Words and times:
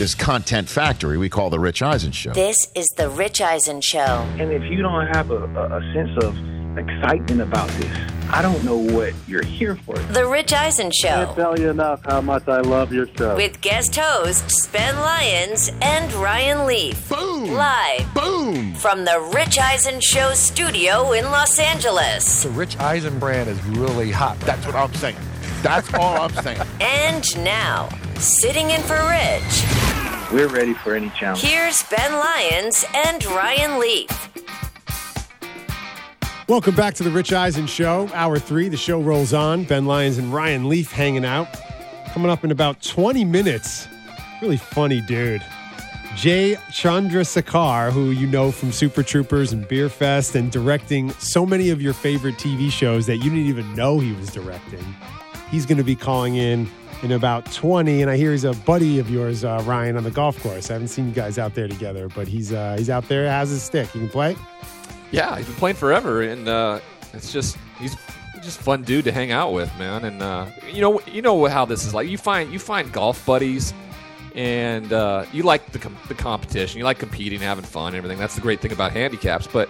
This 0.00 0.14
content 0.14 0.66
factory 0.66 1.18
we 1.18 1.28
call 1.28 1.50
the 1.50 1.60
Rich 1.60 1.82
Eisen 1.82 2.10
Show. 2.10 2.32
This 2.32 2.72
is 2.74 2.86
the 2.96 3.10
Rich 3.10 3.42
Eisen 3.42 3.82
Show. 3.82 4.26
And 4.38 4.50
if 4.50 4.62
you 4.62 4.80
don't 4.80 5.06
have 5.08 5.30
a, 5.30 5.44
a, 5.44 5.76
a 5.76 5.92
sense 5.92 6.24
of 6.24 6.34
excitement 6.78 7.42
about 7.42 7.68
this, 7.72 7.94
I 8.30 8.40
don't 8.40 8.64
know 8.64 8.78
what 8.78 9.12
you're 9.28 9.44
here 9.44 9.76
for. 9.76 9.98
The 9.98 10.26
Rich 10.26 10.54
Eisen 10.54 10.90
Show. 10.90 11.26
Can't 11.26 11.36
tell 11.36 11.60
you 11.60 11.68
enough 11.68 12.02
how 12.02 12.22
much 12.22 12.48
I 12.48 12.60
love 12.60 12.94
your 12.94 13.08
show. 13.14 13.36
With 13.36 13.60
guest 13.60 13.94
hosts 13.94 14.68
Ben 14.68 14.96
Lyons 14.96 15.70
and 15.82 16.10
Ryan 16.14 16.64
Leaf. 16.64 17.06
Boom! 17.10 17.50
Live. 17.52 18.14
Boom! 18.14 18.74
From 18.76 19.04
the 19.04 19.30
Rich 19.34 19.58
Eisen 19.58 20.00
Show 20.00 20.32
studio 20.32 21.12
in 21.12 21.26
Los 21.26 21.58
Angeles. 21.58 22.44
The 22.44 22.48
Rich 22.48 22.78
Eisen 22.78 23.18
brand 23.18 23.50
is 23.50 23.62
really 23.66 24.10
hot. 24.10 24.40
That's 24.40 24.64
what 24.64 24.76
I'm 24.76 24.94
saying. 24.94 25.16
That's 25.60 25.92
all 25.92 26.22
I'm 26.22 26.32
saying. 26.42 26.58
And 26.80 27.44
now, 27.44 27.90
sitting 28.16 28.70
in 28.70 28.80
for 28.80 28.94
Rich, 28.94 29.89
We're 30.32 30.46
ready 30.48 30.74
for 30.74 30.94
any 30.94 31.10
challenge. 31.10 31.42
here's 31.42 31.82
Ben 31.82 32.12
Lyons 32.12 32.84
and 32.94 33.24
Ryan 33.26 33.80
Leaf. 33.80 34.28
Welcome 36.48 36.76
back 36.76 36.94
to 36.94 37.02
the 37.02 37.10
Rich 37.10 37.32
Eisen 37.32 37.66
Show, 37.66 38.08
Hour 38.14 38.38
three. 38.38 38.68
The 38.68 38.76
show 38.76 39.00
rolls 39.00 39.32
on. 39.32 39.64
Ben 39.64 39.86
Lyons 39.86 40.18
and 40.18 40.32
Ryan 40.32 40.68
Leaf 40.68 40.92
hanging 40.92 41.24
out. 41.24 41.48
Coming 42.12 42.30
up 42.30 42.44
in 42.44 42.52
about 42.52 42.80
20 42.80 43.24
minutes. 43.24 43.88
Really 44.40 44.56
funny 44.56 45.00
dude. 45.00 45.42
Jay 46.14 46.54
Chandrasekhar, 46.70 47.90
who 47.90 48.10
you 48.10 48.26
know 48.28 48.52
from 48.52 48.70
Super 48.70 49.02
Troopers 49.02 49.52
and 49.52 49.66
Beer 49.66 49.88
Fest 49.88 50.36
and 50.36 50.50
directing 50.52 51.10
so 51.12 51.44
many 51.44 51.70
of 51.70 51.82
your 51.82 51.92
favorite 51.92 52.36
TV 52.36 52.70
shows 52.70 53.06
that 53.06 53.16
you 53.16 53.30
didn't 53.30 53.46
even 53.46 53.74
know 53.74 53.98
he 53.98 54.12
was 54.12 54.30
directing. 54.30 54.84
He's 55.50 55.66
going 55.66 55.78
to 55.78 55.84
be 55.84 55.96
calling 55.96 56.36
in 56.36 56.68
in 57.02 57.12
about 57.12 57.50
20 57.52 58.02
and 58.02 58.10
I 58.10 58.16
hear 58.16 58.32
he's 58.32 58.44
a 58.44 58.52
buddy 58.52 58.98
of 58.98 59.10
yours 59.10 59.44
uh, 59.44 59.62
Ryan 59.64 59.96
on 59.96 60.04
the 60.04 60.10
golf 60.10 60.40
course. 60.42 60.70
I 60.70 60.74
haven't 60.74 60.88
seen 60.88 61.06
you 61.08 61.14
guys 61.14 61.38
out 61.38 61.54
there 61.54 61.68
together, 61.68 62.08
but 62.08 62.28
he's 62.28 62.52
uh, 62.52 62.76
he's 62.76 62.90
out 62.90 63.08
there 63.08 63.28
has 63.28 63.50
his 63.50 63.62
stick. 63.62 63.92
You 63.94 64.00
can 64.00 64.10
play? 64.10 64.36
Yeah, 65.10 65.36
he's 65.36 65.46
been 65.46 65.56
playing 65.56 65.76
forever, 65.76 66.22
and 66.22 66.46
uh, 66.46 66.80
it's 67.12 67.32
just 67.32 67.56
he's 67.78 67.96
just 68.42 68.60
fun 68.60 68.82
dude 68.82 69.04
to 69.04 69.12
hang 69.12 69.32
out 69.32 69.52
with, 69.52 69.70
man. 69.78 70.04
And 70.04 70.22
uh, 70.22 70.46
you 70.72 70.80
know, 70.80 71.00
you 71.06 71.22
know 71.22 71.46
how 71.46 71.64
this 71.64 71.84
is 71.84 71.94
like. 71.94 72.08
You 72.08 72.18
find 72.18 72.52
you 72.52 72.58
find 72.58 72.92
golf 72.92 73.24
buddies, 73.26 73.72
and 74.34 74.92
uh, 74.92 75.24
you 75.32 75.42
like 75.42 75.72
the 75.72 75.78
com- 75.78 75.96
the 76.08 76.14
competition. 76.14 76.78
You 76.78 76.84
like 76.84 76.98
competing, 76.98 77.40
having 77.40 77.64
fun, 77.64 77.88
and 77.88 77.96
everything. 77.96 78.18
That's 78.18 78.34
the 78.34 78.40
great 78.40 78.60
thing 78.60 78.72
about 78.72 78.92
handicaps. 78.92 79.46
But 79.46 79.68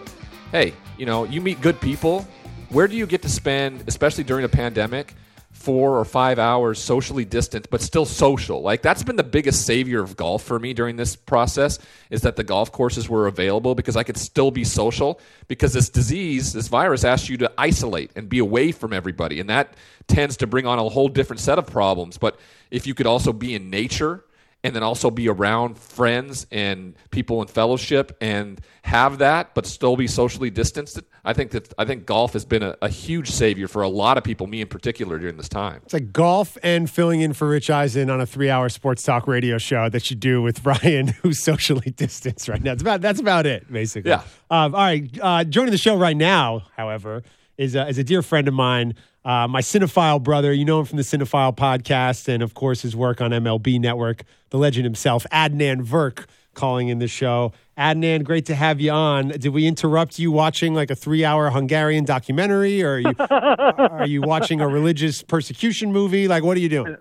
hey, 0.53 0.75
you 0.99 1.07
know, 1.07 1.25
you 1.25 1.41
meet 1.41 1.61
good 1.61 1.81
people. 1.81 2.27
Where 2.71 2.87
do 2.87 2.97
you 2.97 3.07
get 3.07 3.23
to 3.23 3.29
spend, 3.29 3.85
especially 3.89 4.25
during 4.25 4.45
a 4.45 4.49
pandemic? 4.49 5.15
Four 5.61 5.99
or 5.99 6.05
five 6.07 6.39
hours 6.39 6.79
socially 6.79 7.25
distant 7.25 7.69
but 7.71 7.83
still 7.83 8.07
social. 8.07 8.63
Like 8.63 8.81
that's 8.81 9.03
been 9.03 9.17
the 9.17 9.23
biggest 9.23 9.67
savior 9.67 10.01
of 10.01 10.17
golf 10.17 10.43
for 10.43 10.59
me 10.59 10.73
during 10.73 10.97
this 10.97 11.15
process 11.15 11.79
is 12.09 12.23
that 12.23 12.37
the 12.37 12.45
golf 12.45 12.73
courses 12.73 13.09
were 13.09 13.27
available 13.27 13.75
because 13.75 13.95
i 13.95 14.03
could 14.03 14.17
still 14.17 14.51
be 14.51 14.65
social 14.65 15.21
because 15.49 15.75
this 15.75 15.91
disease 15.91 16.55
this 16.55 16.69
virus 16.69 17.05
asks 17.05 17.29
you 17.29 17.37
to 17.37 17.53
isolate 17.59 18.11
and 18.17 18.29
be 18.29 18.39
away 18.39 18.73
from 18.73 18.95
everybody 18.95 19.39
and 19.39 19.51
that 19.51 19.75
tends 20.11 20.37
to 20.39 20.47
bring 20.47 20.67
on 20.67 20.79
a 20.79 20.89
whole 20.89 21.09
different 21.09 21.41
set 21.41 21.59
of 21.59 21.67
problems. 21.67 22.19
But 22.19 22.39
if 22.71 22.87
you 22.87 22.95
could 22.95 23.07
also 23.07 23.33
be 23.33 23.55
in 23.55 23.71
nature 23.71 24.25
and 24.63 24.77
then 24.77 24.83
also 24.83 25.11
be 25.11 25.29
around 25.29 25.79
friends 25.79 26.47
and 26.51 26.95
people 27.11 27.41
in 27.43 27.49
fellowship 27.49 28.17
and 28.21 28.61
have 28.83 29.19
that 29.19 29.55
but 29.55 29.67
still 29.67 29.97
be 29.97 30.07
socially 30.07 30.51
distanced 30.51 31.01
i 31.25 31.33
think 31.33 31.51
that 31.51 31.73
i 31.79 31.85
think 31.85 32.07
golf 32.07 32.33
has 32.33 32.45
been 32.45 32.63
a, 32.63 32.77
a 32.83 32.89
huge 32.89 33.31
savior 33.31 33.69
for 33.69 33.83
a 33.83 33.89
lot 33.89 34.19
of 34.19 34.25
people 34.25 34.47
me 34.47 34.61
in 34.61 34.67
particular 34.67 35.19
during 35.19 35.37
this 35.37 35.49
time 35.49 35.81
It's 35.85 35.95
like 35.95 36.13
golf 36.13 36.57
and 36.63 36.91
filling 36.91 37.21
in 37.21 37.33
for 37.33 37.49
Rich 37.49 37.71
Eisen 37.71 38.11
on 38.11 38.21
a 38.21 38.27
three-hour 38.27 38.69
sports 38.69 39.03
talk 39.03 39.27
radio 39.27 39.59
show 39.59 39.89
that 39.89 40.11
you 40.11 40.17
do 40.17 40.41
with 40.43 40.65
Ryan, 40.71 41.09
who's 41.09 41.43
socially 41.43 41.91
distanced 41.91 42.49
right 42.49 42.63
now. 42.63 42.73
That's 42.73 42.83
about 42.83 43.01
that's 43.01 43.21
about 43.21 43.47
it, 43.47 43.71
basically. 43.71 44.11
Yeah. 44.11 44.23
Um, 44.51 44.75
all 44.75 44.81
right. 44.81 45.11
Uh, 45.21 45.45
joining 45.45 45.71
the 45.73 45.79
show 45.79 45.97
right 45.97 46.17
now, 46.17 46.63
however, 46.77 47.23
is 47.61 47.75
a, 47.75 47.87
is 47.87 47.99
a 47.99 48.05
dear 48.05 48.23
friend 48.23 48.49
of 48.49 48.55
mine, 48.55 48.95
uh, 49.23 49.47
my 49.47 49.61
cinephile 49.61 50.21
brother. 50.21 50.51
You 50.51 50.65
know 50.65 50.81
him 50.81 50.87
from 50.87 50.97
the 50.97 51.03
Cinephile 51.03 51.55
podcast, 51.55 52.27
and 52.27 52.43
of 52.43 52.55
course 52.55 52.81
his 52.81 52.97
work 52.97 53.21
on 53.21 53.33
MLB 53.33 53.79
Network. 53.79 54.23
The 54.49 54.57
legend 54.57 54.85
himself, 54.85 55.27
Adnan 55.31 55.85
Virk, 55.85 56.25
calling 56.55 56.89
in 56.89 57.01
the 57.01 57.07
show. 57.07 57.53
Adnan, 57.77 58.25
great 58.25 58.47
to 58.47 58.55
have 58.55 58.81
you 58.81 58.91
on. 58.93 59.29
Did 59.29 59.49
we 59.49 59.67
interrupt 59.67 60.19
you 60.19 60.33
watching 60.33 60.73
like 60.73 60.91
a 60.91 60.95
three-hour 60.95 61.51
Hungarian 61.51 62.07
documentary, 62.07 62.83
or 62.83 62.95
are 62.95 62.99
you 62.99 63.15
are 63.31 64.07
you 64.07 64.23
watching 64.23 64.63
a 64.63 64.67
religious 64.67 65.23
persecution 65.23 65.93
movie? 65.93 66.29
Like, 66.29 66.43
what 66.43 66.57
are 66.57 66.61
you 66.61 66.71
doing? 66.71 66.97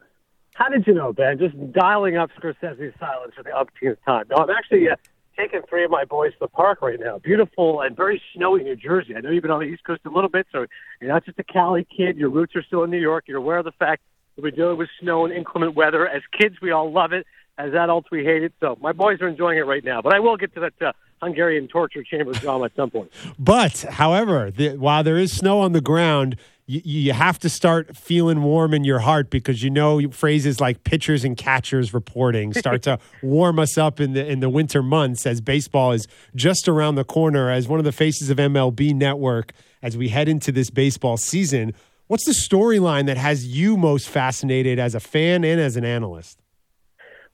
How 0.56 0.68
did 0.68 0.86
you 0.86 0.94
know, 0.94 1.14
Ben? 1.14 1.40
Just 1.40 1.56
dialing 1.72 2.18
up 2.18 2.32
Scorsese's 2.38 2.94
silence 3.00 3.34
for 3.34 3.44
the 3.44 3.58
umpteenth 3.58 3.98
time. 4.06 4.26
No, 4.30 4.44
I'm 4.44 4.50
actually 4.50 4.90
uh, 4.90 4.98
taking 5.40 5.62
three 5.70 5.86
of 5.86 5.92
my 5.92 6.04
boys 6.04 6.34
to 6.34 6.40
the 6.42 6.48
park 6.48 6.82
right 6.82 7.00
now. 7.00 7.18
Beautiful 7.20 7.82
and 7.82 7.96
very 7.96 8.22
snowy 8.36 8.64
New 8.64 8.76
Jersey. 8.76 9.16
I 9.16 9.22
know 9.22 9.30
you've 9.30 9.42
been 9.42 9.52
on 9.52 9.62
the 9.62 9.68
East 9.68 9.86
Coast 9.86 10.02
a 10.06 10.10
little 10.10 10.30
bit, 10.30 10.48
so 10.52 10.66
you're 11.00 11.12
not 11.12 11.26
just 11.26 11.40
a 11.40 11.44
Cali 11.44 11.88
kid. 11.96 12.18
Your 12.18 12.30
roots 12.30 12.56
are 12.56 12.64
still 12.64 12.84
in 12.84 12.92
New 12.92 13.00
York. 13.00 13.26
You're 13.28 13.38
aware 13.38 13.60
of 13.60 13.66
the 13.66 13.72
fact 13.72 14.02
that 14.36 14.42
we're 14.42 14.52
dealing 14.52 14.78
with 14.78 14.90
snow 15.00 15.26
and 15.26 15.34
inclement 15.34 15.76
weather. 15.76 16.08
As 16.08 16.22
kids, 16.38 16.56
we 16.62 16.72
all 16.72 16.92
love 16.92 17.14
it. 17.14 17.26
As 17.58 17.74
adults, 17.74 18.10
we 18.12 18.24
hate 18.24 18.44
it. 18.44 18.54
So 18.60 18.78
my 18.82 18.92
boys 18.92 19.22
are 19.22 19.28
enjoying 19.28 19.58
it 19.58 19.66
right 19.66 19.84
now. 19.84 20.02
But 20.02 20.14
I 20.14 20.20
will 20.20 20.36
get 20.36 20.54
to 20.56 20.60
that 20.62 20.82
uh, 20.82 20.92
Hungarian 21.22 21.68
torture 21.68 22.04
chamber 22.04 22.34
drama 22.34 22.66
at 22.66 22.76
some 22.76 22.90
point. 22.90 23.12
But, 23.38 23.82
however, 23.82 24.52
the, 24.52 24.78
while 24.78 25.04
there 25.04 25.18
is 25.18 25.32
snow 25.32 25.60
on 25.60 25.74
the 25.74 25.82
ground, 25.82 26.38
you, 26.70 26.82
you 26.84 27.14
have 27.14 27.40
to 27.40 27.50
start 27.50 27.98
feeling 27.98 28.44
warm 28.44 28.76
in 28.76 28.84
your 28.84 29.00
heart 29.00 29.32
because 29.32 29.64
you 29.64 29.72
know 29.72 30.08
phrases 30.12 30.62
like 30.62 30.84
pitchers 30.84 31.26
and 31.26 31.36
catchers 31.36 31.96
reporting 31.96 32.54
start 32.54 32.84
to 32.84 33.00
warm 33.24 33.58
us 33.58 33.76
up 33.76 34.00
in 34.00 34.14
the 34.14 34.26
in 34.26 34.40
the 34.40 34.50
winter 34.50 34.84
months 34.84 35.26
as 35.26 35.42
baseball 35.42 35.92
is 35.94 36.08
just 36.36 36.68
around 36.68 36.94
the 36.94 37.04
corner. 37.04 37.50
As 37.50 37.68
one 37.68 37.80
of 37.80 37.86
the 37.86 37.92
faces 37.92 38.30
of 38.30 38.38
MLB 38.38 38.94
Network, 38.94 39.52
as 39.82 39.98
we 39.98 40.10
head 40.10 40.30
into 40.30 40.52
this 40.52 40.70
baseball 40.70 41.18
season, 41.18 41.74
what's 42.06 42.26
the 42.26 42.34
storyline 42.34 43.08
that 43.08 43.18
has 43.18 43.48
you 43.48 43.76
most 43.76 44.08
fascinated 44.08 44.78
as 44.78 44.94
a 44.94 45.00
fan 45.00 45.44
and 45.44 45.60
as 45.60 45.76
an 45.76 45.84
analyst? 45.84 46.40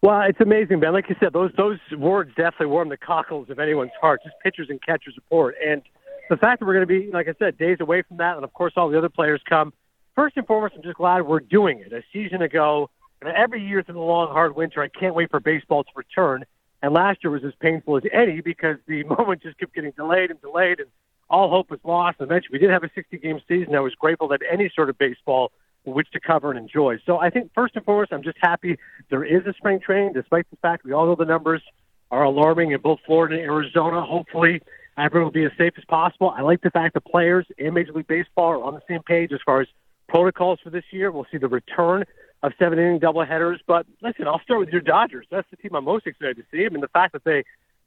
Well, 0.02 0.22
it's 0.22 0.40
amazing, 0.40 0.80
Ben. 0.80 0.94
Like 0.94 1.10
you 1.10 1.16
said, 1.20 1.34
those 1.34 1.52
those 1.58 1.80
words 1.98 2.32
definitely 2.38 2.68
warm 2.68 2.88
the 2.88 2.96
cockles 2.96 3.50
of 3.50 3.60
anyone's 3.60 3.92
heart. 4.00 4.22
Just 4.24 4.36
pitchers 4.42 4.68
and 4.70 4.82
catchers 4.82 5.16
report, 5.18 5.56
and 5.62 5.82
the 6.30 6.38
fact 6.38 6.60
that 6.60 6.66
we're 6.66 6.74
going 6.74 6.88
to 6.88 7.02
be, 7.06 7.12
like 7.12 7.28
I 7.28 7.34
said, 7.38 7.58
days 7.58 7.78
away 7.80 8.02
from 8.02 8.18
that, 8.18 8.36
and 8.36 8.44
of 8.44 8.54
course 8.54 8.74
all 8.76 8.90
the 8.90 8.98
other 8.98 9.10
players 9.10 9.42
come. 9.48 9.74
First 10.16 10.38
and 10.38 10.48
foremost, 10.48 10.74
I'm 10.76 10.84
just 10.84 10.98
glad 10.98 11.22
we're 11.22 11.40
doing 11.40 11.80
it. 11.80 11.92
A 11.92 12.02
season 12.14 12.42
ago, 12.42 12.90
and 13.22 13.30
every 13.36 13.66
year 13.66 13.84
through 13.84 13.96
the 13.96 14.00
long, 14.00 14.30
hard 14.30 14.56
winter, 14.56 14.82
I 14.82 14.88
can't 14.88 15.16
wait 15.16 15.30
for 15.30 15.40
baseball 15.40 15.84
to 15.84 15.90
return. 15.96 16.46
And 16.82 16.94
last 16.94 17.24
year 17.24 17.32
was 17.32 17.44
as 17.44 17.54
painful 17.60 17.98
as 17.98 18.04
any 18.14 18.42
because 18.42 18.78
the 18.88 19.04
moment 19.18 19.44
just 19.44 19.58
kept 19.58 19.74
getting 19.74 19.92
delayed 19.92 20.32
and 20.32 20.42
delayed, 20.42 20.80
and 20.80 20.90
all 21.30 21.50
hope 21.50 21.70
was 21.70 21.80
lost. 21.84 22.18
And 22.20 22.30
eventually, 22.30 22.54
we 22.54 22.60
did 22.60 22.70
have 22.70 22.84
a 22.84 22.90
60 22.94 23.18
game 23.18 23.40
season. 23.48 23.76
I 23.76 23.80
was 23.80 23.94
grateful 23.96 24.28
that 24.30 24.42
any 24.50 24.72
sort 24.76 24.90
of 24.90 24.98
baseball 24.98 25.52
which 25.86 26.10
to 26.12 26.20
cover 26.20 26.50
and 26.50 26.60
enjoy. 26.60 26.98
So 27.06 27.20
I 27.20 27.30
think 27.30 27.52
first 27.54 27.76
and 27.76 27.86
foremost, 27.86 28.12
I'm 28.12 28.24
just 28.24 28.38
happy 28.42 28.78
there 29.10 29.24
is 29.24 29.46
a 29.46 29.54
spring 29.54 29.80
training, 29.80 30.14
despite 30.14 30.50
the 30.50 30.58
fact 30.58 30.84
we 30.84 30.94
all 30.94 31.06
know 31.06 31.16
the 31.16 31.26
numbers 31.26 31.62
are 32.12 32.24
alarming 32.24 32.72
in 32.72 32.82
both 32.82 33.00
Florida 33.06 33.36
and 33.36 33.44
Arizona. 33.44 34.02
Hopefully, 34.02 34.62
everyone 34.98 35.26
will 35.26 35.32
be 35.32 35.46
as 35.46 35.52
safe 35.58 35.74
as 35.78 35.86
possible. 35.86 36.34
I 36.36 36.42
like 36.42 36.62
the 36.62 36.72
fact 36.72 36.94
the 36.94 37.02
players 37.02 37.46
and 37.58 37.74
Major 37.74 37.94
League 37.94 38.08
Baseball 38.08 38.52
are 38.52 38.64
on 38.64 38.74
the 38.74 38.82
same 38.88 39.02
page 39.04 39.32
as 39.32 39.40
far 39.46 39.62
as 39.62 39.68
protocols 40.08 40.60
for 40.64 40.70
this 40.70 40.86
year. 40.92 41.12
We'll 41.12 41.28
see 41.32 41.38
the 41.38 41.48
return 41.48 42.06
of 42.44 42.54
seven 42.60 42.80
inning 42.80 43.00
doubleheaders. 43.00 43.58
But 43.68 43.86
listen, 44.02 44.28
I'll 44.28 44.42
start 44.42 44.60
with 44.60 44.70
your 44.70 44.82
Dodgers. 44.82 45.26
That's 45.32 45.50
the 45.50 45.58
team 45.58 45.76
I'm 45.76 45.84
most 45.84 46.08
excited 46.08 46.38
to 46.38 46.44
see. 46.52 46.66
I 46.66 46.70
mean, 46.70 46.82
the 46.82 46.88
fact 46.88 47.14
that 47.14 47.24
they 47.24 47.44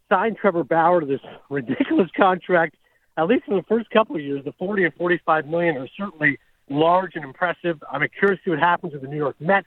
signed 0.09 0.37
Trevor 0.37 0.65
Bauer 0.65 1.01
to 1.01 1.07
this 1.07 1.21
ridiculous 1.49 2.11
contract, 2.17 2.77
at 3.17 3.27
least 3.27 3.45
in 3.49 3.57
the 3.57 3.63
first 3.63 3.91
couple 3.91 4.17
of 4.17 4.23
years, 4.23 4.45
the 4.45 4.53
40 4.53 4.85
and 4.85 4.95
45 4.95 5.47
million 5.47 5.77
are 5.77 5.89
certainly 5.97 6.39
large 6.69 7.13
and 7.15 7.25
impressive. 7.25 7.83
I'm 7.91 8.07
curious 8.19 8.41
to 8.41 8.45
see 8.45 8.51
what 8.51 8.59
happens 8.59 8.93
with 8.93 9.03
the 9.03 9.09
New 9.09 9.17
York 9.17 9.37
Mets. 9.41 9.67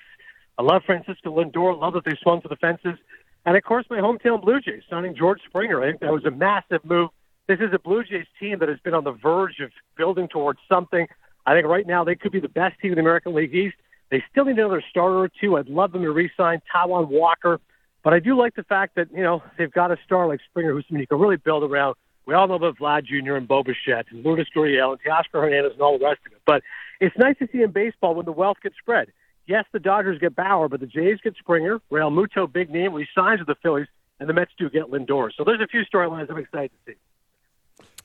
I 0.57 0.63
love 0.63 0.83
Francisco 0.85 1.35
Lindor. 1.35 1.79
Love 1.79 1.93
that 1.93 2.05
they 2.05 2.15
swung 2.21 2.41
for 2.41 2.47
the 2.47 2.55
fences. 2.57 2.97
And 3.45 3.57
of 3.57 3.63
course, 3.63 3.85
my 3.89 3.97
hometown 3.97 4.41
Blue 4.41 4.59
Jays 4.61 4.83
signing 4.89 5.15
George 5.15 5.39
Springer. 5.47 5.81
I 5.81 5.87
think 5.87 6.01
that 6.01 6.11
was 6.11 6.25
a 6.25 6.31
massive 6.31 6.85
move. 6.85 7.09
This 7.51 7.59
is 7.59 7.73
a 7.73 7.79
Blue 7.79 8.01
Jays 8.01 8.27
team 8.39 8.59
that 8.59 8.69
has 8.69 8.79
been 8.79 8.93
on 8.93 9.03
the 9.03 9.11
verge 9.11 9.59
of 9.59 9.71
building 9.97 10.29
towards 10.29 10.57
something. 10.69 11.05
I 11.45 11.53
think 11.53 11.67
right 11.67 11.85
now 11.85 12.05
they 12.05 12.15
could 12.15 12.31
be 12.31 12.39
the 12.39 12.47
best 12.47 12.79
team 12.79 12.93
in 12.93 12.95
the 12.95 13.01
American 13.01 13.35
League 13.35 13.53
East. 13.53 13.75
They 14.09 14.23
still 14.31 14.45
need 14.45 14.57
another 14.57 14.81
starter 14.89 15.17
or 15.17 15.27
two. 15.27 15.57
I'd 15.57 15.67
love 15.67 15.91
them 15.91 16.01
to 16.03 16.11
re-sign 16.11 16.61
Taijuan 16.73 17.09
Walker, 17.09 17.59
but 18.05 18.13
I 18.13 18.19
do 18.19 18.37
like 18.37 18.55
the 18.55 18.63
fact 18.63 18.95
that 18.95 19.09
you 19.13 19.21
know 19.21 19.43
they've 19.57 19.69
got 19.69 19.91
a 19.91 19.97
star 20.05 20.29
like 20.29 20.39
Springer, 20.49 20.71
who's 20.71 20.85
you 20.87 21.05
can 21.05 21.19
really 21.19 21.35
build 21.35 21.69
around. 21.69 21.95
We 22.25 22.35
all 22.35 22.47
know 22.47 22.53
about 22.53 22.77
Vlad 22.77 23.03
Jr. 23.03 23.35
and 23.35 23.49
Bo 23.49 23.65
and 23.65 24.23
Lourdes 24.23 24.47
Gurriel 24.55 24.91
and 24.91 25.01
Teoscar 25.01 25.43
Hernandez 25.43 25.73
and 25.73 25.81
all 25.81 25.99
the 25.99 26.05
rest 26.05 26.21
of 26.25 26.31
it. 26.31 26.41
But 26.45 26.63
it's 27.01 27.17
nice 27.17 27.37
to 27.39 27.49
see 27.51 27.63
in 27.63 27.71
baseball 27.71 28.15
when 28.15 28.23
the 28.23 28.31
wealth 28.31 28.59
gets 28.63 28.77
spread. 28.77 29.11
Yes, 29.45 29.65
the 29.73 29.79
Dodgers 29.79 30.19
get 30.19 30.37
Bauer, 30.37 30.69
but 30.69 30.79
the 30.79 30.87
Jays 30.87 31.19
get 31.21 31.35
Springer. 31.35 31.81
Realmuto, 31.91 32.49
big 32.49 32.69
name, 32.69 32.93
resigns 32.93 33.39
with 33.39 33.47
the 33.47 33.55
Phillies, 33.61 33.87
and 34.21 34.29
the 34.29 34.33
Mets 34.33 34.51
do 34.57 34.69
get 34.69 34.83
Lindor. 34.83 35.31
So 35.35 35.43
there's 35.43 35.59
a 35.59 35.67
few 35.67 35.83
storylines 35.93 36.31
I'm 36.31 36.37
excited 36.37 36.71
to 36.85 36.93
see. 36.93 36.97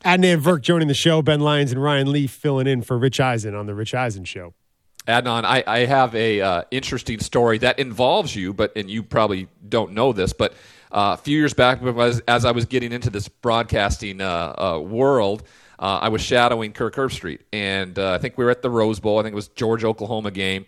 Adnan 0.07 0.41
Virk 0.41 0.61
joining 0.61 0.87
the 0.87 0.95
show. 0.95 1.21
Ben 1.21 1.41
Lyons 1.41 1.73
and 1.73 1.83
Ryan 1.83 2.13
Leaf 2.13 2.31
filling 2.31 2.69
in 2.69 2.81
for 2.81 2.97
Rich 2.97 3.19
Eisen 3.19 3.57
on 3.57 3.67
the 3.67 3.75
Rich 3.75 3.93
Eisen 3.93 4.25
Show. 4.25 4.55
Adnan, 5.09 5.45
I, 5.45 5.65
I 5.67 5.79
have 5.81 6.15
a 6.15 6.41
uh, 6.41 6.63
interesting 6.71 7.19
story 7.19 7.59
that 7.59 7.81
involves 7.81 8.37
you, 8.37 8.55
but 8.55 8.71
and 8.77 8.89
you 8.89 9.03
probably 9.03 9.49
don't 9.69 9.95
know 9.95 10.13
this, 10.13 10.33
but 10.33 10.53
uh, 10.93 11.17
a 11.19 11.21
few 11.21 11.37
years 11.37 11.55
back, 11.55 11.83
as, 11.83 12.21
as 12.29 12.45
I 12.45 12.53
was 12.53 12.67
getting 12.67 12.93
into 12.93 13.11
this 13.11 13.27
broadcasting 13.27 14.21
uh, 14.21 14.55
uh 14.57 14.79
world, 14.79 15.43
uh, 15.81 15.99
I 16.03 16.09
was 16.09 16.23
shadowing 16.23 16.73
Kirk 16.73 16.95
Herbstreit, 16.95 17.41
and 17.53 17.99
uh, 17.99 18.13
I 18.13 18.19
think 18.19 18.39
we 18.39 18.45
were 18.45 18.53
at 18.53 18.63
the 18.63 18.71
Rose 18.71 19.01
Bowl. 19.01 19.19
I 19.19 19.25
think 19.25 19.33
it 19.33 19.35
was 19.35 19.49
Georgia 19.49 19.89
Oklahoma 19.89 20.31
game, 20.31 20.67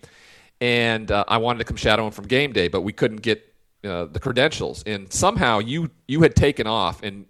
and 0.60 1.12
I 1.12 1.36
wanted 1.36 1.58
to 1.60 1.64
come 1.64 1.76
shadow 1.76 2.04
him 2.06 2.10
from 2.10 2.26
game 2.26 2.52
day, 2.52 2.66
but 2.66 2.80
we 2.80 2.92
couldn't 2.92 3.22
get 3.22 3.54
the 3.82 4.18
credentials, 4.20 4.82
and 4.82 5.12
somehow 5.12 5.60
you 5.60 5.90
you 6.08 6.22
had 6.22 6.34
taken 6.34 6.66
off 6.66 7.04
and 7.04 7.26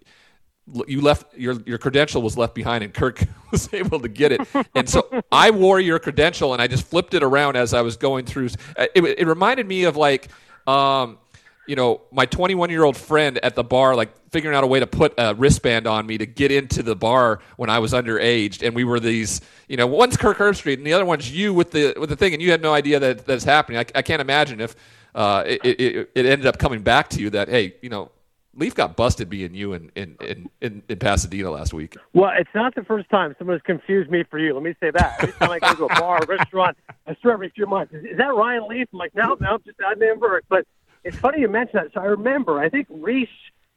you 0.86 1.00
left 1.00 1.36
your 1.36 1.60
your 1.66 1.78
credential 1.78 2.22
was 2.22 2.36
left 2.36 2.54
behind 2.54 2.84
and 2.84 2.92
Kirk 2.92 3.22
was 3.50 3.72
able 3.72 4.00
to 4.00 4.08
get 4.08 4.32
it. 4.32 4.40
And 4.74 4.88
so 4.88 5.22
I 5.32 5.50
wore 5.50 5.80
your 5.80 5.98
credential 5.98 6.52
and 6.52 6.62
I 6.62 6.66
just 6.66 6.86
flipped 6.86 7.14
it 7.14 7.22
around 7.22 7.56
as 7.56 7.74
I 7.74 7.82
was 7.82 7.96
going 7.96 8.26
through. 8.26 8.48
Uh, 8.76 8.86
it, 8.94 9.02
it 9.02 9.26
reminded 9.26 9.66
me 9.66 9.84
of 9.84 9.96
like, 9.96 10.28
um, 10.66 11.18
you 11.66 11.76
know, 11.76 12.00
my 12.10 12.26
21 12.26 12.70
year 12.70 12.82
old 12.82 12.96
friend 12.96 13.38
at 13.42 13.54
the 13.54 13.64
bar, 13.64 13.94
like 13.94 14.10
figuring 14.30 14.56
out 14.56 14.64
a 14.64 14.66
way 14.66 14.80
to 14.80 14.86
put 14.86 15.14
a 15.18 15.34
wristband 15.34 15.86
on 15.86 16.06
me 16.06 16.18
to 16.18 16.26
get 16.26 16.50
into 16.50 16.82
the 16.82 16.96
bar 16.96 17.40
when 17.56 17.70
I 17.70 17.78
was 17.78 17.92
underage. 17.92 18.66
And 18.66 18.74
we 18.74 18.84
were 18.84 19.00
these, 19.00 19.40
you 19.68 19.76
know, 19.76 19.86
one's 19.86 20.16
Kirk 20.16 20.38
Herbstreit 20.38 20.78
and 20.78 20.86
the 20.86 20.92
other 20.92 21.04
one's 21.04 21.30
you 21.30 21.52
with 21.54 21.70
the 21.70 21.94
with 21.98 22.08
the 22.08 22.16
thing, 22.16 22.32
and 22.32 22.42
you 22.42 22.50
had 22.50 22.62
no 22.62 22.72
idea 22.72 22.98
that 23.00 23.26
that's 23.26 23.44
happening. 23.44 23.78
I, 23.78 23.84
I 23.94 24.02
can't 24.02 24.20
imagine 24.20 24.60
if 24.60 24.76
uh, 25.14 25.44
it, 25.46 25.60
it, 25.64 26.10
it 26.14 26.26
ended 26.26 26.46
up 26.46 26.58
coming 26.58 26.82
back 26.82 27.08
to 27.10 27.20
you 27.20 27.30
that 27.30 27.48
hey, 27.48 27.74
you 27.82 27.90
know, 27.90 28.10
Leaf 28.58 28.74
got 28.74 28.96
busted 28.96 29.30
being 29.30 29.54
you 29.54 29.72
in, 29.72 29.90
in, 29.94 30.16
in, 30.20 30.50
in, 30.60 30.82
in 30.88 30.98
Pasadena 30.98 31.50
last 31.50 31.72
week. 31.72 31.96
Well, 32.12 32.32
it's 32.36 32.50
not 32.56 32.74
the 32.74 32.82
first 32.82 33.08
time 33.08 33.34
someone's 33.38 33.62
confused 33.62 34.10
me 34.10 34.24
for 34.28 34.38
you. 34.38 34.52
Let 34.52 34.64
me 34.64 34.74
say 34.80 34.90
that. 34.90 35.16
Every 35.20 35.32
time 35.34 35.50
I 35.50 35.58
go 35.60 35.74
to 35.74 35.84
a 35.84 36.00
bar, 36.00 36.20
restaurant, 36.26 36.76
I 37.06 37.16
swear 37.20 37.34
every 37.34 37.50
few 37.50 37.66
months, 37.66 37.94
is, 37.94 38.04
is 38.04 38.18
that 38.18 38.34
Ryan 38.34 38.66
Leaf? 38.66 38.88
I'm 38.92 38.98
like, 38.98 39.14
no, 39.14 39.36
no, 39.40 39.46
I'm 39.54 39.62
just 39.64 39.78
Adnan 39.78 40.18
Virk. 40.18 40.40
But 40.48 40.66
it's 41.04 41.16
funny 41.16 41.40
you 41.40 41.48
mention 41.48 41.78
that. 41.80 41.92
So 41.94 42.00
I 42.00 42.06
remember, 42.06 42.58
I 42.58 42.68
think 42.68 42.88
Rece 42.90 43.28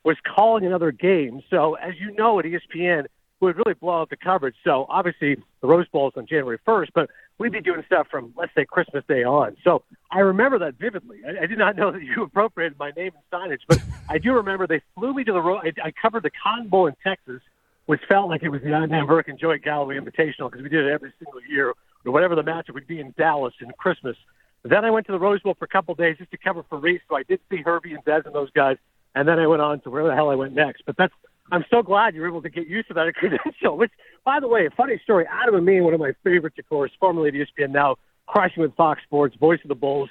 was 0.04 0.18
calling 0.36 0.66
another 0.66 0.92
game. 0.92 1.44
So 1.52 1.76
as 1.76 1.94
you 2.00 2.12
know 2.16 2.40
at 2.40 2.46
ESPN, 2.46 3.06
would 3.48 3.58
really 3.58 3.74
blow 3.74 4.02
out 4.02 4.10
the 4.10 4.18
coverage. 4.18 4.56
So 4.64 4.86
obviously 4.88 5.36
the 5.62 5.68
Rose 5.68 5.88
Bowl 5.88 6.08
is 6.08 6.14
on 6.16 6.28
January 6.28 6.60
1st, 6.66 6.90
but 6.94 7.10
we'd 7.38 7.52
be 7.52 7.62
doing 7.62 7.84
stuff 7.86 8.08
from 8.10 8.34
let's 8.38 8.54
say 8.56 8.66
Christmas 8.66 9.04
Day 9.08 9.24
on. 9.24 9.58
So 9.64 9.84
I 10.12 10.20
remember 10.20 10.60
that 10.60 10.76
vividly. 10.76 11.18
I, 11.26 11.44
I 11.44 11.46
did 11.48 11.58
not 11.58 11.76
know 11.76 11.92
that 11.92 12.04
you 12.04 12.24
appropriated 12.24 12.78
my 12.78 12.92
name 12.92 13.12
and 13.16 13.24
signage, 13.32 13.62
but 13.68 13.80
I 14.10 14.18
do 14.20 14.34
remember 14.34 14.68
they 14.68 14.82
flew 14.96 15.14
me 15.14 15.24
to 15.24 15.34
the 15.34 15.42
road. 15.42 15.62
I, 15.64 15.88
I 15.88 15.92
covered 15.92 16.24
the 16.24 16.32
Cotton 16.32 16.68
Bowl 16.68 16.88
in 16.88 16.96
Texas, 17.04 17.42
which 17.88 18.02
felt 18.08 18.30
like 18.30 18.44
it 18.44 18.50
was 18.50 18.62
the 18.62 18.70
Adnan 18.70 19.08
Virk 19.08 19.28
and 19.28 19.40
Joey 19.40 19.60
Galloway 19.60 19.98
Invitational 19.98 20.50
because 20.50 20.62
we 20.62 20.70
did 20.70 20.86
it 20.86 20.92
every 20.92 21.12
single 21.20 21.42
year, 21.50 21.74
or 22.06 22.12
whatever 22.12 22.36
the 22.36 22.44
matchup 22.44 22.76
would 22.76 22.88
be 22.88 23.00
in 23.00 23.14
Dallas 23.18 23.54
in 23.60 23.72
Christmas. 23.78 24.16
Then 24.64 24.86
I 24.86 24.92
went 24.92 25.08
to 25.08 25.12
the 25.12 25.20
Rose 25.20 25.42
Bowl 25.42 25.56
for 25.58 25.66
a 25.66 25.68
couple 25.68 25.94
of 25.94 25.98
days 25.98 26.18
just 26.20 26.30
to 26.32 26.38
cover 26.38 26.64
for 26.70 26.80
Rece, 26.80 27.02
so 27.10 27.16
I 27.16 27.24
did 27.24 27.40
see 27.50 27.58
Herbie 27.58 27.94
and 27.94 28.06
Dez 28.06 28.26
and 28.26 28.36
those 28.36 28.52
guys, 28.52 28.78
and 29.16 29.28
then 29.28 29.40
I 29.40 29.48
went 29.48 29.62
on 29.62 29.80
to 29.82 29.90
where 29.90 30.04
the 30.06 30.14
hell 30.14 30.30
I 30.30 30.36
went 30.36 30.54
next. 30.54 30.84
But 30.86 30.98
that's 30.98 31.14
I'm 31.52 31.66
so 31.70 31.84
glad 31.84 32.16
you 32.16 32.22
were 32.22 32.28
able 32.28 32.42
to 32.42 32.50
get 32.50 32.68
used 32.68 32.88
to 32.88 32.94
that 32.96 33.14
credential. 33.16 33.78
Which, 33.78 33.92
by 34.26 34.40
the 34.40 34.48
way, 34.48 34.66
a 34.66 34.72
funny 34.72 35.00
story. 35.04 35.26
Adam 35.30 35.56
Amin, 35.56 35.84
one 35.84 35.94
of 35.94 36.00
my 36.00 36.14
favorites, 36.24 36.58
of 36.60 36.68
course, 36.70 36.92
formerly 37.00 37.30
at 37.30 37.34
ESPN, 37.34 37.72
now 37.72 37.98
crushing 38.28 38.62
with 38.62 38.76
Fox 38.76 39.02
Sports, 39.04 39.36
voice 39.36 39.60
of 39.64 39.70
the 39.70 39.76
Bulls. 39.76 40.10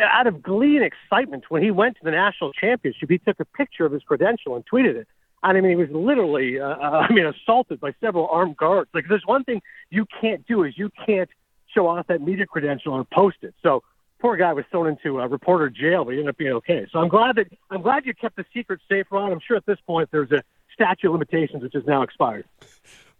Out 0.00 0.26
of 0.26 0.42
glee 0.42 0.76
and 0.76 0.84
excitement, 0.84 1.44
when 1.48 1.62
he 1.62 1.70
went 1.70 1.96
to 1.96 2.04
the 2.04 2.10
national 2.10 2.52
championship, 2.52 3.10
he 3.10 3.18
took 3.18 3.38
a 3.40 3.44
picture 3.44 3.84
of 3.84 3.92
his 3.92 4.02
credential 4.02 4.56
and 4.56 4.64
tweeted 4.66 4.96
it. 4.96 5.06
I 5.42 5.52
mean, 5.52 5.64
he 5.64 5.76
was 5.76 5.88
literally, 5.90 6.60
uh, 6.60 6.66
uh 6.66 7.06
I 7.08 7.12
mean, 7.12 7.26
assaulted 7.26 7.80
by 7.80 7.94
several 8.00 8.28
armed 8.28 8.56
guards. 8.56 8.90
Like, 8.94 9.06
there's 9.08 9.26
one 9.26 9.44
thing 9.44 9.62
you 9.90 10.06
can't 10.20 10.46
do 10.46 10.64
is 10.64 10.76
you 10.76 10.90
can't 11.06 11.30
show 11.74 11.86
off 11.86 12.06
that 12.08 12.20
media 12.20 12.46
credential 12.46 12.94
or 12.94 13.04
post 13.04 13.38
it. 13.42 13.54
So 13.62 13.82
poor 14.20 14.36
guy 14.36 14.52
was 14.52 14.64
thrown 14.70 14.88
into 14.88 15.20
a 15.20 15.28
reporter 15.28 15.70
jail, 15.70 16.04
but 16.04 16.12
he 16.12 16.18
ended 16.18 16.30
up 16.30 16.36
being 16.36 16.52
okay. 16.52 16.86
So 16.92 16.98
I'm 16.98 17.08
glad 17.08 17.36
that 17.36 17.46
I'm 17.70 17.82
glad 17.82 18.06
you 18.06 18.14
kept 18.14 18.36
the 18.36 18.44
secret 18.52 18.80
safe, 18.88 19.06
Ron. 19.10 19.32
I'm 19.32 19.40
sure 19.40 19.56
at 19.56 19.66
this 19.66 19.78
point 19.86 20.10
there's 20.10 20.30
a 20.32 20.42
statute 20.80 21.08
of 21.08 21.12
limitations, 21.12 21.62
which 21.62 21.74
is 21.74 21.86
now 21.86 22.02
expired. 22.02 22.44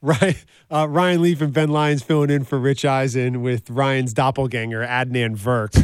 Right. 0.02 0.42
Uh, 0.70 0.86
Ryan 0.88 1.20
Leaf 1.20 1.42
and 1.42 1.52
Ben 1.52 1.68
Lyons 1.68 2.02
filling 2.02 2.30
in 2.30 2.44
for 2.44 2.58
Rich 2.58 2.86
Eisen 2.86 3.42
with 3.42 3.68
Ryan's 3.68 4.14
doppelganger, 4.14 4.80
Adnan 4.80 5.36
Virk, 5.36 5.76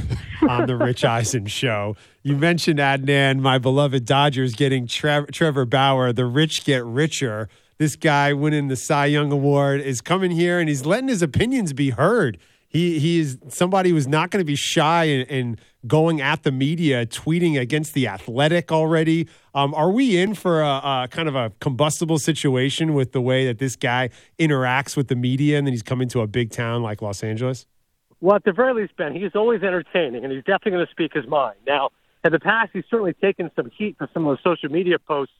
on 0.49 0.67
the 0.67 0.75
Rich 0.75 1.05
Eisen 1.05 1.45
show. 1.45 1.97
You 2.23 2.35
mentioned 2.35 2.79
Adnan, 2.79 3.41
my 3.41 3.59
beloved 3.59 4.07
Dodgers, 4.07 4.55
getting 4.55 4.87
Tre- 4.87 5.27
Trevor 5.27 5.67
Bauer. 5.67 6.15
The 6.15 6.25
rich 6.25 6.65
get 6.65 6.83
richer. 6.83 7.51
This 7.77 7.95
guy 7.95 8.33
winning 8.33 8.69
the 8.69 8.77
Cy 8.77 9.05
Young 9.05 9.31
Award 9.31 9.83
is 9.83 10.01
coming 10.01 10.31
here 10.31 10.59
and 10.59 10.67
he's 10.71 10.87
letting 10.87 11.09
his 11.09 11.21
opinions 11.21 11.75
be 11.75 11.91
heard. 11.91 12.39
He 12.69 12.99
he 12.99 13.21
is 13.21 13.39
somebody 13.49 13.91
who's 13.91 14.07
not 14.07 14.31
going 14.31 14.41
to 14.41 14.47
be 14.47 14.57
shy 14.57 15.05
in, 15.05 15.59
going 15.87 16.21
at 16.21 16.43
the 16.43 16.53
media, 16.53 17.07
tweeting 17.07 17.59
against 17.59 17.95
the 17.95 18.09
athletic 18.09 18.73
already. 18.73 19.29
Um, 19.55 19.75
are 19.75 19.91
we 19.91 20.19
in 20.19 20.35
for 20.35 20.61
a, 20.63 20.67
a, 21.05 21.09
kind 21.11 21.29
of 21.29 21.35
a 21.35 21.53
combustible 21.61 22.19
situation 22.19 22.95
with 22.95 23.13
the 23.13 23.21
way 23.21 23.47
that 23.47 23.59
this 23.59 23.77
guy 23.77 24.11
interacts 24.39 24.97
with 24.97 25.09
the 25.09 25.17
media 25.17 25.59
and 25.59 25.67
then 25.67 25.73
he's 25.73 25.83
coming 25.83 26.09
to 26.09 26.21
a 26.21 26.27
big 26.27 26.51
town 26.51 26.83
like 26.83 27.03
Los 27.03 27.23
Angeles? 27.23 27.67
Well, 28.21 28.37
at 28.37 28.45
the 28.45 28.53
very 28.53 28.75
least, 28.75 28.97
Ben, 28.97 29.15
he's 29.15 29.35
always 29.35 29.63
entertaining 29.63 30.25
and 30.25 30.33
he's 30.33 30.45
definitely 30.45 30.73
going 30.73 30.87
to 30.87 30.91
speak 30.91 31.13
his 31.13 31.27
mind. 31.27 31.57
Now, 31.67 31.91
in 32.25 32.33
the 32.33 32.41
past, 32.41 32.71
he's 32.73 32.85
certainly 32.91 33.13
taken 33.15 33.51
some 33.55 33.71
heat 33.77 33.97
for 33.99 34.09
some 34.13 34.27
of 34.27 34.37
the 34.37 34.43
social 34.43 34.71
media 34.71 34.99
posts. 34.99 35.35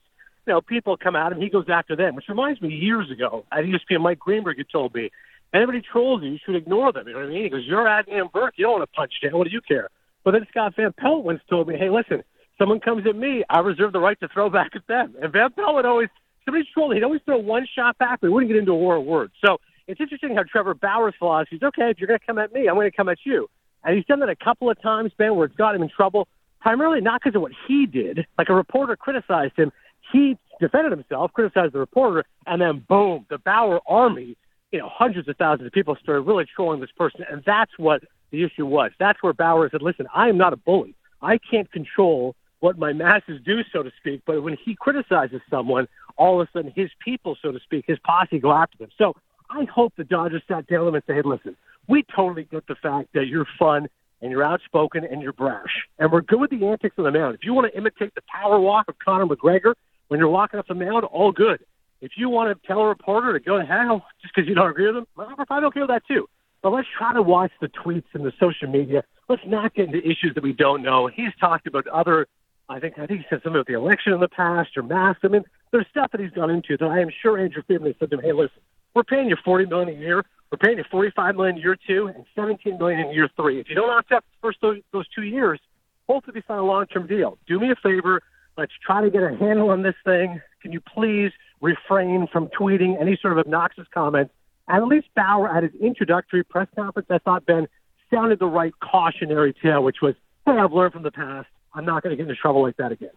You 0.47 0.53
know, 0.53 0.61
people 0.61 0.97
come 0.97 1.17
at 1.17 1.33
him, 1.33 1.41
he 1.41 1.49
goes 1.49 1.67
after 1.69 1.97
them, 1.97 2.15
which 2.15 2.29
reminds 2.29 2.63
me 2.63 2.69
years 2.69 3.11
ago 3.11 3.45
at 3.51 3.65
ESPN, 3.65 4.01
Mike 4.01 4.21
Greenberg 4.21 4.59
had 4.59 4.69
told 4.71 4.95
me 4.95 5.11
Anybody 5.55 5.81
trolls 5.81 6.23
you, 6.23 6.31
you 6.31 6.39
should 6.45 6.57
ignore 6.57 6.93
them. 6.93 7.07
You 7.07 7.15
know 7.15 7.21
what 7.21 7.29
I 7.29 7.33
mean? 7.33 7.45
He 7.45 7.49
goes, 7.49 7.65
"You're 7.65 7.85
Adnan 7.85 8.31
Virk, 8.33 8.53
You 8.57 8.65
don't 8.65 8.81
want 8.81 8.91
to 8.91 8.95
punch 8.95 9.13
down. 9.23 9.39
What 9.39 9.47
do 9.47 9.53
you 9.53 9.61
care?" 9.61 9.89
But 10.27 10.33
then 10.33 10.45
Scott 10.51 10.75
Van 10.75 10.93
Pelt 10.93 11.23
once 11.23 11.41
told 11.49 11.69
me, 11.69 11.77
"Hey, 11.79 11.89
listen, 11.89 12.25
someone 12.59 12.81
comes 12.81 13.07
at 13.07 13.15
me, 13.15 13.45
I 13.49 13.61
reserve 13.61 13.93
the 13.93 14.01
right 14.01 14.19
to 14.19 14.27
throw 14.27 14.51
back 14.59 14.75
at 14.75 14.85
them." 14.89 15.15
And 15.23 15.33
Van 15.33 15.53
Pelt 15.53 15.77
would 15.77 15.87
always, 15.87 16.09
somebody's 16.45 16.67
trolling, 16.75 16.97
he'd 16.97 17.05
always 17.05 17.21
throw 17.25 17.39
one 17.39 17.65
shot 17.77 17.97
back, 17.99 18.21
but 18.21 18.27
he 18.27 18.33
wouldn't 18.33 18.51
get 18.51 18.59
into 18.59 18.73
a 18.73 18.77
war 18.77 18.97
of 18.97 19.05
words. 19.05 19.35
So 19.43 19.59
it's 19.87 20.01
interesting 20.01 20.35
how 20.35 20.43
Trevor 20.43 20.75
Bauer's 20.75 21.15
philosophy 21.17 21.57
is, 21.57 21.63
okay, 21.63 21.91
if 21.91 22.01
you're 22.01 22.09
going 22.09 22.19
to 22.19 22.27
come 22.27 22.39
at 22.39 22.53
me, 22.53 22.67
I'm 22.67 22.75
going 22.75 22.91
to 22.91 22.97
come 22.97 23.09
at 23.09 23.19
you. 23.25 23.49
And 23.85 23.95
he's 23.95 24.05
done 24.07 24.19
that 24.19 24.29
a 24.29 24.35
couple 24.35 24.69
of 24.69 24.83
times, 24.83 25.13
Ben, 25.17 25.37
where 25.37 25.47
it's 25.47 25.55
got 25.55 25.77
him 25.77 25.83
in 25.83 25.89
trouble, 25.89 26.27
primarily 26.61 27.01
not 27.01 27.21
because 27.23 27.37
of 27.37 27.43
what 27.43 27.53
he 27.69 27.87
did. 27.87 28.27
Like 28.37 28.49
a 28.49 28.55
reporter 28.55 28.97
criticized 28.97 29.57
him. 29.57 29.71
He 30.13 30.37
defended 30.59 30.91
himself, 30.91 31.33
criticized 31.35 31.73
the 31.73 31.79
reporter, 31.79 32.25
and 32.49 32.61
then 32.61 32.85
boom, 32.89 33.27
the 33.31 33.39
Bauer 33.39 33.79
army 33.87 34.37
you 34.73 34.81
know, 34.81 34.91
hundreds 34.93 35.29
of 35.29 35.37
thousands 35.37 35.67
of 35.67 35.73
people 35.73 35.97
started 36.03 36.23
really 36.23 36.45
trolling 36.55 36.81
this 36.81 36.91
person, 36.97 37.25
and 37.31 37.43
that's 37.47 37.71
what 37.79 38.03
the 38.37 38.45
issue 38.45 38.67
was. 38.67 38.91
That's 38.99 39.23
where 39.23 39.33
Bauer 39.33 39.69
said, 39.71 39.83
"Listen, 39.83 40.07
I 40.15 40.29
am 40.29 40.37
not 40.37 40.53
a 40.53 40.57
bully. 40.57 40.95
I 41.23 41.39
can't 41.39 41.71
control 41.73 42.35
what 42.61 42.79
my 42.79 42.93
masses 42.93 43.41
do, 43.45 43.63
so 43.73 43.83
to 43.83 43.93
speak. 43.99 44.23
But 44.27 44.43
when 44.43 44.57
he 44.63 44.75
criticizes 44.75 45.41
someone, 45.51 45.89
all 46.17 46.41
of 46.41 46.49
a 46.49 46.51
sudden 46.53 46.73
his 46.75 46.91
people, 47.05 47.37
so 47.41 47.53
to 47.53 47.61
speak, 47.61 47.85
his 47.87 47.99
posse 48.01 48.39
go 48.39 48.53
after 48.53 48.79
them. 48.79 48.89
So 48.97 49.15
I 49.51 49.65
hope 49.65 49.93
the 49.97 50.05
Dodgers 50.05 50.43
sat 50.49 50.67
down 50.67 50.95
and 50.95 51.03
said, 51.07 51.17
hey, 51.17 51.23
listen, 51.23 51.57
we 51.87 52.05
totally 52.15 52.45
get 52.45 52.67
the 52.67 52.75
fact 52.75 53.11
that 53.15 53.27
you're 53.27 53.47
fun 53.59 53.89
and 54.23 54.31
you're 54.31 54.43
outspoken 54.43 55.05
and 55.05 55.23
you're 55.23 55.35
brash, 55.35 55.87
and 55.99 56.11
we're 56.11 56.23
good 56.23 56.41
with 56.41 56.51
the 56.51 56.67
antics 56.67 56.97
on 56.99 57.05
the 57.05 57.11
mound. 57.11 57.35
If 57.35 57.45
you 57.45 57.53
want 57.53 57.71
to 57.71 57.79
imitate 57.79 58.15
the 58.15 58.23
power 58.23 58.59
walk 58.59 58.89
of 58.89 58.99
Conor 58.99 59.27
McGregor 59.27 59.75
when 60.09 60.19
you're 60.19 60.31
walking 60.31 60.59
up 60.59 60.67
the 60.67 60.75
mound, 60.75 61.05
all 61.05 61.33
good. 61.33 61.61
If 62.01 62.13
you 62.17 62.31
want 62.31 62.49
to 62.51 62.67
tell 62.67 62.81
a 62.81 62.87
reporter 62.87 63.35
to 63.35 63.41
go 63.41 63.59
to 63.59 63.65
hell 63.65 64.07
just 64.23 64.35
because 64.35 64.49
you 64.49 64.55
don't 64.55 64.71
agree 64.71 64.87
with 64.87 64.97
them, 64.97 65.07
I'm 65.51 65.65
okay 65.67 65.81
with 65.81 65.91
that 65.91 66.07
too. 66.09 66.29
But 66.63 66.73
let's 66.73 66.89
try 66.97 67.13
to 67.13 67.23
watch 67.23 67.53
the 67.61 67.69
tweets 67.69 68.07
and 68.15 68.25
the 68.25 68.33
social 68.41 68.69
media. 68.69 69.05
let's 69.29 69.43
not 69.47 69.75
get 69.75 69.87
into 69.87 69.99
issues 69.99 70.33
that 70.35 70.43
we 70.43 70.53
don't 70.53 70.83
know. 70.83 71.07
He's 71.07 71.35
talked 71.41 71.67
about 71.67 71.87
other. 71.89 72.27
I 72.69 72.81
think 72.81 72.99
I 72.99 73.07
think 73.07 73.21
he 73.21 73.27
said 73.31 73.41
something 73.43 73.55
about 73.61 73.67
the 73.67 73.75
election 73.75 74.13
in 74.13 74.21
the 74.21 74.29
past 74.29 74.77
or 74.77 74.83
masks. 74.83 75.21
I 75.25 75.29
mean, 75.29 75.45
there's 75.71 75.87
stuff 75.91 76.11
that 76.13 76.21
he's 76.21 76.31
gone 76.31 76.51
into 76.51 76.77
that 76.77 76.87
I 76.87 77.01
am 77.01 77.09
sure 77.23 77.39
Andrew 77.39 77.63
Friedman 77.67 77.95
said 77.99 78.11
to 78.11 78.17
him, 78.17 78.23
"Hey, 78.23 78.33
listen, 78.33 78.61
we're 78.95 79.05
paying 79.05 79.29
you 79.29 79.37
forty 79.45 79.67
million 79.67 79.89
a 79.89 80.01
year. 80.01 80.25
We're 80.51 80.59
paying 80.59 80.79
you 80.79 80.85
forty-five 80.91 81.37
million 81.37 81.57
year 81.57 81.77
two 81.87 82.09
and 82.09 82.25
seventeen 82.35 82.79
million 82.79 83.01
in 83.01 83.13
year 83.13 83.29
three. 83.37 83.61
If 83.61 83.69
you 83.69 83.77
don't 83.77 83.91
out 83.91 84.09
the 84.09 84.23
first 84.43 84.59
those, 84.63 84.79
those 84.93 85.07
two 85.09 85.23
years, 85.23 85.61
hopefully 86.09 86.43
sign 86.49 86.59
a 86.59 86.65
long-term 86.65 87.07
deal. 87.07 87.39
Do 87.47 87.61
me 87.61 87.71
a 87.71 87.77
favor. 87.77 88.23
Let's 88.57 88.73
try 88.85 89.03
to 89.03 89.11
get 89.11 89.23
a 89.23 89.37
handle 89.37 89.71
on 89.71 89.83
this 89.83 89.95
thing. 90.05 90.41
Can 90.63 90.73
you 90.73 90.81
please 90.81 91.31
refrain 91.61 92.27
from 92.33 92.49
tweeting 92.49 93.01
any 93.01 93.19
sort 93.21 93.33
of 93.33 93.39
obnoxious 93.39 93.87
comments? 93.93 94.33
And 94.69 94.83
at 94.83 94.89
least 94.89 95.09
Bauer 95.15 95.49
at 95.49 95.63
his 95.63 95.73
introductory 95.81 96.43
press 96.45 96.69
conference, 96.75 97.09
I 97.11 97.19
thought 97.19 97.47
Ben 97.47 97.69
sounded 98.13 98.39
the 98.39 98.47
right 98.47 98.73
cautionary 98.81 99.55
tale, 99.63 99.83
which 99.83 100.01
was, 100.03 100.15
"Hey, 100.45 100.53
I've 100.53 100.73
learned 100.73 100.93
from 100.93 101.03
the 101.03 101.11
past. 101.11 101.49
I'm 101.75 101.85
not 101.85 102.03
going 102.03 102.11
to 102.11 102.17
get 102.17 102.29
into 102.29 102.41
trouble 102.41 102.63
like 102.63 102.77
that 102.77 102.93
again." 102.93 103.11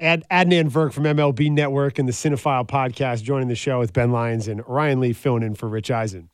Ad, 0.00 0.24
Adnan 0.30 0.70
Virk 0.70 0.92
from 0.92 1.04
MLB 1.04 1.50
Network 1.50 1.98
and 1.98 2.08
the 2.08 2.12
Cinephile 2.12 2.66
podcast 2.66 3.22
joining 3.22 3.48
the 3.48 3.54
show 3.54 3.78
with 3.78 3.92
Ben 3.92 4.10
Lyons 4.10 4.48
and 4.48 4.66
Ryan 4.66 5.00
Leaf 5.00 5.16
filling 5.16 5.42
in 5.42 5.54
for 5.54 5.68
Rich 5.68 5.90
Eisen. 5.90 6.30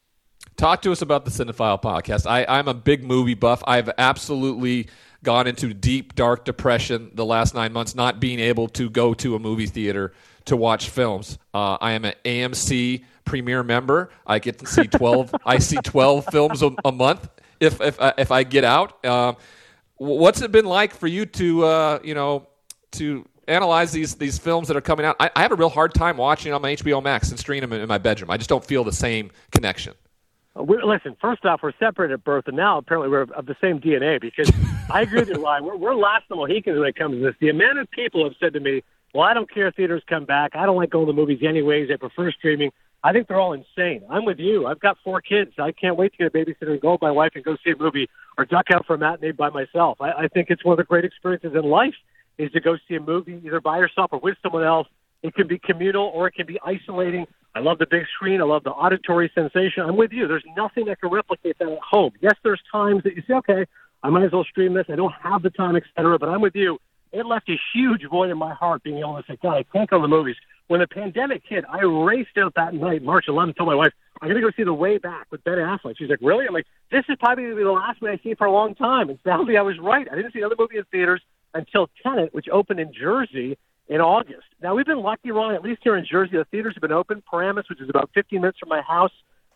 Talk 0.56 0.82
to 0.82 0.92
us 0.92 1.02
about 1.02 1.24
the 1.24 1.30
Cinephile 1.30 1.80
podcast. 1.80 2.26
I, 2.26 2.44
I'm 2.48 2.68
a 2.68 2.74
big 2.74 3.04
movie 3.04 3.34
buff. 3.34 3.62
I've 3.66 3.90
absolutely 3.98 4.88
gone 5.22 5.46
into 5.46 5.74
deep, 5.74 6.14
dark 6.14 6.44
depression 6.44 7.10
the 7.14 7.24
last 7.24 7.54
nine 7.54 7.72
months, 7.72 7.94
not 7.94 8.20
being 8.20 8.40
able 8.40 8.68
to 8.68 8.88
go 8.88 9.12
to 9.14 9.34
a 9.34 9.38
movie 9.38 9.66
theater 9.66 10.12
to 10.46 10.56
watch 10.56 10.88
films. 10.88 11.38
Uh, 11.52 11.76
I 11.80 11.92
am 11.92 12.04
an 12.04 12.14
AMC 12.24 13.04
Premier 13.30 13.62
member. 13.62 14.10
I 14.26 14.40
get 14.40 14.58
to 14.58 14.66
see 14.66 14.88
twelve. 14.88 15.32
I 15.46 15.58
see 15.58 15.76
twelve 15.84 16.26
films 16.32 16.62
a, 16.62 16.72
a 16.84 16.90
month 16.90 17.28
if 17.60 17.80
if 17.80 18.00
uh, 18.00 18.12
if 18.18 18.32
I 18.32 18.42
get 18.42 18.64
out. 18.64 19.04
Uh, 19.04 19.34
what's 19.98 20.42
it 20.42 20.50
been 20.50 20.64
like 20.64 20.92
for 20.92 21.06
you 21.06 21.24
to 21.26 21.64
uh, 21.64 21.98
you 22.02 22.14
know 22.14 22.48
to 22.92 23.24
analyze 23.46 23.92
these 23.92 24.16
these 24.16 24.36
films 24.36 24.66
that 24.66 24.76
are 24.76 24.80
coming 24.80 25.06
out? 25.06 25.14
I, 25.20 25.30
I 25.36 25.42
have 25.42 25.52
a 25.52 25.54
real 25.54 25.68
hard 25.68 25.94
time 25.94 26.16
watching 26.16 26.52
on 26.52 26.60
my 26.60 26.74
HBO 26.74 27.00
Max 27.00 27.30
and 27.30 27.38
streaming 27.38 27.70
them 27.70 27.80
in 27.80 27.86
my 27.86 27.98
bedroom. 27.98 28.32
I 28.32 28.36
just 28.36 28.50
don't 28.50 28.64
feel 28.64 28.82
the 28.82 28.92
same 28.92 29.30
connection. 29.52 29.94
Uh, 30.58 30.64
we're, 30.64 30.82
listen, 30.82 31.16
first 31.20 31.44
off, 31.44 31.60
we're 31.62 31.70
separated 31.78 32.14
at 32.14 32.24
birth, 32.24 32.48
and 32.48 32.56
now 32.56 32.78
apparently 32.78 33.08
we're 33.08 33.22
of 33.22 33.46
the 33.46 33.56
same 33.60 33.78
DNA 33.78 34.20
because 34.20 34.50
I 34.90 35.02
agree 35.02 35.20
with 35.20 35.28
you, 35.28 35.40
Ryan. 35.40 35.64
We're, 35.64 35.76
we're 35.76 35.94
last 35.94 36.24
the 36.28 36.34
Mohicans 36.34 36.80
when 36.80 36.88
it 36.88 36.96
comes 36.96 37.14
to 37.14 37.20
this. 37.20 37.36
The 37.38 37.50
amount 37.50 37.78
of 37.78 37.88
people 37.92 38.24
have 38.24 38.34
said 38.40 38.54
to 38.54 38.60
me, 38.60 38.82
well, 39.14 39.22
I 39.22 39.34
don't 39.34 39.52
care 39.52 39.68
if 39.68 39.76
theaters 39.76 40.02
come 40.08 40.24
back. 40.24 40.56
I 40.56 40.66
don't 40.66 40.76
like 40.76 40.90
going 40.90 41.06
to 41.06 41.12
the 41.12 41.16
movies 41.16 41.40
anyways. 41.46 41.90
I 41.92 41.96
prefer 41.96 42.32
streaming. 42.32 42.72
I 43.02 43.12
think 43.12 43.28
they're 43.28 43.40
all 43.40 43.54
insane. 43.54 44.02
I'm 44.10 44.24
with 44.24 44.38
you. 44.38 44.66
I've 44.66 44.80
got 44.80 44.98
four 45.02 45.20
kids. 45.20 45.52
I 45.58 45.72
can't 45.72 45.96
wait 45.96 46.12
to 46.12 46.18
get 46.18 46.26
a 46.26 46.30
babysitter 46.30 46.72
and 46.72 46.80
go 46.80 46.92
with 46.92 47.02
my 47.02 47.10
wife 47.10 47.32
and 47.34 47.42
go 47.42 47.56
see 47.64 47.70
a 47.70 47.76
movie 47.76 48.08
or 48.36 48.44
duck 48.44 48.66
out 48.72 48.86
for 48.86 48.94
a 48.94 48.98
matinee 48.98 49.32
by 49.32 49.48
myself. 49.48 50.00
I, 50.00 50.10
I 50.12 50.28
think 50.28 50.48
it's 50.50 50.64
one 50.64 50.74
of 50.74 50.78
the 50.78 50.84
great 50.84 51.04
experiences 51.04 51.52
in 51.54 51.62
life 51.62 51.94
is 52.36 52.50
to 52.52 52.60
go 52.60 52.76
see 52.88 52.96
a 52.96 53.00
movie 53.00 53.40
either 53.44 53.60
by 53.60 53.78
yourself 53.78 54.10
or 54.12 54.20
with 54.20 54.36
someone 54.42 54.64
else. 54.64 54.86
It 55.22 55.34
can 55.34 55.46
be 55.46 55.58
communal 55.58 56.06
or 56.14 56.28
it 56.28 56.34
can 56.34 56.46
be 56.46 56.58
isolating. 56.64 57.26
I 57.54 57.60
love 57.60 57.78
the 57.78 57.86
big 57.90 58.04
screen. 58.14 58.40
I 58.40 58.44
love 58.44 58.64
the 58.64 58.70
auditory 58.70 59.30
sensation. 59.34 59.82
I'm 59.82 59.96
with 59.96 60.12
you. 60.12 60.28
There's 60.28 60.44
nothing 60.56 60.86
that 60.86 61.00
can 61.00 61.10
replicate 61.10 61.58
that 61.58 61.68
at 61.68 61.78
home. 61.78 62.12
Yes, 62.20 62.34
there's 62.42 62.60
times 62.70 63.02
that 63.04 63.16
you 63.16 63.22
say, 63.26 63.34
okay, 63.34 63.66
I 64.02 64.10
might 64.10 64.24
as 64.24 64.32
well 64.32 64.44
stream 64.44 64.74
this. 64.74 64.86
I 64.88 64.96
don't 64.96 65.12
have 65.22 65.42
the 65.42 65.50
time, 65.50 65.76
et 65.76 65.82
cetera. 65.96 66.18
But 66.18 66.28
I'm 66.28 66.40
with 66.40 66.54
you. 66.54 66.78
It 67.12 67.26
left 67.26 67.48
a 67.48 67.56
huge 67.74 68.02
void 68.08 68.30
in 68.30 68.38
my 68.38 68.54
heart 68.54 68.82
being 68.82 68.98
able 68.98 69.16
to 69.16 69.24
say, 69.26 69.36
God, 69.42 69.56
I 69.56 69.64
can't 69.64 69.90
go 69.90 69.98
to 69.98 70.02
the 70.02 70.08
movies. 70.08 70.36
When 70.70 70.78
the 70.78 70.86
pandemic 70.86 71.42
hit, 71.48 71.64
I 71.68 71.80
raced 71.80 72.38
out 72.38 72.54
that 72.54 72.74
night, 72.74 73.02
March 73.02 73.24
11th, 73.26 73.56
told 73.56 73.68
my 73.68 73.74
wife, 73.74 73.92
I'm 74.22 74.28
going 74.28 74.40
to 74.40 74.48
go 74.48 74.52
see 74.56 74.62
The 74.62 74.72
Way 74.72 74.98
Back 74.98 75.26
with 75.32 75.42
Ben 75.42 75.58
Affleck. 75.58 75.96
She's 75.98 76.08
like, 76.08 76.20
really? 76.22 76.46
I'm 76.46 76.54
like, 76.54 76.68
this 76.92 77.02
is 77.08 77.16
probably 77.18 77.42
going 77.42 77.56
to 77.56 77.60
be 77.60 77.64
the 77.64 77.72
last 77.72 78.00
movie 78.00 78.14
I 78.14 78.22
see 78.22 78.34
for 78.36 78.46
a 78.46 78.52
long 78.52 78.76
time. 78.76 79.10
And 79.10 79.18
sadly, 79.24 79.56
I 79.56 79.62
was 79.62 79.80
right. 79.80 80.06
I 80.08 80.14
didn't 80.14 80.32
see 80.32 80.38
another 80.38 80.54
movie 80.56 80.78
in 80.78 80.84
theaters 80.92 81.22
until 81.54 81.88
Tenet, 82.04 82.32
which 82.32 82.46
opened 82.48 82.78
in 82.78 82.92
Jersey 82.92 83.58
in 83.88 84.00
August. 84.00 84.46
Now, 84.62 84.76
we've 84.76 84.86
been 84.86 85.00
lucky, 85.02 85.32
Ron, 85.32 85.56
at 85.56 85.64
least 85.64 85.80
here 85.82 85.96
in 85.96 86.06
Jersey, 86.08 86.36
the 86.36 86.44
theaters 86.44 86.74
have 86.76 86.82
been 86.82 86.92
open. 86.92 87.20
Paramus, 87.28 87.68
which 87.68 87.80
is 87.80 87.90
about 87.90 88.08
15 88.14 88.40
minutes 88.40 88.60
from 88.60 88.68
my 88.68 88.82
house, 88.82 89.10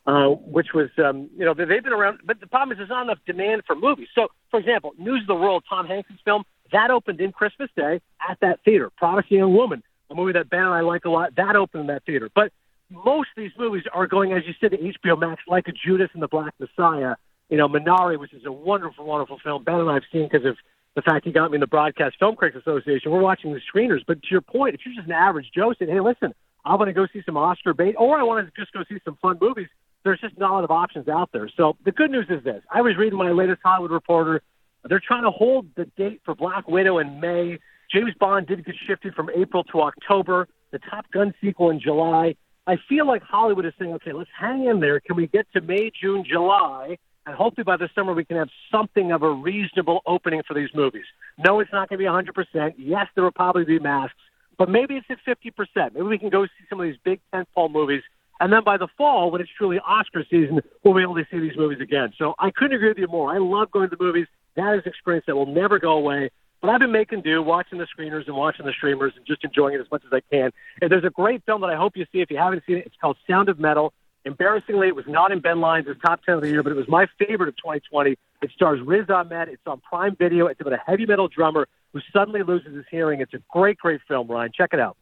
uh, 0.09 0.31
which 0.31 0.75
was, 0.75 0.91
um, 0.99 1.31
you 1.39 1.45
know, 1.45 1.55
they've 1.55 1.69
been 1.69 1.93
around. 1.93 2.23
But 2.25 2.41
the 2.41 2.49
problem 2.49 2.73
is 2.73 2.79
there's 2.79 2.91
not 2.91 3.05
enough 3.05 3.19
demand 3.25 3.63
for 3.69 3.77
movies. 3.77 4.09
So, 4.17 4.27
for 4.51 4.59
example, 4.59 4.95
News 4.99 5.21
of 5.21 5.29
the 5.29 5.37
World, 5.37 5.63
Tom 5.71 5.87
Hanks' 5.87 6.11
film, 6.25 6.43
that 6.73 6.91
opened 6.91 7.21
in 7.21 7.31
Christmas 7.31 7.71
Day 7.77 8.01
at 8.29 8.41
that 8.41 8.65
theater. 8.65 8.91
Promising 8.97 9.39
Young 9.39 9.55
Woman, 9.55 9.85
a 10.15 10.17
movie 10.17 10.33
that 10.33 10.49
Ben 10.49 10.61
and 10.61 10.75
I 10.75 10.81
like 10.81 11.05
a 11.05 11.11
lot, 11.11 11.35
that 11.37 11.57
opened 11.57 11.83
in 11.83 11.87
that 11.89 12.05
theater. 12.05 12.31
But 12.35 12.53
most 12.91 13.29
of 13.37 13.43
these 13.43 13.53
movies 13.59 13.83
are 13.93 14.07
going, 14.07 14.33
as 14.33 14.43
you 14.47 14.55
said, 14.61 14.71
to 14.71 14.79
HBO 14.79 15.19
Max, 15.19 15.43
like 15.47 15.69
a 15.69 15.73
Judas 15.73 16.11
and 16.15 16.23
the 16.23 16.29
Black 16.29 16.55
Messiah. 16.59 17.17
You 17.51 17.59
know, 17.59 17.69
Minari, 17.69 18.19
which 18.19 18.33
is 18.33 18.45
a 18.47 18.53
wonderful, 18.53 19.05
wonderful 19.05 19.39
film. 19.43 19.65
Ben 19.65 19.75
and 19.75 19.91
I 19.91 19.95
have 19.95 20.05
seen 20.11 20.29
because 20.31 20.47
of 20.47 20.57
the 20.95 21.03
fact 21.03 21.25
he 21.27 21.33
got 21.33 21.51
me 21.51 21.57
in 21.57 21.61
the 21.61 21.67
Broadcast 21.67 22.17
Film 22.19 22.37
Critics 22.37 22.61
Association. 22.67 23.11
We're 23.11 23.21
watching 23.21 23.53
the 23.53 23.61
screeners. 23.73 24.01
But 24.07 24.23
to 24.23 24.29
your 24.31 24.41
point, 24.41 24.75
if 24.75 24.81
you're 24.85 24.95
just 24.95 25.07
an 25.07 25.13
average 25.13 25.51
Joe 25.55 25.75
saying, 25.79 25.91
hey, 25.91 26.01
listen, 26.01 26.35
I 26.65 26.77
want 26.77 26.89
to 26.89 26.93
go 26.93 27.07
see 27.13 27.23
some 27.27 27.37
Oscar 27.37 27.75
bait, 27.75 27.95
or 27.99 28.19
I 28.19 28.23
want 28.23 28.47
to 28.47 28.61
just 28.61 28.73
go 28.73 28.83
see 28.89 28.99
some 29.05 29.19
fun 29.21 29.39
movies, 29.41 29.69
there's 30.05 30.21
just 30.21 30.39
not 30.39 30.51
a 30.51 30.55
lot 30.55 30.65
of 30.65 30.71
options 30.71 31.09
out 31.09 31.31
there. 31.33 31.51
So 31.57 31.77
the 31.85 31.93
good 31.93 32.11
news 32.11 32.27
is 32.31 32.43
this. 32.45 32.63
I 32.71 32.81
was 32.81 32.97
reading 32.97 33.19
my 33.19 33.33
latest 33.33 33.61
Hollywood 33.63 33.91
Reporter. 33.91 34.43
They're 34.85 35.01
trying 35.01 35.25
to 35.25 35.31
hold 35.31 35.67
the 35.77 35.87
date 35.97 36.21
for 36.25 36.35
Black 36.35 36.69
Widow 36.69 36.99
in 36.99 37.21
May. 37.21 37.59
James 37.95 38.13
Bond 38.19 38.49
did 38.49 38.65
get 38.65 38.75
shifted 38.87 39.15
from 39.15 39.31
April 39.31 39.63
to 39.65 39.83
October. 39.83 40.49
The 40.73 40.81
Top 40.81 41.09
Gun 41.13 41.33
sequel 41.41 41.71
in 41.71 41.79
July. 41.79 42.35
I 42.67 42.77
feel 42.89 43.07
like 43.07 43.23
Hollywood 43.23 43.67
is 43.67 43.73
saying, 43.79 43.93
okay, 43.95 44.13
let's 44.13 44.31
hang 44.37 44.65
in 44.67 44.81
there. 44.81 44.99
Can 44.99 45.15
we 45.15 45.29
get 45.29 45.47
to 45.53 45.61
May, 45.61 45.93
June, 46.01 46.25
July? 46.29 46.99
And 47.25 47.37
hopefully 47.37 47.63
by 47.63 47.77
the 47.77 47.89
summer 47.95 48.13
we 48.13 48.25
can 48.25 48.37
have 48.37 48.49
something 48.73 49.13
of 49.13 49.23
a 49.23 49.31
reasonable 49.31 50.01
opening 50.07 50.43
for 50.47 50.55
these 50.55 50.71
movies. 50.75 51.05
No, 51.39 51.61
it's 51.61 51.73
not 51.73 51.89
going 51.89 51.99
to 51.99 52.05
be 52.05 52.59
100%. 52.59 52.75
Yes, 52.77 53.07
there 53.15 53.23
will 53.23 53.31
probably 53.31 53.65
be 53.65 53.79
masks, 53.79 54.17
but 54.59 54.69
maybe 54.69 54.97
it's 54.97 55.07
at 55.09 55.19
50%. 55.25 55.95
Maybe 55.95 56.03
we 56.03 56.19
can 56.19 56.31
go 56.31 56.47
see 56.47 56.65
some 56.69 56.81
of 56.81 56.87
these 56.87 56.99
big 57.05 57.21
tentpole 57.33 57.71
movies. 57.71 58.03
And 58.41 58.53
then 58.53 58.65
by 58.65 58.77
the 58.77 58.89
fall, 58.99 59.31
when 59.31 59.41
it's 59.41 59.51
truly 59.57 59.79
Oscar 59.87 60.25
season, 60.29 60.61
we'll 60.83 60.95
be 60.95 61.03
able 61.03 61.15
to 61.15 61.27
see 61.31 61.39
these 61.39 61.57
movies 61.57 61.81
again. 61.81 62.13
So 62.19 62.35
I 62.41 62.51
couldn't 62.51 62.75
agree 62.75 62.89
with 62.89 62.99
you 62.99 63.07
more. 63.07 63.33
I 63.33 63.39
love 63.39 63.71
going 63.71 63.89
to 63.89 63.97
the 63.97 64.03
movies. 64.03 64.27
That 64.57 64.75
is 64.75 64.83
an 64.85 64.91
experience 64.91 65.27
that 65.29 65.37
will 65.37 65.47
never 65.47 65.79
go 65.79 65.93
away. 65.93 66.31
But 66.65 66.71
I've 66.71 66.81
been 66.81 66.93
making 66.93 67.21
do, 67.21 67.43
watching 67.43 67.77
the 67.77 67.87
screeners 67.87 68.27
and 68.27 68.35
watching 68.35 68.65
the 68.65 68.73
streamers 68.73 69.13
and 69.17 69.27
just 69.27 69.45
enjoying 69.45 69.75
it 69.75 69.83
as 69.83 69.87
much 69.93 70.03
as 70.07 70.11
I 70.15 70.21
can. 70.35 70.51
And 70.81 70.91
there's 70.91 71.05
a 71.05 71.11
great 71.11 71.45
film 71.45 71.61
that 71.61 71.69
I 71.69 71.77
hope 71.77 71.95
you 71.95 72.07
see 72.11 72.23
if 72.23 72.31
you 72.31 72.39
haven't 72.39 72.63
seen 72.67 72.79
it. 72.79 72.87
It's 72.87 72.97
called 72.99 73.19
Sound 73.29 73.51
of 73.51 73.61
Metal. 73.61 73.93
Embarrassingly, 74.25 74.89
it 74.89 74.97
was 74.97 75.05
not 75.07 75.31
in 75.31 75.41
Ben 75.41 75.61
Lyons' 75.61 75.89
top 76.03 76.23
10 76.23 76.37
of 76.37 76.41
the 76.41 76.49
year, 76.49 76.63
but 76.63 76.73
it 76.73 76.77
was 76.77 76.89
my 76.89 77.07
favorite 77.19 77.51
of 77.51 77.57
2020. 77.59 78.17
It 78.41 78.51
stars 78.55 78.81
Riz 78.83 79.11
Ahmed. 79.11 79.51
It's 79.51 79.61
on 79.67 79.83
Prime 79.83 80.17
Video. 80.17 80.47
It's 80.47 80.59
about 80.59 80.73
a 80.73 80.81
heavy 80.87 81.05
metal 81.05 81.29
drummer 81.29 81.69
who 81.93 82.01
suddenly 82.11 82.43
loses 82.43 82.75
his 82.75 82.87
hearing. 82.91 83.21
It's 83.21 83.35
a 83.35 83.43
great, 83.51 83.77
great 83.77 84.01
film, 84.09 84.27
Ryan. 84.29 84.51
Check 84.57 84.71
it 84.73 84.81
out. 84.81 84.97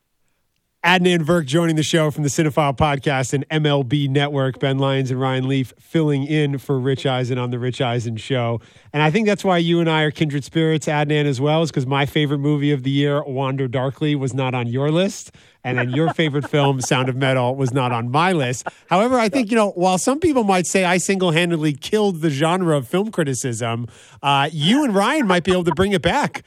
Adnan 0.85 1.21
Virk 1.21 1.47
joining 1.47 1.77
the 1.77 1.85
show 1.85 2.11
from 2.11 2.25
the 2.25 2.29
Cinephile 2.29 2.77
podcast 2.77 3.33
and 3.33 3.49
MLB 3.51 4.09
Network. 4.09 4.59
Ben 4.59 4.79
Lyons 4.79 5.13
and 5.13 5.21
Ryan 5.21 5.47
Leaf 5.47 5.73
filling 5.79 6.25
in 6.25 6.59
for 6.59 6.77
Rich 6.77 7.07
Eisen 7.07 7.39
on 7.39 7.51
the 7.51 7.59
Rich 7.61 7.81
Eisen 7.81 8.17
Show. 8.17 8.61
And 8.93 9.01
I 9.01 9.09
think 9.09 9.29
that's 9.29 9.45
why 9.45 9.59
you 9.59 9.79
and 9.79 9.89
I 9.89 10.03
are 10.03 10.11
kindred 10.11 10.43
spirits, 10.43 10.87
Adnan, 10.89 11.25
as 11.27 11.41
well, 11.41 11.63
is 11.63 11.71
because 11.71 11.87
my 11.87 12.05
favorite 12.05 12.39
movie 12.39 12.73
of 12.73 12.83
the 12.83 12.91
year, 12.91 13.23
Wander 13.23 13.69
Darkly, 13.69 14.17
was 14.17 14.35
not 14.35 14.55
on 14.55 14.67
your 14.67 14.91
list. 14.91 15.31
And 15.63 15.79
then 15.79 15.91
your 15.91 16.13
favorite 16.15 16.51
film, 16.51 16.81
Sound 16.81 17.09
of 17.09 17.15
Metal, 17.15 17.55
was 17.55 17.73
not 17.73 17.93
on 17.93 18.11
my 18.11 18.33
list. 18.33 18.67
However, 18.89 19.21
I 19.21 19.29
think, 19.29 19.53
you 19.53 19.57
know, 19.57 19.71
while 19.71 19.99
some 19.99 20.19
people 20.19 20.43
might 20.43 20.67
say 20.67 20.85
I 20.85 20.99
single 20.99 21.31
handedly 21.31 21.75
killed 21.75 22.23
the 22.23 22.31
genre 22.31 22.77
of 22.77 22.89
film 22.89 23.13
criticism, 23.13 23.87
uh, 24.21 24.51
you 24.53 24.83
and 24.83 24.93
Ryan 24.93 25.29
might 25.29 25.45
be 25.45 25.53
able 25.53 25.63
to 25.63 25.75
bring 25.77 25.93
it 25.93 26.03
back. 26.03 26.43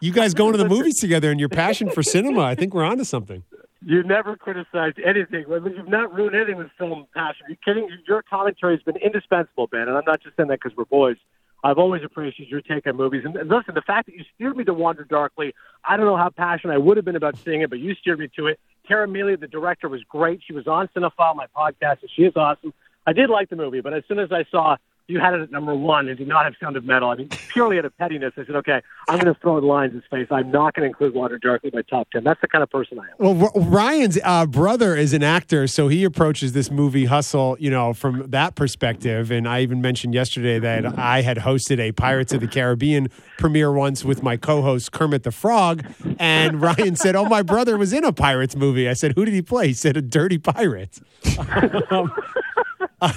You 0.00 0.12
guys 0.12 0.34
going 0.34 0.52
to 0.52 0.58
the 0.58 0.68
movies 0.68 1.00
together 1.00 1.32
and 1.32 1.40
your 1.40 1.48
passion 1.48 1.90
for 1.90 2.04
cinema, 2.04 2.42
I 2.42 2.54
think 2.54 2.74
we're 2.74 2.84
onto 2.84 3.02
something. 3.02 3.42
You've 3.84 4.06
never 4.06 4.36
criticized 4.36 4.98
anything. 5.04 5.44
You've 5.48 5.88
not 5.88 6.14
ruined 6.14 6.36
anything 6.36 6.56
with 6.56 6.68
film 6.78 7.06
passion. 7.14 7.46
Are 7.46 7.50
you 7.50 7.56
kidding? 7.64 7.88
Your 8.06 8.22
commentary 8.22 8.76
has 8.76 8.82
been 8.82 8.96
indispensable, 8.96 9.66
Ben, 9.66 9.82
and 9.82 9.96
I'm 9.96 10.04
not 10.06 10.22
just 10.22 10.36
saying 10.36 10.48
that 10.48 10.60
because 10.62 10.76
we're 10.76 10.84
boys. 10.84 11.16
I've 11.64 11.78
always 11.78 12.02
appreciated 12.04 12.50
your 12.50 12.60
take 12.60 12.86
on 12.86 12.96
movies. 12.96 13.22
And, 13.24 13.36
and 13.36 13.48
listen, 13.48 13.74
the 13.74 13.82
fact 13.82 14.06
that 14.06 14.16
you 14.16 14.24
steered 14.34 14.56
me 14.56 14.64
to 14.64 14.74
Wander 14.74 15.04
Darkly, 15.04 15.54
I 15.84 15.96
don't 15.96 16.06
know 16.06 16.16
how 16.16 16.30
passionate 16.30 16.74
I 16.74 16.78
would 16.78 16.96
have 16.96 17.04
been 17.04 17.16
about 17.16 17.36
seeing 17.38 17.62
it, 17.62 17.70
but 17.70 17.78
you 17.78 17.94
steered 17.94 18.18
me 18.18 18.28
to 18.36 18.48
it. 18.48 18.58
Tara 18.86 19.06
Mealy, 19.06 19.36
the 19.36 19.46
director, 19.46 19.88
was 19.88 20.02
great. 20.08 20.40
She 20.44 20.52
was 20.52 20.66
on 20.66 20.88
Cinephile, 20.88 21.36
my 21.36 21.46
podcast, 21.56 22.02
and 22.02 22.10
she 22.14 22.22
is 22.22 22.32
awesome. 22.36 22.74
I 23.06 23.12
did 23.12 23.30
like 23.30 23.48
the 23.48 23.56
movie, 23.56 23.80
but 23.80 23.94
as 23.94 24.02
soon 24.08 24.18
as 24.18 24.32
I 24.32 24.44
saw 24.50 24.76
you 25.12 25.20
had 25.20 25.34
it 25.34 25.42
at 25.42 25.50
number 25.50 25.74
one 25.74 26.08
and 26.08 26.16
did 26.16 26.26
not 26.26 26.44
have 26.44 26.54
Sound 26.58 26.76
of 26.76 26.84
Metal. 26.84 27.10
I 27.10 27.16
mean, 27.16 27.28
purely 27.28 27.78
out 27.78 27.84
of 27.84 27.96
pettiness, 27.98 28.32
I 28.36 28.46
said, 28.46 28.56
okay, 28.56 28.80
I'm 29.08 29.18
going 29.18 29.32
to 29.32 29.38
throw 29.40 29.60
the 29.60 29.66
lines 29.66 29.92
in 29.92 30.02
space. 30.02 30.26
I'm 30.30 30.50
not 30.50 30.74
going 30.74 30.84
to 30.84 30.88
include 30.88 31.14
Wander 31.14 31.38
Darkly 31.38 31.70
in 31.72 31.76
my 31.76 31.82
top 31.82 32.10
10. 32.10 32.24
That's 32.24 32.40
the 32.40 32.48
kind 32.48 32.62
of 32.62 32.70
person 32.70 32.98
I 32.98 33.02
am. 33.02 33.38
Well, 33.38 33.52
Ryan's 33.54 34.18
uh, 34.24 34.46
brother 34.46 34.96
is 34.96 35.12
an 35.12 35.22
actor, 35.22 35.66
so 35.66 35.88
he 35.88 36.02
approaches 36.04 36.54
this 36.54 36.70
movie 36.70 37.04
hustle, 37.04 37.56
you 37.60 37.70
know, 37.70 37.92
from 37.92 38.30
that 38.30 38.54
perspective. 38.54 39.30
And 39.30 39.46
I 39.46 39.60
even 39.60 39.82
mentioned 39.82 40.14
yesterday 40.14 40.58
that 40.58 40.98
I 40.98 41.20
had 41.20 41.36
hosted 41.38 41.78
a 41.78 41.92
Pirates 41.92 42.32
of 42.32 42.40
the 42.40 42.48
Caribbean 42.48 43.08
premiere 43.36 43.72
once 43.72 44.04
with 44.04 44.22
my 44.22 44.38
co-host 44.38 44.92
Kermit 44.92 45.24
the 45.24 45.30
Frog, 45.30 45.84
and 46.18 46.60
Ryan 46.60 46.96
said, 46.96 47.16
"Oh, 47.16 47.26
my 47.26 47.42
brother 47.42 47.76
was 47.76 47.92
in 47.92 48.04
a 48.04 48.12
Pirates 48.12 48.56
movie." 48.56 48.88
I 48.88 48.94
said, 48.94 49.12
"Who 49.14 49.24
did 49.24 49.34
he 49.34 49.42
play?" 49.42 49.68
He 49.68 49.74
said, 49.74 49.96
"A 49.96 50.02
dirty 50.02 50.38
pirate." 50.38 51.00
um, 51.90 52.12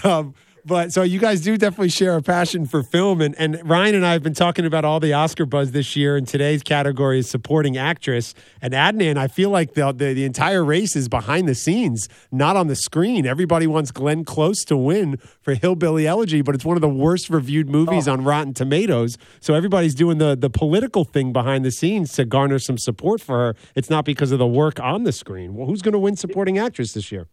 um, 0.04 0.34
but 0.66 0.92
so 0.92 1.04
you 1.04 1.20
guys 1.20 1.42
do 1.42 1.58
definitely 1.58 1.90
share 1.90 2.16
a 2.18 2.22
passion 2.22 2.66
for 2.66 2.82
film, 2.82 3.22
and, 3.22 3.36
and 3.38 3.62
Ryan 3.64 3.96
and 3.96 4.06
I 4.06 4.14
have 4.14 4.24
been 4.24 4.34
talking 4.34 4.66
about 4.66 4.84
all 4.84 5.00
the 5.00 5.14
Oscar 5.14 5.46
buzz 5.46 5.72
this 5.72 5.96
year, 5.96 6.18
and 6.18 6.28
today's 6.28 6.64
category 6.64 7.20
is 7.20 7.30
supporting 7.30 7.78
actress. 7.78 8.34
And 8.62 8.74
Adnan, 8.74 9.18
I 9.18 9.28
feel 9.28 9.52
like 9.52 9.76
the, 9.76 9.92
the 9.92 10.14
the 10.14 10.26
entire 10.26 10.64
race 10.64 10.96
is 10.96 11.08
behind 11.08 11.48
the 11.48 11.56
scenes, 11.56 12.10
not 12.32 12.56
on 12.56 12.68
the 12.68 12.76
screen. 12.76 13.28
Everybody 13.28 13.68
wants 13.68 13.92
Glenn 13.92 14.26
Close 14.26 14.66
to 14.66 14.76
win 14.76 15.18
for 15.42 15.54
Hillbilly 15.54 16.08
Elegy, 16.08 16.42
but 16.42 16.56
it's 16.56 16.66
one 16.66 16.78
of 16.78 16.82
the 16.82 16.90
worst 16.90 17.30
reviewed 17.30 17.70
movies 17.70 18.08
oh. 18.08 18.14
on 18.14 18.24
Rotten 18.24 18.54
Tomatoes. 18.54 19.18
So 19.40 19.54
everybody's 19.54 19.94
doing 19.94 20.18
the 20.18 20.36
the 20.36 20.50
political 20.50 21.04
thing 21.04 21.32
behind 21.32 21.64
the 21.64 21.72
scenes 21.72 22.14
to 22.14 22.26
garner 22.26 22.58
some 22.58 22.78
support 22.78 23.22
for 23.22 23.38
her. 23.38 23.56
It's 23.76 23.90
not 23.90 24.04
because 24.04 24.32
of 24.32 24.40
the 24.40 24.48
work 24.48 24.80
on 24.80 25.04
the 25.04 25.12
screen. 25.12 25.54
Well, 25.54 25.68
who's 25.68 25.84
going 25.84 25.94
to 25.94 26.00
win 26.00 26.16
supporting 26.16 26.58
actress 26.58 26.94
this 26.94 27.12
year? 27.12 27.28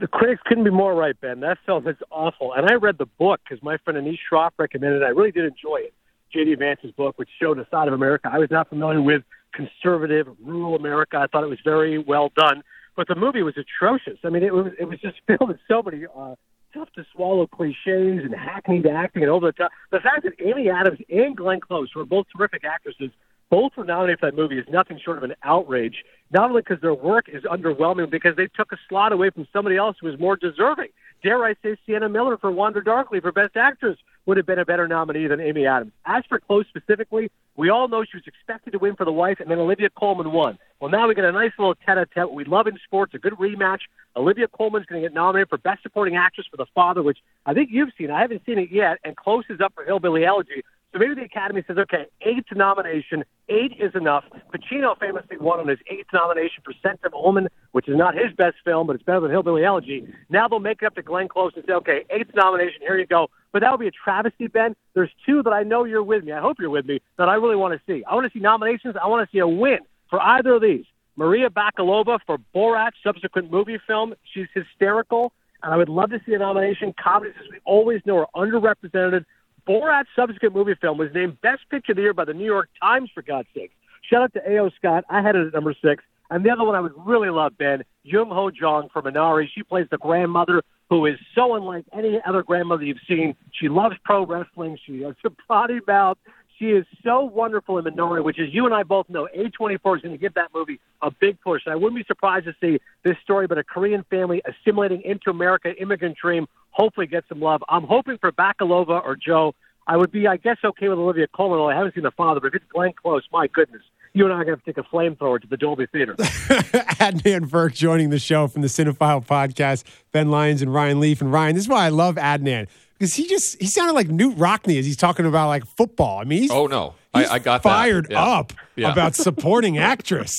The 0.00 0.06
critics 0.06 0.40
couldn't 0.46 0.64
be 0.64 0.70
more 0.70 0.94
right, 0.94 1.18
Ben. 1.20 1.40
That 1.40 1.58
film 1.66 1.86
is 1.88 1.96
awful. 2.10 2.52
And 2.54 2.70
I 2.70 2.74
read 2.74 2.98
the 2.98 3.06
book 3.06 3.40
because 3.48 3.62
my 3.62 3.78
friend 3.78 3.98
Anish 3.98 4.18
Shroff 4.30 4.50
recommended 4.58 5.02
it. 5.02 5.04
I 5.04 5.08
really 5.08 5.32
did 5.32 5.44
enjoy 5.44 5.78
it. 5.78 5.94
J.D. 6.32 6.56
Vance's 6.56 6.92
book, 6.92 7.18
which 7.18 7.28
showed 7.40 7.58
a 7.58 7.66
side 7.70 7.88
of 7.88 7.94
America 7.94 8.30
I 8.32 8.38
was 8.38 8.50
not 8.50 8.68
familiar 8.68 9.00
with, 9.00 9.22
conservative, 9.52 10.26
rural 10.42 10.76
America. 10.76 11.16
I 11.16 11.26
thought 11.26 11.42
it 11.42 11.48
was 11.48 11.58
very 11.64 11.98
well 11.98 12.30
done. 12.36 12.62
But 12.96 13.08
the 13.08 13.14
movie 13.14 13.42
was 13.42 13.54
atrocious. 13.56 14.18
I 14.24 14.28
mean, 14.28 14.42
it 14.42 14.52
was, 14.52 14.72
it 14.78 14.84
was 14.84 15.00
just 15.00 15.16
filled 15.26 15.48
with 15.48 15.58
so 15.68 15.82
many 15.82 16.04
uh, 16.04 16.34
tough 16.74 16.92
to 16.96 17.04
swallow 17.14 17.46
cliches 17.46 18.24
and 18.24 18.34
hackneyed 18.34 18.86
acting 18.86 19.22
and 19.22 19.30
over 19.30 19.46
the 19.46 19.52
top. 19.52 19.70
The 19.90 20.00
fact 20.00 20.24
that 20.24 20.32
Amy 20.44 20.68
Adams 20.68 20.98
and 21.08 21.36
Glenn 21.36 21.60
Close, 21.60 21.90
who 21.92 22.00
are 22.00 22.06
both 22.06 22.26
terrific 22.36 22.64
actresses, 22.64 23.10
both 23.50 23.72
were 23.76 23.84
nominated 23.84 24.20
for 24.20 24.30
that 24.30 24.36
movie 24.36 24.58
is 24.58 24.66
nothing 24.68 25.00
short 25.02 25.18
of 25.18 25.24
an 25.24 25.34
outrage. 25.42 26.04
Not 26.30 26.50
only 26.50 26.62
because 26.62 26.80
their 26.80 26.94
work 26.94 27.28
is 27.28 27.42
underwhelming, 27.44 28.10
because 28.10 28.36
they 28.36 28.48
took 28.48 28.72
a 28.72 28.76
slot 28.88 29.12
away 29.12 29.30
from 29.30 29.46
somebody 29.52 29.76
else 29.76 29.96
who 30.00 30.08
was 30.08 30.18
more 30.18 30.36
deserving. 30.36 30.88
Dare 31.22 31.44
I 31.44 31.54
say, 31.62 31.76
Sienna 31.84 32.08
Miller 32.08 32.36
for 32.36 32.50
Wander 32.50 32.80
Darkly 32.80 33.20
for 33.20 33.32
Best 33.32 33.56
Actress 33.56 33.98
would 34.26 34.36
have 34.36 34.46
been 34.46 34.58
a 34.58 34.64
better 34.64 34.86
nominee 34.86 35.26
than 35.26 35.40
Amy 35.40 35.66
Adams. 35.66 35.92
As 36.04 36.22
for 36.28 36.38
Close 36.38 36.66
specifically, 36.68 37.30
we 37.56 37.70
all 37.70 37.88
know 37.88 38.04
she 38.04 38.18
was 38.18 38.26
expected 38.26 38.72
to 38.72 38.78
win 38.78 38.94
for 38.94 39.04
The 39.04 39.12
Wife, 39.12 39.40
and 39.40 39.50
then 39.50 39.58
Olivia 39.58 39.88
Colman 39.90 40.30
won. 40.32 40.58
Well, 40.78 40.90
now 40.90 41.08
we 41.08 41.14
get 41.14 41.24
a 41.24 41.32
nice 41.32 41.50
little 41.58 41.74
tete-a-tete. 41.74 42.30
We 42.30 42.44
love 42.44 42.66
in 42.66 42.78
sports, 42.84 43.14
a 43.14 43.18
good 43.18 43.32
rematch. 43.32 43.80
Olivia 44.14 44.46
Colman's 44.46 44.86
going 44.86 45.02
to 45.02 45.08
get 45.08 45.14
nominated 45.14 45.48
for 45.48 45.58
Best 45.58 45.82
Supporting 45.82 46.14
Actress 46.14 46.46
for 46.48 46.56
The 46.56 46.66
Father, 46.74 47.02
which 47.02 47.18
I 47.46 47.54
think 47.54 47.70
you've 47.72 47.90
seen. 47.98 48.10
I 48.10 48.20
haven't 48.20 48.42
seen 48.46 48.58
it 48.58 48.70
yet, 48.70 48.98
and 49.02 49.16
Close 49.16 49.44
is 49.48 49.60
up 49.60 49.72
for 49.74 49.84
Hillbilly 49.84 50.24
Elegy. 50.24 50.62
So 50.92 50.98
maybe 50.98 51.14
the 51.14 51.22
Academy 51.22 51.62
says, 51.66 51.76
okay, 51.76 52.06
eighth 52.22 52.46
nomination, 52.54 53.22
eight 53.50 53.72
is 53.78 53.94
enough. 53.94 54.24
Pacino 54.54 54.98
famously 54.98 55.36
won 55.36 55.60
on 55.60 55.68
his 55.68 55.78
eighth 55.90 56.06
nomination 56.14 56.62
for 56.64 56.72
Scent 56.82 57.00
of 57.04 57.12
Woman, 57.12 57.48
which 57.72 57.88
is 57.88 57.96
not 57.96 58.14
his 58.14 58.32
best 58.36 58.56
film, 58.64 58.86
but 58.86 58.96
it's 58.96 59.04
better 59.04 59.20
than 59.20 59.30
Hillbilly 59.30 59.64
Elegy. 59.64 60.08
Now 60.30 60.48
they'll 60.48 60.60
make 60.60 60.80
it 60.80 60.86
up 60.86 60.94
to 60.94 61.02
Glenn 61.02 61.28
Close 61.28 61.52
and 61.56 61.64
say, 61.66 61.74
okay, 61.74 62.04
eighth 62.08 62.30
nomination, 62.34 62.80
here 62.80 62.98
you 62.98 63.06
go. 63.06 63.28
But 63.52 63.60
that 63.60 63.70
would 63.70 63.80
be 63.80 63.86
a 63.86 63.90
travesty, 63.90 64.46
Ben. 64.46 64.74
There's 64.94 65.10
two 65.26 65.42
that 65.42 65.52
I 65.52 65.62
know 65.62 65.84
you're 65.84 66.02
with 66.02 66.24
me. 66.24 66.32
I 66.32 66.40
hope 66.40 66.56
you're 66.58 66.70
with 66.70 66.86
me 66.86 67.02
that 67.18 67.28
I 67.28 67.34
really 67.34 67.56
want 67.56 67.74
to 67.74 67.80
see. 67.86 68.02
I 68.04 68.14
want 68.14 68.30
to 68.30 68.38
see 68.38 68.42
nominations. 68.42 68.96
I 69.02 69.08
want 69.08 69.28
to 69.28 69.32
see 69.34 69.40
a 69.40 69.48
win 69.48 69.80
for 70.08 70.20
either 70.22 70.54
of 70.54 70.62
these. 70.62 70.84
Maria 71.16 71.50
Bakalova 71.50 72.18
for 72.26 72.38
Borat, 72.54 72.92
subsequent 73.02 73.50
movie 73.50 73.78
film. 73.86 74.14
She's 74.32 74.46
hysterical, 74.54 75.32
and 75.62 75.74
I 75.74 75.76
would 75.76 75.88
love 75.88 76.10
to 76.10 76.20
see 76.24 76.32
a 76.32 76.38
nomination. 76.38 76.94
Comedies, 77.02 77.34
as 77.40 77.50
we 77.50 77.58
always 77.64 78.00
know, 78.06 78.18
are 78.18 78.28
underrepresented. 78.34 79.24
Borat's 79.68 80.08
subsequent 80.16 80.54
movie 80.54 80.74
film 80.80 80.96
was 80.96 81.10
named 81.14 81.40
Best 81.42 81.68
Picture 81.68 81.92
of 81.92 81.96
the 81.96 82.02
Year 82.02 82.14
by 82.14 82.24
the 82.24 82.32
New 82.32 82.46
York 82.46 82.70
Times, 82.80 83.10
for 83.12 83.22
God's 83.22 83.48
sake. 83.54 83.70
Shout 84.02 84.22
out 84.22 84.32
to 84.32 84.50
A.O. 84.50 84.70
Scott. 84.70 85.04
I 85.10 85.20
had 85.20 85.36
it 85.36 85.46
at 85.46 85.52
number 85.52 85.74
six. 85.84 86.02
And 86.30 86.44
the 86.44 86.50
other 86.50 86.64
one 86.64 86.74
I 86.74 86.80
would 86.80 86.94
really 86.96 87.30
love, 87.30 87.56
Ben, 87.58 87.84
Jung 88.02 88.30
Ho 88.30 88.50
Jong 88.50 88.88
from 88.92 89.04
Minari. 89.04 89.46
She 89.54 89.62
plays 89.62 89.86
the 89.90 89.98
grandmother 89.98 90.62
who 90.88 91.04
is 91.04 91.18
so 91.34 91.54
unlike 91.54 91.84
any 91.92 92.18
other 92.26 92.42
grandmother 92.42 92.84
you've 92.84 92.98
seen. 93.06 93.34
She 93.52 93.68
loves 93.68 93.96
pro 94.04 94.24
wrestling. 94.24 94.78
She 94.86 95.02
has 95.02 95.14
a 95.24 95.30
body 95.46 95.80
mouth. 95.86 96.16
She 96.58 96.70
is 96.70 96.86
so 97.04 97.20
wonderful 97.20 97.78
in 97.78 97.84
Minari, 97.84 98.24
which 98.24 98.38
is 98.38 98.52
you 98.52 98.64
and 98.64 98.74
I 98.74 98.82
both 98.82 99.08
know 99.08 99.28
A24 99.36 99.96
is 99.96 100.02
going 100.02 100.14
to 100.14 100.18
give 100.18 100.34
that 100.34 100.48
movie 100.54 100.80
a 101.02 101.10
big 101.10 101.40
push. 101.40 101.62
And 101.66 101.72
I 101.72 101.76
wouldn't 101.76 101.96
be 101.96 102.04
surprised 102.04 102.46
to 102.46 102.54
see 102.60 102.80
this 103.04 103.16
story 103.22 103.44
about 103.44 103.58
a 103.58 103.64
Korean 103.64 104.04
family 104.10 104.42
assimilating 104.44 105.02
into 105.02 105.30
America, 105.30 105.74
immigrant 105.80 106.16
dream, 106.16 106.48
hopefully 106.78 107.06
get 107.06 107.24
some 107.28 107.40
love. 107.40 107.62
I'm 107.68 107.82
hoping 107.84 108.16
for 108.18 108.32
Bakalova 108.32 109.04
or 109.04 109.16
Joe. 109.16 109.54
I 109.86 109.96
would 109.96 110.12
be, 110.12 110.26
I 110.26 110.36
guess, 110.36 110.58
okay 110.64 110.88
with 110.88 110.98
Olivia 110.98 111.26
Colman, 111.28 111.58
although 111.58 111.70
I 111.70 111.74
haven't 111.76 111.94
seen 111.94 112.04
the 112.04 112.10
father, 112.10 112.40
but 112.40 112.48
if 112.48 112.54
it's 112.54 112.64
Glenn 112.72 112.92
Close, 113.02 113.22
my 113.32 113.46
goodness. 113.48 113.82
You 114.14 114.24
and 114.24 114.32
I 114.32 114.36
are 114.38 114.44
going 114.44 114.56
to 114.56 114.62
have 114.62 114.64
to 114.64 114.72
take 114.72 114.84
a 114.84 114.88
flamethrower 114.94 115.40
to 115.40 115.46
the 115.46 115.56
Dolby 115.56 115.86
Theater. 115.86 116.14
Adnan 116.18 117.46
Virk 117.46 117.74
joining 117.74 118.10
the 118.10 118.18
show 118.18 118.48
from 118.48 118.62
the 118.62 118.68
Cinephile 118.68 119.24
podcast. 119.24 119.84
Ben 120.12 120.30
Lyons 120.30 120.62
and 120.62 120.72
Ryan 120.72 120.98
Leaf. 121.00 121.20
And 121.20 121.32
Ryan, 121.32 121.54
this 121.54 121.64
is 121.64 121.68
why 121.68 121.84
I 121.84 121.88
love 121.90 122.16
Adnan 122.16 122.68
because 122.98 123.14
he 123.14 123.26
just 123.28 123.60
he 123.60 123.66
sounded 123.66 123.92
like 123.92 124.08
Knute 124.08 124.34
Rockne 124.36 124.76
as 124.78 124.84
he's 124.86 124.96
talking 124.96 125.24
about 125.26 125.48
like 125.48 125.64
football. 125.66 126.18
I 126.20 126.24
mean, 126.24 126.42
he's, 126.42 126.50
Oh 126.50 126.66
no, 126.66 126.94
he's 127.14 127.28
I, 127.28 127.34
I 127.34 127.38
got 127.38 127.62
fired 127.62 128.06
that. 128.06 128.10
Yeah. 128.12 128.22
up 128.24 128.52
Yeah. 128.76 128.92
about 128.92 129.14
supporting 129.14 129.78
actress, 129.92 130.38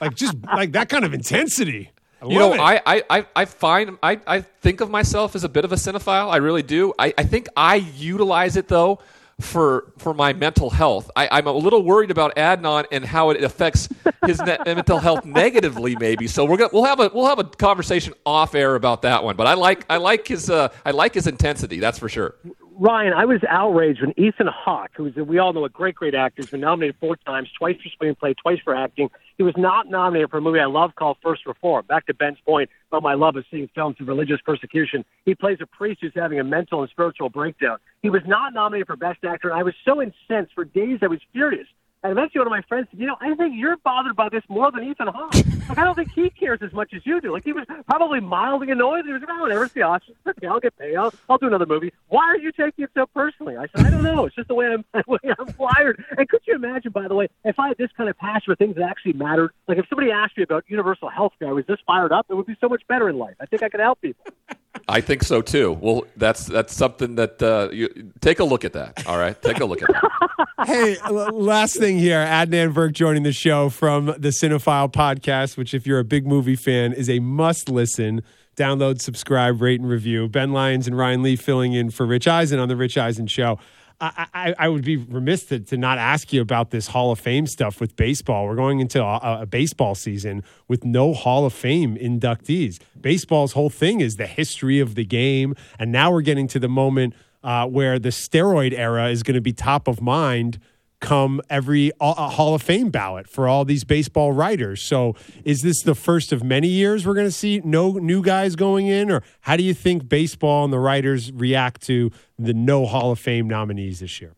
like 0.00 0.14
just 0.14 0.36
like 0.54 0.72
that 0.72 0.88
kind 0.88 1.04
of 1.04 1.12
intensity. 1.12 1.90
I 2.22 2.26
You 2.26 2.38
know, 2.38 2.54
it. 2.54 2.60
I, 2.60 2.80
I, 2.86 3.02
I, 3.10 3.26
I 3.36 3.44
find 3.44 3.98
I, 4.02 4.20
I 4.26 4.40
think 4.40 4.80
of 4.80 4.90
myself 4.90 5.34
as 5.34 5.44
a 5.44 5.48
bit 5.48 5.64
of 5.64 5.72
a 5.72 5.76
cinephile. 5.76 6.30
I 6.30 6.38
really 6.38 6.62
do. 6.62 6.94
I, 6.98 7.12
I 7.16 7.24
think 7.24 7.48
I 7.56 7.76
utilize 7.76 8.56
it 8.56 8.68
though 8.68 9.00
for 9.40 9.92
for 9.98 10.14
my 10.14 10.32
mental 10.32 10.70
health. 10.70 11.10
I, 11.14 11.28
I'm 11.30 11.46
a 11.46 11.52
little 11.52 11.82
worried 11.82 12.10
about 12.10 12.34
Adnan 12.36 12.86
and 12.90 13.04
how 13.04 13.30
it 13.30 13.42
affects 13.42 13.88
his 14.24 14.40
ne- 14.40 14.56
mental 14.66 14.98
health 14.98 15.26
negatively, 15.26 15.94
maybe. 15.96 16.26
So 16.26 16.44
we're 16.46 16.56
gonna 16.56 16.70
we'll 16.72 16.84
have 16.84 17.00
a 17.00 17.10
we'll 17.12 17.26
have 17.26 17.38
a 17.38 17.44
conversation 17.44 18.14
off 18.24 18.54
air 18.54 18.76
about 18.76 19.02
that 19.02 19.22
one. 19.22 19.36
But 19.36 19.46
I 19.46 19.54
like 19.54 19.84
I 19.90 19.98
like 19.98 20.26
his 20.26 20.48
uh, 20.48 20.68
I 20.86 20.92
like 20.92 21.14
his 21.14 21.26
intensity. 21.26 21.80
That's 21.80 21.98
for 21.98 22.08
sure. 22.08 22.34
Ryan, 22.78 23.14
I 23.14 23.24
was 23.24 23.40
outraged 23.48 24.02
when 24.02 24.12
Ethan 24.18 24.48
Hawke, 24.48 24.90
who's 24.94 25.14
we 25.16 25.38
all 25.38 25.54
know 25.54 25.64
a 25.64 25.68
great, 25.70 25.94
great 25.94 26.14
actor, 26.14 26.42
has 26.42 26.50
been 26.50 26.60
nominated 26.60 26.96
four 27.00 27.16
times, 27.16 27.48
twice 27.58 27.76
for 27.76 28.04
screenplay, 28.04 28.36
twice 28.36 28.58
for 28.62 28.74
acting. 28.74 29.08
He 29.38 29.42
was 29.42 29.54
not 29.56 29.88
nominated 29.88 30.30
for 30.30 30.38
a 30.38 30.40
movie 30.42 30.60
I 30.60 30.66
love 30.66 30.94
called 30.94 31.16
First 31.22 31.46
Reform. 31.46 31.86
Back 31.86 32.04
to 32.06 32.14
Ben's 32.14 32.36
point 32.44 32.68
about 32.90 33.02
my 33.02 33.14
love 33.14 33.36
of 33.36 33.46
seeing 33.50 33.70
films 33.74 33.96
of 33.98 34.08
religious 34.08 34.40
persecution. 34.44 35.06
He 35.24 35.34
plays 35.34 35.56
a 35.62 35.66
priest 35.66 36.00
who's 36.02 36.12
having 36.14 36.38
a 36.38 36.44
mental 36.44 36.82
and 36.82 36.90
spiritual 36.90 37.30
breakdown. 37.30 37.78
He 38.02 38.10
was 38.10 38.22
not 38.26 38.52
nominated 38.52 38.88
for 38.88 38.96
Best 38.96 39.24
Actor, 39.24 39.48
and 39.48 39.58
I 39.58 39.62
was 39.62 39.74
so 39.82 40.02
incensed 40.02 40.52
for 40.54 40.66
days. 40.66 40.98
I 41.00 41.06
was 41.06 41.20
furious. 41.32 41.66
And 42.06 42.12
eventually, 42.12 42.38
one 42.38 42.46
of 42.46 42.50
my 42.52 42.62
friends 42.68 42.86
said, 42.88 43.00
"You 43.00 43.06
know, 43.08 43.16
I 43.20 43.34
think 43.34 43.54
you're 43.56 43.76
bothered 43.78 44.14
by 44.14 44.28
this 44.28 44.44
more 44.48 44.70
than 44.70 44.84
Ethan 44.84 45.08
Hawke. 45.08 45.34
like, 45.68 45.76
I 45.76 45.82
don't 45.82 45.96
think 45.96 46.12
he 46.12 46.30
cares 46.30 46.60
as 46.62 46.72
much 46.72 46.94
as 46.94 47.04
you 47.04 47.20
do. 47.20 47.32
Like, 47.32 47.42
he 47.42 47.52
was 47.52 47.66
probably 47.88 48.20
mildly 48.20 48.70
annoyed. 48.70 49.06
He 49.06 49.12
was 49.12 49.22
like, 49.22 49.30
"Oh, 49.32 49.42
whatever, 49.42 49.64
it's 49.64 49.74
the 49.74 49.80
Oscars. 49.80 50.14
Okay, 50.24 50.46
I'll 50.46 50.60
get 50.60 50.78
paid. 50.78 50.94
I'll, 50.94 51.12
I'll 51.28 51.38
do 51.38 51.48
another 51.48 51.66
movie." 51.66 51.92
Why 52.06 52.26
are 52.26 52.38
you 52.38 52.52
taking 52.52 52.84
it 52.84 52.90
so 52.94 53.06
personally? 53.06 53.56
I 53.56 53.66
said, 53.74 53.86
"I 53.86 53.90
don't 53.90 54.04
know. 54.04 54.24
It's 54.24 54.36
just 54.36 54.46
the 54.46 54.54
way 54.54 54.66
I'm, 54.66 54.84
the 54.94 55.02
way 55.08 55.18
I'm 55.36 55.52
wired." 55.58 56.04
And 56.16 56.28
could 56.28 56.42
you 56.46 56.54
imagine, 56.54 56.92
by 56.92 57.08
the 57.08 57.16
way, 57.16 57.26
if 57.44 57.58
I 57.58 57.68
had 57.68 57.76
this 57.76 57.90
kind 57.96 58.08
of 58.08 58.16
passion 58.18 58.52
for 58.52 58.54
things 58.54 58.76
that 58.76 58.88
actually 58.88 59.14
mattered? 59.14 59.50
Like, 59.66 59.78
if 59.78 59.88
somebody 59.88 60.12
asked 60.12 60.36
me 60.36 60.44
about 60.44 60.62
universal 60.68 61.08
health 61.08 61.32
care, 61.40 61.48
I 61.48 61.52
was 61.52 61.66
this 61.66 61.78
fired 61.88 62.12
up. 62.12 62.26
It 62.30 62.34
would 62.34 62.46
be 62.46 62.56
so 62.60 62.68
much 62.68 62.86
better 62.86 63.08
in 63.08 63.18
life. 63.18 63.34
I 63.40 63.46
think 63.46 63.64
I 63.64 63.68
could 63.68 63.80
help 63.80 64.00
people. 64.00 64.24
I 64.88 65.00
think 65.00 65.24
so 65.24 65.42
too. 65.42 65.72
Well, 65.72 66.04
that's 66.16 66.46
that's 66.46 66.72
something 66.72 67.16
that 67.16 67.42
uh, 67.42 67.70
you 67.72 68.12
take 68.20 68.38
a 68.38 68.44
look 68.44 68.64
at 68.64 68.74
that. 68.74 69.04
All 69.08 69.18
right, 69.18 69.40
take 69.42 69.58
a 69.58 69.64
look 69.64 69.82
at 69.82 69.88
that. 69.88 70.45
Hey, 70.66 70.96
last 71.10 71.76
thing 71.76 71.96
here. 71.96 72.18
Adnan 72.18 72.72
Virk 72.72 72.92
joining 72.92 73.22
the 73.22 73.32
show 73.32 73.68
from 73.68 74.06
the 74.06 74.30
Cinephile 74.30 74.92
podcast, 74.92 75.56
which, 75.56 75.72
if 75.72 75.86
you're 75.86 76.00
a 76.00 76.04
big 76.04 76.26
movie 76.26 76.56
fan, 76.56 76.92
is 76.92 77.08
a 77.08 77.20
must 77.20 77.68
listen. 77.68 78.20
Download, 78.56 79.00
subscribe, 79.00 79.62
rate, 79.62 79.78
and 79.78 79.88
review. 79.88 80.28
Ben 80.28 80.50
Lyons 80.50 80.88
and 80.88 80.98
Ryan 80.98 81.22
Leaf 81.22 81.40
filling 81.40 81.72
in 81.72 81.90
for 81.90 82.04
Rich 82.04 82.26
Eisen 82.26 82.58
on 82.58 82.66
The 82.66 82.74
Rich 82.74 82.98
Eisen 82.98 83.28
Show. 83.28 83.60
I, 84.00 84.26
I, 84.34 84.54
I 84.58 84.68
would 84.68 84.84
be 84.84 84.96
remiss 84.96 85.44
to, 85.46 85.60
to 85.60 85.76
not 85.76 85.98
ask 85.98 86.32
you 86.32 86.42
about 86.42 86.72
this 86.72 86.88
Hall 86.88 87.12
of 87.12 87.20
Fame 87.20 87.46
stuff 87.46 87.80
with 87.80 87.94
baseball. 87.94 88.46
We're 88.46 88.56
going 88.56 88.80
into 88.80 89.00
a, 89.00 89.42
a 89.42 89.46
baseball 89.46 89.94
season 89.94 90.42
with 90.66 90.84
no 90.84 91.14
Hall 91.14 91.46
of 91.46 91.52
Fame 91.52 91.96
inductees. 91.96 92.80
Baseball's 93.00 93.52
whole 93.52 93.70
thing 93.70 94.00
is 94.00 94.16
the 94.16 94.26
history 94.26 94.80
of 94.80 94.96
the 94.96 95.04
game. 95.04 95.54
And 95.78 95.92
now 95.92 96.10
we're 96.10 96.22
getting 96.22 96.48
to 96.48 96.58
the 96.58 96.68
moment 96.68 97.14
uh, 97.42 97.66
where 97.66 97.98
the 97.98 98.10
steroid 98.10 98.72
era 98.72 99.08
is 99.08 99.22
going 99.22 99.34
to 99.34 99.40
be 99.40 99.52
top 99.52 99.88
of 99.88 100.00
mind 100.00 100.58
come 101.00 101.40
every 101.50 101.92
uh, 102.00 102.30
Hall 102.30 102.54
of 102.54 102.62
Fame 102.62 102.90
ballot 102.90 103.28
for 103.28 103.48
all 103.48 103.64
these 103.64 103.84
baseball 103.84 104.32
writers. 104.32 104.80
So, 104.80 105.14
is 105.44 105.62
this 105.62 105.82
the 105.82 105.94
first 105.94 106.32
of 106.32 106.42
many 106.42 106.68
years 106.68 107.06
we're 107.06 107.14
going 107.14 107.26
to 107.26 107.32
see 107.32 107.60
no 107.64 107.92
new 107.92 108.22
guys 108.22 108.56
going 108.56 108.86
in, 108.86 109.10
or 109.10 109.22
how 109.40 109.56
do 109.56 109.62
you 109.62 109.74
think 109.74 110.08
baseball 110.08 110.64
and 110.64 110.72
the 110.72 110.78
writers 110.78 111.32
react 111.32 111.82
to 111.82 112.10
the 112.38 112.54
no 112.54 112.86
Hall 112.86 113.12
of 113.12 113.18
Fame 113.18 113.48
nominees 113.48 114.00
this 114.00 114.20
year? 114.20 114.34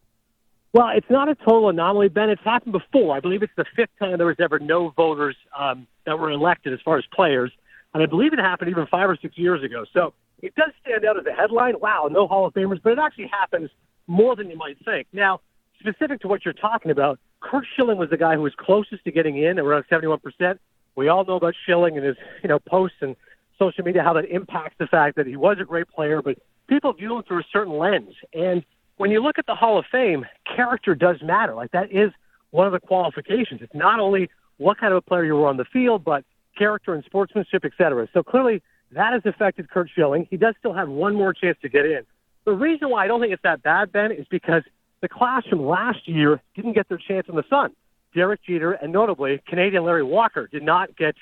Well, 0.72 0.90
it's 0.94 1.08
not 1.08 1.28
a 1.28 1.34
total 1.34 1.70
anomaly, 1.70 2.08
Ben. 2.08 2.28
It's 2.28 2.42
happened 2.44 2.72
before. 2.72 3.16
I 3.16 3.20
believe 3.20 3.42
it's 3.42 3.52
the 3.56 3.64
fifth 3.74 3.90
time 3.98 4.18
there 4.18 4.26
was 4.26 4.36
ever 4.38 4.58
no 4.58 4.90
voters 4.90 5.36
um, 5.58 5.86
that 6.04 6.18
were 6.18 6.30
elected 6.30 6.72
as 6.74 6.80
far 6.84 6.98
as 6.98 7.04
players, 7.12 7.52
and 7.94 8.02
I 8.02 8.06
believe 8.06 8.32
it 8.32 8.38
happened 8.38 8.70
even 8.70 8.86
five 8.86 9.08
or 9.08 9.16
six 9.20 9.38
years 9.38 9.62
ago. 9.62 9.84
So 9.92 10.12
it 10.42 10.54
does 10.54 10.70
stand 10.82 11.04
out 11.04 11.18
as 11.18 11.26
a 11.26 11.32
headline. 11.32 11.74
Wow, 11.80 12.08
no 12.10 12.26
Hall 12.26 12.46
of 12.46 12.54
Famers, 12.54 12.80
but 12.82 12.92
it 12.92 12.98
actually 12.98 13.26
happens 13.26 13.70
more 14.06 14.36
than 14.36 14.50
you 14.50 14.56
might 14.56 14.76
think. 14.84 15.06
Now, 15.12 15.40
specific 15.80 16.20
to 16.20 16.28
what 16.28 16.44
you're 16.44 16.54
talking 16.54 16.90
about, 16.90 17.18
Curt 17.40 17.64
Schilling 17.76 17.98
was 17.98 18.10
the 18.10 18.16
guy 18.16 18.34
who 18.34 18.42
was 18.42 18.54
closest 18.56 19.04
to 19.04 19.12
getting 19.12 19.36
in, 19.42 19.58
around 19.58 19.84
71 19.88 20.20
percent. 20.20 20.60
We 20.96 21.08
all 21.08 21.24
know 21.24 21.36
about 21.36 21.54
Schilling 21.66 21.96
and 21.96 22.04
his, 22.04 22.16
you 22.42 22.48
know, 22.48 22.58
posts 22.58 22.98
and 23.00 23.14
social 23.58 23.84
media, 23.84 24.02
how 24.02 24.12
that 24.14 24.26
impacts 24.26 24.76
the 24.78 24.86
fact 24.86 25.16
that 25.16 25.26
he 25.26 25.36
was 25.36 25.58
a 25.60 25.64
great 25.64 25.88
player, 25.88 26.22
but 26.22 26.38
people 26.68 26.92
view 26.92 27.16
him 27.16 27.22
through 27.24 27.40
a 27.40 27.46
certain 27.52 27.76
lens. 27.76 28.14
And 28.32 28.64
when 28.96 29.10
you 29.10 29.22
look 29.22 29.38
at 29.38 29.46
the 29.46 29.54
Hall 29.54 29.78
of 29.78 29.84
Fame, 29.90 30.26
character 30.44 30.94
does 30.94 31.16
matter. 31.22 31.54
Like 31.54 31.72
that 31.72 31.92
is 31.92 32.10
one 32.50 32.66
of 32.66 32.72
the 32.72 32.80
qualifications. 32.80 33.60
It's 33.62 33.74
not 33.74 34.00
only 34.00 34.30
what 34.58 34.78
kind 34.78 34.92
of 34.92 34.98
a 34.98 35.02
player 35.02 35.24
you 35.24 35.34
were 35.34 35.46
on 35.46 35.56
the 35.56 35.64
field, 35.64 36.04
but 36.04 36.24
character 36.56 36.94
and 36.94 37.04
sportsmanship, 37.04 37.64
et 37.64 37.72
cetera. 37.78 38.08
So 38.12 38.22
clearly 38.22 38.62
that 38.92 39.12
has 39.12 39.22
affected 39.24 39.70
Curt 39.70 39.90
Schilling. 39.94 40.26
He 40.30 40.36
does 40.36 40.54
still 40.58 40.72
have 40.72 40.88
one 40.88 41.14
more 41.14 41.32
chance 41.32 41.58
to 41.62 41.68
get 41.68 41.84
in. 41.84 42.02
The 42.44 42.52
reason 42.52 42.88
why 42.88 43.04
I 43.04 43.06
don't 43.06 43.20
think 43.20 43.32
it's 43.32 43.42
that 43.42 43.62
bad, 43.62 43.92
Ben, 43.92 44.12
is 44.12 44.26
because 44.30 44.62
the 45.00 45.08
class 45.08 45.44
from 45.46 45.66
last 45.66 46.08
year 46.08 46.40
didn't 46.54 46.72
get 46.72 46.88
their 46.88 46.98
chance 46.98 47.26
in 47.28 47.36
the 47.36 47.44
sun. 47.50 47.72
Derek 48.14 48.42
Jeter 48.42 48.72
and 48.72 48.92
notably 48.92 49.42
Canadian 49.46 49.84
Larry 49.84 50.02
Walker 50.02 50.46
did 50.46 50.62
not 50.62 50.96
get 50.96 51.14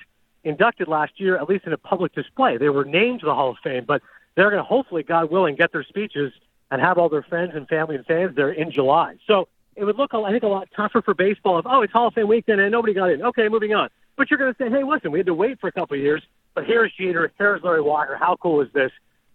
inducted 0.45 0.87
last 0.87 1.15
year, 1.17 1.37
at 1.37 1.49
least 1.49 1.67
in 1.67 1.73
a 1.73 1.79
public 1.79 2.15
display. 2.15 2.57
They 2.57 2.69
were 2.69 2.85
named 2.85 3.21
to 3.21 3.27
the 3.27 3.35
Hall 3.35 3.51
of 3.51 3.57
Fame, 3.65 3.85
but 3.85 4.03
they're 4.37 4.51
going 4.51 4.63
to 4.63 4.69
hopefully, 4.69 5.03
God 5.03 5.31
willing, 5.31 5.57
get 5.57 5.73
their 5.73 5.83
speeches 5.83 6.33
and 6.71 6.81
have 6.81 6.99
all 6.99 7.09
their 7.09 7.23
friends 7.23 7.53
and 7.55 7.67
family 7.69 7.97
and 7.97 8.07
fans 8.07 8.37
there 8.37 8.53
in 8.53 8.71
July. 8.71 9.17
So 9.27 9.49
it 9.75 9.85
would 9.85 9.97
look, 9.97 10.15
I 10.15 10.31
think, 10.31 10.45
a 10.45 10.49
lot 10.49 10.69
tougher 10.75 11.03
for 11.03 11.15
baseball 11.15 11.59
if, 11.59 11.67
oh, 11.67 11.83
it's 11.83 11.93
Hall 11.93 12.09
of 12.09 12.15
Fame 12.15 12.29
weekend 12.29 12.61
and 12.61 12.71
nobody 12.71 12.95
got 12.95 13.11
in. 13.11 13.23
Okay, 13.23 13.49
moving 13.49 13.75
on. 13.75 13.89
But 14.17 14.31
you're 14.31 14.39
going 14.39 14.53
to 14.53 14.59
say, 14.59 14.71
hey, 14.71 14.83
listen, 14.83 15.13
we 15.13 15.19
had 15.19 15.27
to 15.27 15.35
wait 15.35 15.61
for 15.61 15.69
a 15.69 15.73
couple 15.73 15.97
of 15.97 16.03
years, 16.03 16.23
but 16.55 16.65
here's 16.65 16.93
Jeter, 16.99 17.31
here's 17.39 17.63
Larry 17.63 17.83
Walker. 17.83 18.17
How 18.17 18.37
cool 18.37 18.63
is 18.63 18.69
this? 18.73 18.91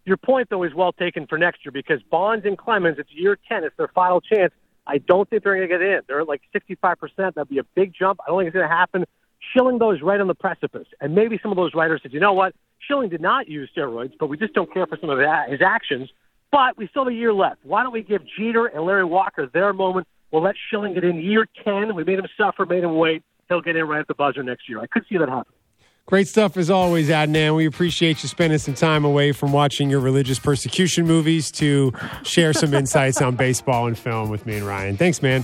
Your 0.06 0.18
point, 0.18 0.50
though, 0.50 0.64
is 0.64 0.74
well 0.74 0.92
taken 0.92 1.28
for 1.28 1.38
next 1.38 1.64
year 1.64 1.72
because 1.72 2.02
Bonds 2.10 2.46
and 2.46 2.58
Clemens, 2.58 2.98
it's 2.98 3.12
year 3.12 3.38
10. 3.48 3.64
It's 3.64 3.78
their 3.78 3.90
final 3.90 4.20
chance. 4.20 4.52
I 4.88 4.98
don't 4.98 5.30
think 5.30 5.44
they're 5.44 5.56
going 5.56 5.70
to 5.70 5.78
get 5.78 5.82
in. 5.82 6.02
They're 6.08 6.22
at 6.22 6.28
like 6.28 6.42
65%. 6.56 6.98
That'd 7.16 7.50
be 7.50 7.60
a 7.60 7.64
big 7.76 7.94
jump. 7.94 8.20
I 8.26 8.30
don't 8.30 8.40
think 8.40 8.48
it's 8.48 8.56
going 8.56 8.68
to 8.68 8.76
happen. 8.76 9.06
Schilling 9.54 9.78
those 9.78 10.02
right 10.02 10.20
on 10.20 10.28
the 10.28 10.36
precipice. 10.36 10.88
And 11.00 11.14
maybe 11.14 11.40
some 11.42 11.52
of 11.52 11.58
those 11.58 11.74
writers 11.76 12.02
said, 12.02 12.14
you 12.14 12.20
know 12.20 12.34
what? 12.34 12.56
Schilling 12.88 13.10
did 13.10 13.22
not 13.22 13.48
use 13.48 13.70
steroids, 13.76 14.14
but 14.20 14.28
we 14.28 14.38
just 14.38 14.54
don't 14.54 14.72
care 14.74 14.88
for 14.88 14.98
some 15.00 15.12
of 15.12 15.20
his 15.20 15.62
actions. 15.62 16.10
But 16.52 16.78
we 16.78 16.88
still 16.88 17.06
have 17.06 17.14
a 17.14 17.16
year 17.16 17.34
left. 17.34 17.60
Why 17.64 17.84
don't 17.84 17.94
we 17.94 18.02
give 18.02 18.24
Jeter 18.38 18.66
and 18.66 18.84
Larry 18.84 19.06
Walker 19.06 19.46
their 19.46 19.72
moment? 19.72 20.08
We'll 20.32 20.42
let 20.42 20.56
Schilling 20.70 20.96
get 20.96 21.04
in 21.04 21.18
year 21.22 21.48
10. 21.64 21.96
We 21.96 22.04
made 22.04 22.18
him 22.20 22.28
suffer, 22.38 22.66
made 22.66 22.84
him 22.84 22.96
wait. 22.96 23.24
He'll 23.52 23.60
get 23.60 23.76
in 23.76 23.86
right 23.86 24.00
at 24.00 24.08
the 24.08 24.14
buzzer 24.14 24.44
next 24.44 24.70
year. 24.70 24.80
I 24.80 24.88
could 24.88 25.04
see 25.10 25.18
that 25.18 25.28
happen. 25.28 25.52
Great 26.06 26.30
stuff 26.30 26.56
as 26.56 26.70
always, 26.70 27.10
Adnan. 27.10 27.54
We 27.54 27.66
appreciate 27.66 28.24
you 28.24 28.30
spending 28.30 28.60
some 28.60 28.76
time 28.76 29.04
away 29.04 29.34
from 29.34 29.52
watching 29.52 29.90
your 29.90 30.00
religious 30.00 30.40
persecution 30.40 31.06
movies 31.06 31.52
to 31.52 31.92
share 32.24 32.54
some 32.54 32.74
insights 32.74 33.22
on 33.22 33.36
baseball 33.36 33.88
and 33.88 34.00
film 34.00 34.30
with 34.30 34.46
me 34.46 34.56
and 34.56 34.66
Ryan. 34.66 34.96
Thanks, 34.96 35.22
man. 35.22 35.44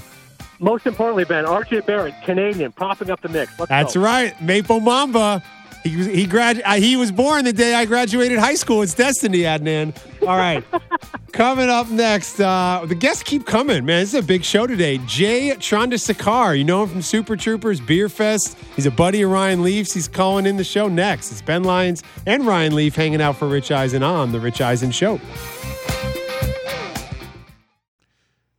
Most 0.60 0.88
importantly, 0.88 1.26
Ben, 1.26 1.44
RJ 1.44 1.86
Barrett, 1.86 2.16
Canadian, 2.24 2.72
propping 2.72 3.10
up 3.10 3.20
the 3.20 3.28
Knicks. 3.28 3.52
Let's 3.60 3.70
That's 3.70 3.96
go. 3.96 4.02
right. 4.02 4.42
Maple 4.42 4.80
Mamba. 4.80 5.44
He 5.84 5.96
was 5.96 6.06
he 6.08 6.26
grad 6.26 6.62
uh, 6.66 6.76
he 6.76 6.96
was 6.96 7.12
born 7.12 7.46
the 7.46 7.54
day 7.54 7.74
I 7.74 7.86
graduated 7.86 8.40
high 8.40 8.56
school. 8.56 8.82
It's 8.82 8.94
destiny, 8.94 9.40
Adnan. 9.40 9.96
All 10.22 10.38
right. 10.38 10.64
coming 11.32 11.70
up 11.70 11.90
next, 11.90 12.40
uh, 12.40 12.84
the 12.88 12.96
guests 12.96 13.24
keep 13.24 13.46
coming, 13.46 13.86
man. 13.86 14.02
This 14.02 14.14
is 14.14 14.24
a 14.24 14.28
big 14.28 14.44
show 14.44 14.68
today. 14.68 14.98
Jay 15.06 15.52
Chandrasekhar, 15.52 16.58
you 16.58 16.64
know 16.64 16.84
him 16.84 16.90
from 16.90 17.02
Super 17.02 17.36
Troopers, 17.36 17.80
Beer 17.80 18.10
Fest. 18.10 18.58
He's 18.76 18.86
a 18.86 18.92
buddy 18.92 19.22
of 19.22 19.32
Ryan 19.32 19.64
Leaf's. 19.64 19.94
He's 19.94 20.08
calling 20.08 20.46
in 20.46 20.58
the 20.58 20.64
show 20.64 20.88
next. 20.88 21.32
It's 21.32 21.42
Ben 21.42 21.64
Lyons 21.64 22.04
and 22.26 22.46
Ryan 22.46 22.76
Leaf 22.76 22.96
hanging 22.96 23.22
out 23.22 23.38
for 23.38 23.48
Rich 23.48 23.72
Eisen 23.72 24.04
on 24.04 24.32
the 24.32 24.40
Rich 24.40 24.62
Eisen 24.62 24.92
Show. 24.92 25.20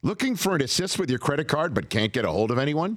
Looking 0.03 0.37
for 0.37 0.55
an 0.55 0.63
assist 0.63 0.99
with 0.99 1.11
your 1.11 1.19
credit 1.19 1.49
card 1.49 1.75
but 1.75 1.91
can't 1.91 2.13
get 2.13 2.25
a 2.25 2.31
hold 2.31 2.51
of 2.51 2.59
anyone? 2.59 2.97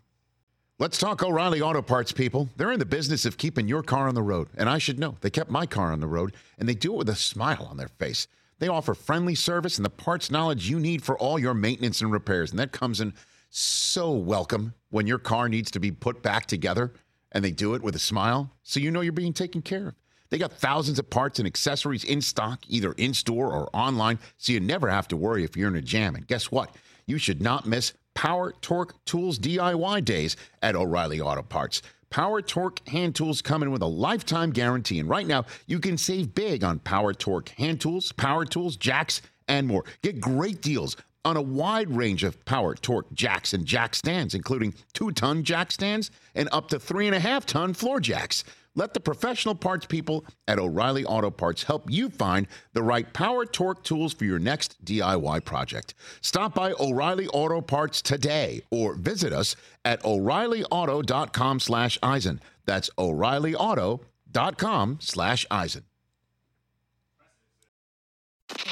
Let's 0.81 0.97
talk 0.97 1.21
O'Reilly 1.21 1.61
Auto 1.61 1.83
Parts, 1.83 2.11
people. 2.11 2.49
They're 2.57 2.71
in 2.71 2.79
the 2.79 2.85
business 2.87 3.27
of 3.27 3.37
keeping 3.37 3.67
your 3.67 3.83
car 3.83 4.07
on 4.07 4.15
the 4.15 4.23
road, 4.23 4.47
and 4.57 4.67
I 4.67 4.79
should 4.79 4.97
know. 4.97 5.15
They 5.21 5.29
kept 5.29 5.51
my 5.51 5.67
car 5.67 5.91
on 5.91 5.99
the 5.99 6.07
road, 6.07 6.33
and 6.57 6.67
they 6.67 6.73
do 6.73 6.93
it 6.93 6.97
with 6.97 7.09
a 7.09 7.15
smile 7.15 7.67
on 7.69 7.77
their 7.77 7.89
face. 7.99 8.25
They 8.57 8.67
offer 8.67 8.95
friendly 8.95 9.35
service 9.35 9.77
and 9.77 9.85
the 9.85 9.91
parts 9.91 10.31
knowledge 10.31 10.67
you 10.67 10.79
need 10.79 11.03
for 11.03 11.15
all 11.19 11.37
your 11.37 11.53
maintenance 11.53 12.01
and 12.01 12.11
repairs, 12.11 12.49
and 12.49 12.57
that 12.59 12.71
comes 12.71 12.99
in 12.99 13.13
so 13.51 14.09
welcome 14.09 14.73
when 14.89 15.05
your 15.05 15.19
car 15.19 15.47
needs 15.47 15.69
to 15.69 15.79
be 15.79 15.91
put 15.91 16.23
back 16.23 16.47
together, 16.47 16.93
and 17.31 17.45
they 17.45 17.51
do 17.51 17.75
it 17.75 17.83
with 17.83 17.95
a 17.95 17.99
smile, 17.99 18.51
so 18.63 18.79
you 18.79 18.89
know 18.89 19.01
you're 19.01 19.13
being 19.13 19.33
taken 19.33 19.61
care 19.61 19.89
of. 19.89 19.95
They 20.31 20.39
got 20.39 20.51
thousands 20.51 20.97
of 20.97 21.11
parts 21.11 21.37
and 21.37 21.45
accessories 21.45 22.05
in 22.05 22.21
stock, 22.21 22.63
either 22.67 22.93
in 22.93 23.13
store 23.13 23.53
or 23.53 23.69
online, 23.75 24.17
so 24.39 24.51
you 24.51 24.59
never 24.59 24.89
have 24.89 25.07
to 25.09 25.15
worry 25.15 25.43
if 25.43 25.55
you're 25.55 25.69
in 25.69 25.75
a 25.75 25.81
jam. 25.83 26.15
And 26.15 26.25
guess 26.25 26.51
what? 26.51 26.75
You 27.05 27.19
should 27.19 27.39
not 27.39 27.67
miss 27.67 27.93
Power 28.13 28.53
Torque 28.61 29.03
Tools 29.05 29.39
DIY 29.39 30.05
days 30.05 30.35
at 30.61 30.75
O'Reilly 30.75 31.21
Auto 31.21 31.43
Parts. 31.43 31.81
Power 32.09 32.41
Torque 32.41 32.87
hand 32.89 33.15
tools 33.15 33.41
come 33.41 33.63
in 33.63 33.71
with 33.71 33.81
a 33.81 33.87
lifetime 33.87 34.51
guarantee, 34.51 34.99
and 34.99 35.07
right 35.07 35.25
now 35.25 35.45
you 35.65 35.79
can 35.79 35.97
save 35.97 36.35
big 36.35 36.63
on 36.63 36.79
Power 36.79 37.13
Torque 37.13 37.49
hand 37.49 37.79
tools, 37.79 38.11
power 38.11 38.43
tools, 38.45 38.75
jacks, 38.75 39.21
and 39.47 39.65
more. 39.67 39.85
Get 40.01 40.19
great 40.19 40.61
deals 40.61 40.97
on 41.23 41.37
a 41.37 41.41
wide 41.41 41.89
range 41.89 42.23
of 42.23 42.43
Power 42.45 42.75
Torque 42.75 43.11
jacks 43.13 43.53
and 43.53 43.65
jack 43.65 43.95
stands, 43.95 44.33
including 44.33 44.73
two 44.93 45.11
ton 45.11 45.43
jack 45.43 45.71
stands 45.71 46.11
and 46.35 46.49
up 46.51 46.69
to 46.69 46.79
three 46.79 47.07
and 47.07 47.15
a 47.15 47.19
half 47.19 47.45
ton 47.45 47.73
floor 47.73 47.99
jacks. 47.99 48.43
Let 48.73 48.93
the 48.93 49.01
professional 49.01 49.55
parts 49.55 49.85
people 49.85 50.23
at 50.47 50.57
O'Reilly 50.57 51.03
Auto 51.03 51.29
Parts 51.29 51.63
help 51.63 51.91
you 51.91 52.09
find 52.09 52.47
the 52.73 52.81
right 52.81 53.11
power 53.11 53.45
torque 53.45 53.83
tools 53.83 54.13
for 54.13 54.23
your 54.23 54.39
next 54.39 54.83
DIY 54.85 55.43
project. 55.43 55.93
Stop 56.21 56.55
by 56.55 56.71
O'Reilly 56.79 57.27
Auto 57.27 57.59
Parts 57.59 58.01
today 58.01 58.61
or 58.71 58.95
visit 58.95 59.33
us 59.33 59.57
at 59.83 60.01
o'reillyauto.com 60.03 61.59
slash 61.59 61.99
Eisen. 62.01 62.39
That's 62.65 62.89
o'reillyauto.com 62.97 64.97
slash 65.01 65.45
Eisen. 65.51 65.83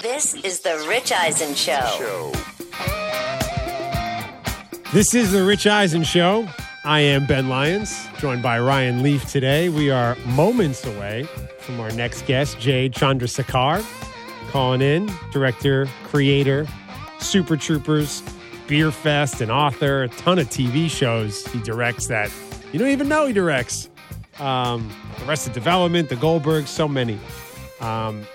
This 0.02 0.34
is 0.36 0.62
the 0.62 0.86
Rich 0.88 1.12
Eisen 1.12 1.54
Show. 1.56 2.32
This 4.94 5.14
is 5.14 5.32
the 5.32 5.44
Rich 5.44 5.68
Eisen 5.68 6.04
Show. 6.04 6.48
I 6.86 7.02
am 7.02 7.26
Ben 7.26 7.50
Lyons, 7.50 8.08
joined 8.18 8.42
by 8.42 8.60
Ryan 8.60 9.04
Leaf 9.04 9.30
today. 9.30 9.70
We 9.70 9.92
are 9.92 10.16
moments 10.26 10.86
away 10.86 11.24
from 11.60 11.80
our 11.80 11.92
next 11.92 12.26
guest, 12.26 12.60
Jay 12.60 12.90
Chandrasekhar, 12.90 13.84
calling 14.52 14.82
in, 14.82 15.12
director, 15.32 15.88
creator, 16.06 16.66
Super 17.20 17.58
Troopers, 17.58 18.24
Beer 18.68 18.92
Fest, 18.92 19.42
and 19.42 19.52
author, 19.52 20.04
a 20.04 20.08
ton 20.10 20.40
of 20.40 20.48
TV 20.50 20.90
shows 20.90 21.46
he 21.48 21.60
directs 21.62 22.08
that 22.08 22.32
you 22.72 22.80
don't 22.80 22.90
even 22.90 23.08
know 23.08 23.26
he 23.26 23.34
directs. 23.34 23.90
Um, 24.40 24.90
Arrested 25.26 25.54
Development, 25.54 26.08
The 26.08 26.16
Goldbergs, 26.16 26.68
so 26.68 26.88
many. 26.88 27.20
Um, 27.82 28.26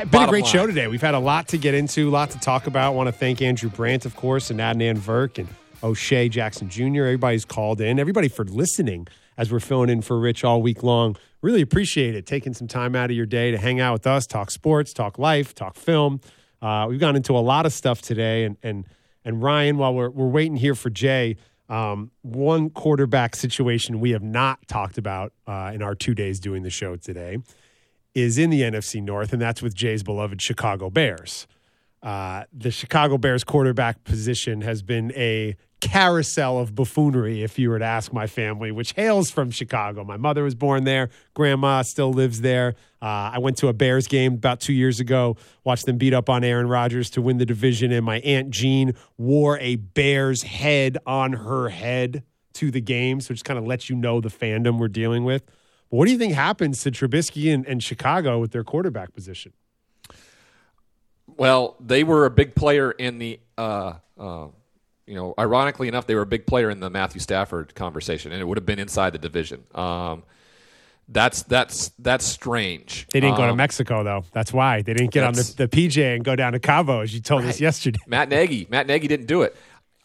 been 0.00 0.08
Bottom 0.08 0.28
a 0.28 0.32
great 0.32 0.44
line. 0.44 0.52
show 0.52 0.66
today. 0.66 0.86
We've 0.88 1.00
had 1.00 1.14
a 1.14 1.18
lot 1.18 1.48
to 1.48 1.58
get 1.58 1.74
into, 1.74 2.08
a 2.08 2.10
lot 2.10 2.30
to 2.30 2.38
talk 2.40 2.66
about. 2.66 2.94
want 2.94 3.06
to 3.06 3.12
thank 3.12 3.40
Andrew 3.40 3.70
Brandt, 3.70 4.04
of 4.04 4.16
course, 4.16 4.50
and 4.50 4.60
Adnan 4.60 4.98
Virk 4.98 5.38
and 5.38 5.48
O'Shea 5.82 6.28
Jackson 6.28 6.68
Jr. 6.68 7.04
Everybody's 7.04 7.44
called 7.44 7.80
in. 7.80 7.98
Everybody 7.98 8.28
for 8.28 8.44
listening 8.44 9.06
as 9.36 9.52
we're 9.52 9.60
filling 9.60 9.90
in 9.90 10.02
for 10.02 10.18
Rich 10.18 10.44
all 10.44 10.62
week 10.62 10.82
long. 10.82 11.16
Really 11.42 11.60
appreciate 11.60 12.14
it. 12.14 12.26
Taking 12.26 12.54
some 12.54 12.66
time 12.68 12.96
out 12.96 13.10
of 13.10 13.16
your 13.16 13.26
day 13.26 13.50
to 13.50 13.58
hang 13.58 13.80
out 13.80 13.92
with 13.92 14.06
us, 14.06 14.26
talk 14.26 14.50
sports, 14.50 14.92
talk 14.92 15.18
life, 15.18 15.54
talk 15.54 15.76
film. 15.76 16.20
Uh, 16.62 16.86
we've 16.88 17.00
gone 17.00 17.16
into 17.16 17.36
a 17.36 17.40
lot 17.40 17.66
of 17.66 17.72
stuff 17.72 18.00
today. 18.00 18.44
And 18.44 18.56
and 18.62 18.86
and 19.24 19.42
Ryan, 19.42 19.76
while 19.76 19.94
we're 19.94 20.10
we're 20.10 20.28
waiting 20.28 20.56
here 20.56 20.74
for 20.74 20.90
Jay, 20.90 21.36
um, 21.68 22.10
one 22.22 22.70
quarterback 22.70 23.36
situation 23.36 24.00
we 24.00 24.10
have 24.10 24.22
not 24.22 24.66
talked 24.66 24.98
about 24.98 25.32
uh, 25.46 25.72
in 25.74 25.82
our 25.82 25.94
two 25.94 26.14
days 26.14 26.40
doing 26.40 26.62
the 26.62 26.70
show 26.70 26.96
today 26.96 27.38
is 28.14 28.38
in 28.38 28.50
the 28.50 28.62
NFC 28.62 29.02
North, 29.02 29.32
and 29.32 29.42
that's 29.42 29.60
with 29.60 29.74
Jay's 29.74 30.02
beloved 30.02 30.40
Chicago 30.40 30.90
Bears. 30.90 31.46
Uh, 32.02 32.44
the 32.52 32.70
Chicago 32.70 33.16
Bears 33.16 33.44
quarterback 33.44 34.04
position 34.04 34.60
has 34.60 34.82
been 34.82 35.10
a 35.16 35.56
carousel 35.80 36.58
of 36.58 36.74
buffoonery, 36.74 37.42
if 37.42 37.58
you 37.58 37.70
were 37.70 37.78
to 37.78 37.84
ask 37.84 38.12
my 38.12 38.26
family, 38.26 38.70
which 38.70 38.92
hails 38.92 39.30
from 39.30 39.50
Chicago. 39.50 40.04
My 40.04 40.16
mother 40.16 40.42
was 40.42 40.54
born 40.54 40.84
there. 40.84 41.10
Grandma 41.34 41.82
still 41.82 42.12
lives 42.12 42.40
there. 42.40 42.74
Uh, 43.02 43.32
I 43.34 43.38
went 43.38 43.56
to 43.58 43.68
a 43.68 43.72
Bears 43.72 44.06
game 44.06 44.34
about 44.34 44.60
two 44.60 44.72
years 44.72 45.00
ago, 45.00 45.36
watched 45.64 45.86
them 45.86 45.98
beat 45.98 46.14
up 46.14 46.28
on 46.28 46.44
Aaron 46.44 46.68
Rodgers 46.68 47.10
to 47.10 47.22
win 47.22 47.38
the 47.38 47.46
division, 47.46 47.92
and 47.92 48.04
my 48.04 48.20
Aunt 48.20 48.50
Jean 48.50 48.94
wore 49.18 49.58
a 49.58 49.76
Bears 49.76 50.42
head 50.42 50.98
on 51.06 51.32
her 51.32 51.68
head 51.70 52.22
to 52.54 52.70
the 52.70 52.80
game. 52.80 53.20
So 53.20 53.34
just 53.34 53.44
kind 53.44 53.58
of 53.58 53.66
lets 53.66 53.90
you 53.90 53.96
know 53.96 54.20
the 54.20 54.30
fandom 54.30 54.78
we're 54.78 54.88
dealing 54.88 55.24
with. 55.24 55.42
What 55.94 56.06
do 56.06 56.12
you 56.12 56.18
think 56.18 56.34
happens 56.34 56.82
to 56.82 56.90
Trubisky 56.90 57.52
and, 57.54 57.64
and 57.66 57.82
Chicago 57.82 58.40
with 58.40 58.50
their 58.50 58.64
quarterback 58.64 59.14
position? 59.14 59.52
Well, 61.36 61.76
they 61.80 62.04
were 62.04 62.26
a 62.26 62.30
big 62.30 62.54
player 62.54 62.90
in 62.90 63.18
the 63.18 63.40
uh, 63.56 63.94
uh, 64.18 64.48
you 65.06 65.14
know, 65.14 65.34
ironically 65.38 65.88
enough, 65.88 66.06
they 66.06 66.14
were 66.14 66.22
a 66.22 66.26
big 66.26 66.46
player 66.46 66.70
in 66.70 66.80
the 66.80 66.90
Matthew 66.90 67.20
Stafford 67.20 67.74
conversation, 67.74 68.32
and 68.32 68.40
it 68.40 68.44
would 68.44 68.56
have 68.56 68.66
been 68.66 68.78
inside 68.78 69.10
the 69.12 69.18
division. 69.18 69.64
Um, 69.74 70.22
that's 71.08 71.42
that's 71.42 71.90
that's 71.98 72.24
strange. 72.24 73.06
They 73.12 73.20
didn't 73.20 73.36
go 73.36 73.42
to 73.42 73.50
Um, 73.50 73.56
Mexico 73.56 74.02
though. 74.02 74.24
That's 74.32 74.52
why 74.52 74.82
they 74.82 74.94
didn't 74.94 75.10
get 75.12 75.24
on 75.24 75.34
the, 75.34 75.54
the 75.56 75.68
PJ 75.68 76.14
and 76.14 76.24
go 76.24 76.34
down 76.34 76.54
to 76.54 76.58
Cabo, 76.58 77.00
as 77.00 77.12
you 77.14 77.20
told 77.20 77.44
us 77.44 77.60
yesterday. 77.60 78.00
Matt 78.06 78.30
Nagy. 78.30 78.66
Matt 78.70 78.86
Nagy 78.86 79.06
didn't 79.06 79.26
do 79.26 79.42
it. 79.42 79.54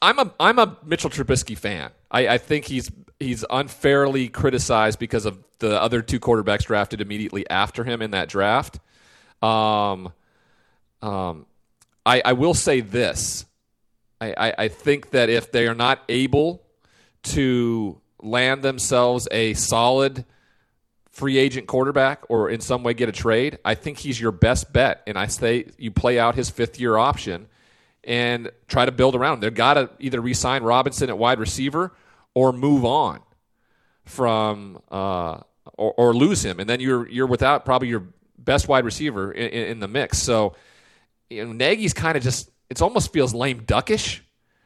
I'm 0.01 0.19
a 0.19 0.33
I'm 0.39 0.59
a 0.59 0.77
Mitchell 0.85 1.09
Trubisky 1.09 1.57
fan. 1.57 1.91
I, 2.11 2.27
I 2.27 2.37
think 2.37 2.65
he's 2.65 2.91
he's 3.19 3.43
unfairly 3.49 4.29
criticized 4.29 4.99
because 4.99 5.25
of 5.25 5.37
the 5.59 5.81
other 5.81 6.01
two 6.01 6.19
quarterbacks 6.19 6.65
drafted 6.65 7.01
immediately 7.01 7.49
after 7.49 7.83
him 7.83 8.01
in 8.01 8.11
that 8.11 8.29
draft. 8.29 8.79
Um, 9.41 10.13
um, 11.01 11.45
I, 12.05 12.21
I 12.23 12.33
will 12.33 12.53
say 12.53 12.81
this. 12.81 13.45
I, 14.21 14.33
I, 14.37 14.53
I 14.57 14.67
think 14.67 15.11
that 15.11 15.29
if 15.29 15.51
they 15.51 15.67
are 15.67 15.75
not 15.75 16.01
able 16.09 16.63
to 17.23 17.99
land 18.21 18.63
themselves 18.63 19.27
a 19.31 19.53
solid 19.53 20.25
free 21.09 21.37
agent 21.37 21.67
quarterback 21.67 22.23
or 22.29 22.49
in 22.49 22.61
some 22.61 22.83
way 22.83 22.93
get 22.93 23.09
a 23.09 23.13
trade, 23.13 23.59
I 23.65 23.75
think 23.75 23.97
he's 23.97 24.19
your 24.19 24.31
best 24.31 24.71
bet. 24.71 25.03
And 25.05 25.17
I 25.17 25.27
say 25.27 25.65
you 25.77 25.91
play 25.91 26.19
out 26.19 26.35
his 26.35 26.49
fifth 26.49 26.79
year 26.79 26.97
option 26.97 27.47
and 28.03 28.51
try 28.67 28.85
to 28.85 28.91
build 28.91 29.15
around. 29.15 29.41
They've 29.41 29.53
got 29.53 29.73
to 29.73 29.89
either 29.99 30.21
re-sign 30.21 30.63
Robinson 30.63 31.09
at 31.09 31.17
wide 31.17 31.39
receiver 31.39 31.91
or 32.35 32.51
move 32.51 32.85
on 32.85 33.21
from 34.05 34.79
uh, 34.91 35.39
or, 35.77 35.93
or 35.97 36.13
lose 36.13 36.43
him, 36.43 36.59
and 36.59 36.69
then 36.69 36.79
you're 36.79 37.07
you're 37.09 37.27
without 37.27 37.65
probably 37.65 37.87
your 37.87 38.05
best 38.37 38.67
wide 38.67 38.85
receiver 38.85 39.31
in, 39.31 39.49
in, 39.49 39.79
the 39.79 39.87
mix. 39.87 40.17
So 40.17 40.55
you 41.29 41.45
know, 41.45 41.53
Nagy's 41.53 41.93
kind 41.93 42.17
of 42.17 42.23
just 42.23 42.49
it 42.69 42.81
almost 42.81 43.13
feels 43.13 43.33
lame 43.33 43.63
duckish 43.63 44.23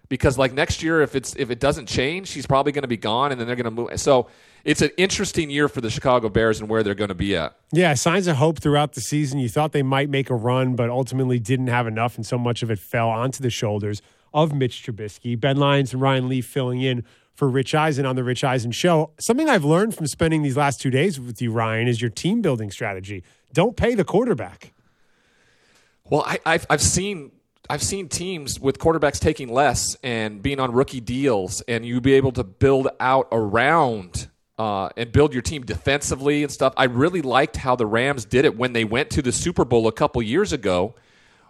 because 0.10 0.38
like 0.38 0.54
next 0.54 0.84
year 0.84 1.02
if 1.02 1.15
it's 1.15 1.36
if 1.36 1.49
it 1.49 1.60
doesn't 1.60 1.88
change, 1.88 2.32
he's 2.32 2.45
probably 2.45 2.71
going 2.71 2.84
to 2.84 2.88
be 2.88 2.97
gone, 2.97 3.32
and 3.32 3.39
then 3.39 3.47
they're 3.47 3.56
going 3.56 3.65
to 3.65 3.71
move. 3.71 3.99
So 3.99 4.28
it's 4.63 4.82
an 4.82 4.91
interesting 4.97 5.49
year 5.49 5.67
for 5.67 5.82
the 5.82 5.89
Chicago 5.89 6.30
Bears 6.30 6.62
and 6.62 6.69
where 6.69 6.84
they're 6.84 6.95
going 6.95 7.10
to 7.10 7.15
be 7.15 7.36
at. 7.36 7.56
Yeah, 7.71 7.93
signs 7.95 8.28
of 8.28 8.38
hope 8.38 8.60
throughout 8.60 8.93
the 8.93 9.02
season. 9.02 9.39
You 9.39 9.49
thought 9.49 9.73
they 9.73 9.84
might 9.84 10.10
make 10.10 10.30
a 10.30 10.36
run, 10.36 10.76
but 10.76 10.89
ultimately 10.89 11.39
didn't 11.39 11.67
have 11.67 11.88
enough, 11.88 12.15
and 12.15 12.26
so 12.26 12.38
much 12.38 12.63
of 12.63 12.71
it 12.71 12.80
fell 12.80 13.10
onto 13.10 13.43
the 13.43 13.49
shoulders 13.49 14.02
of 14.34 14.54
Mitch 14.54 14.86
Trubisky. 14.86 15.39
Ben 15.39 15.58
Lyons 15.58 15.93
and 15.93 16.02
Ryan 16.02 16.28
Leaf 16.28 16.45
filling 16.45 16.82
in 16.82 17.04
for 17.36 17.50
Rich 17.50 17.74
Eisen 17.76 18.06
on 18.06 18.15
the 18.15 18.24
Rich 18.24 18.43
Eisen 18.43 18.72
Show. 18.72 19.12
Something 19.19 19.50
I've 19.50 19.65
learned 19.65 19.96
from 19.96 20.08
spending 20.08 20.43
these 20.43 20.58
last 20.58 20.82
two 20.82 20.89
days 20.89 21.19
with 21.19 21.41
you, 21.41 21.52
Ryan, 21.52 21.88
is 21.88 22.02
your 22.02 22.12
team 22.12 22.41
building 22.41 22.72
strategy. 22.72 23.24
Don't 23.54 23.76
pay 23.76 23.96
the 23.96 24.04
quarterback. 24.04 24.74
Well, 26.10 26.24
I, 26.26 26.39
I've 26.46 26.65
I've 26.69 26.82
seen 26.82 27.32
I've 27.69 27.82
seen 27.82 28.10
teams 28.10 28.60
with 28.60 28.78
quarterbacks 28.78 29.19
taking 29.19 29.52
less 29.52 29.96
and 30.04 30.41
being 30.41 30.60
on 30.60 30.72
rookie 30.74 31.00
deals, 31.00 31.62
and 31.62 31.86
you 31.86 32.02
be 32.02 32.13
able 32.13 32.34
to 32.34 32.43
build 32.43 32.89
out 33.00 33.28
around 33.32 34.28
uh, 34.60 34.89
and 34.98 35.12
build 35.12 35.34
your 35.34 35.41
team 35.41 35.63
defensively 35.63 36.43
and 36.43 36.52
stuff. 36.52 36.74
I 36.78 36.86
really 36.86 37.22
liked 37.22 37.58
how 37.58 37.76
the 37.76 37.86
Rams 37.86 38.26
did 38.26 38.46
it 38.46 38.58
when 38.58 38.74
they 38.74 38.84
went 38.84 39.10
to 39.12 39.22
the 39.22 39.32
Super 39.32 39.65
Bowl 39.65 39.88
a 39.88 39.91
couple 39.91 40.22
years 40.22 40.52
ago, 40.52 40.93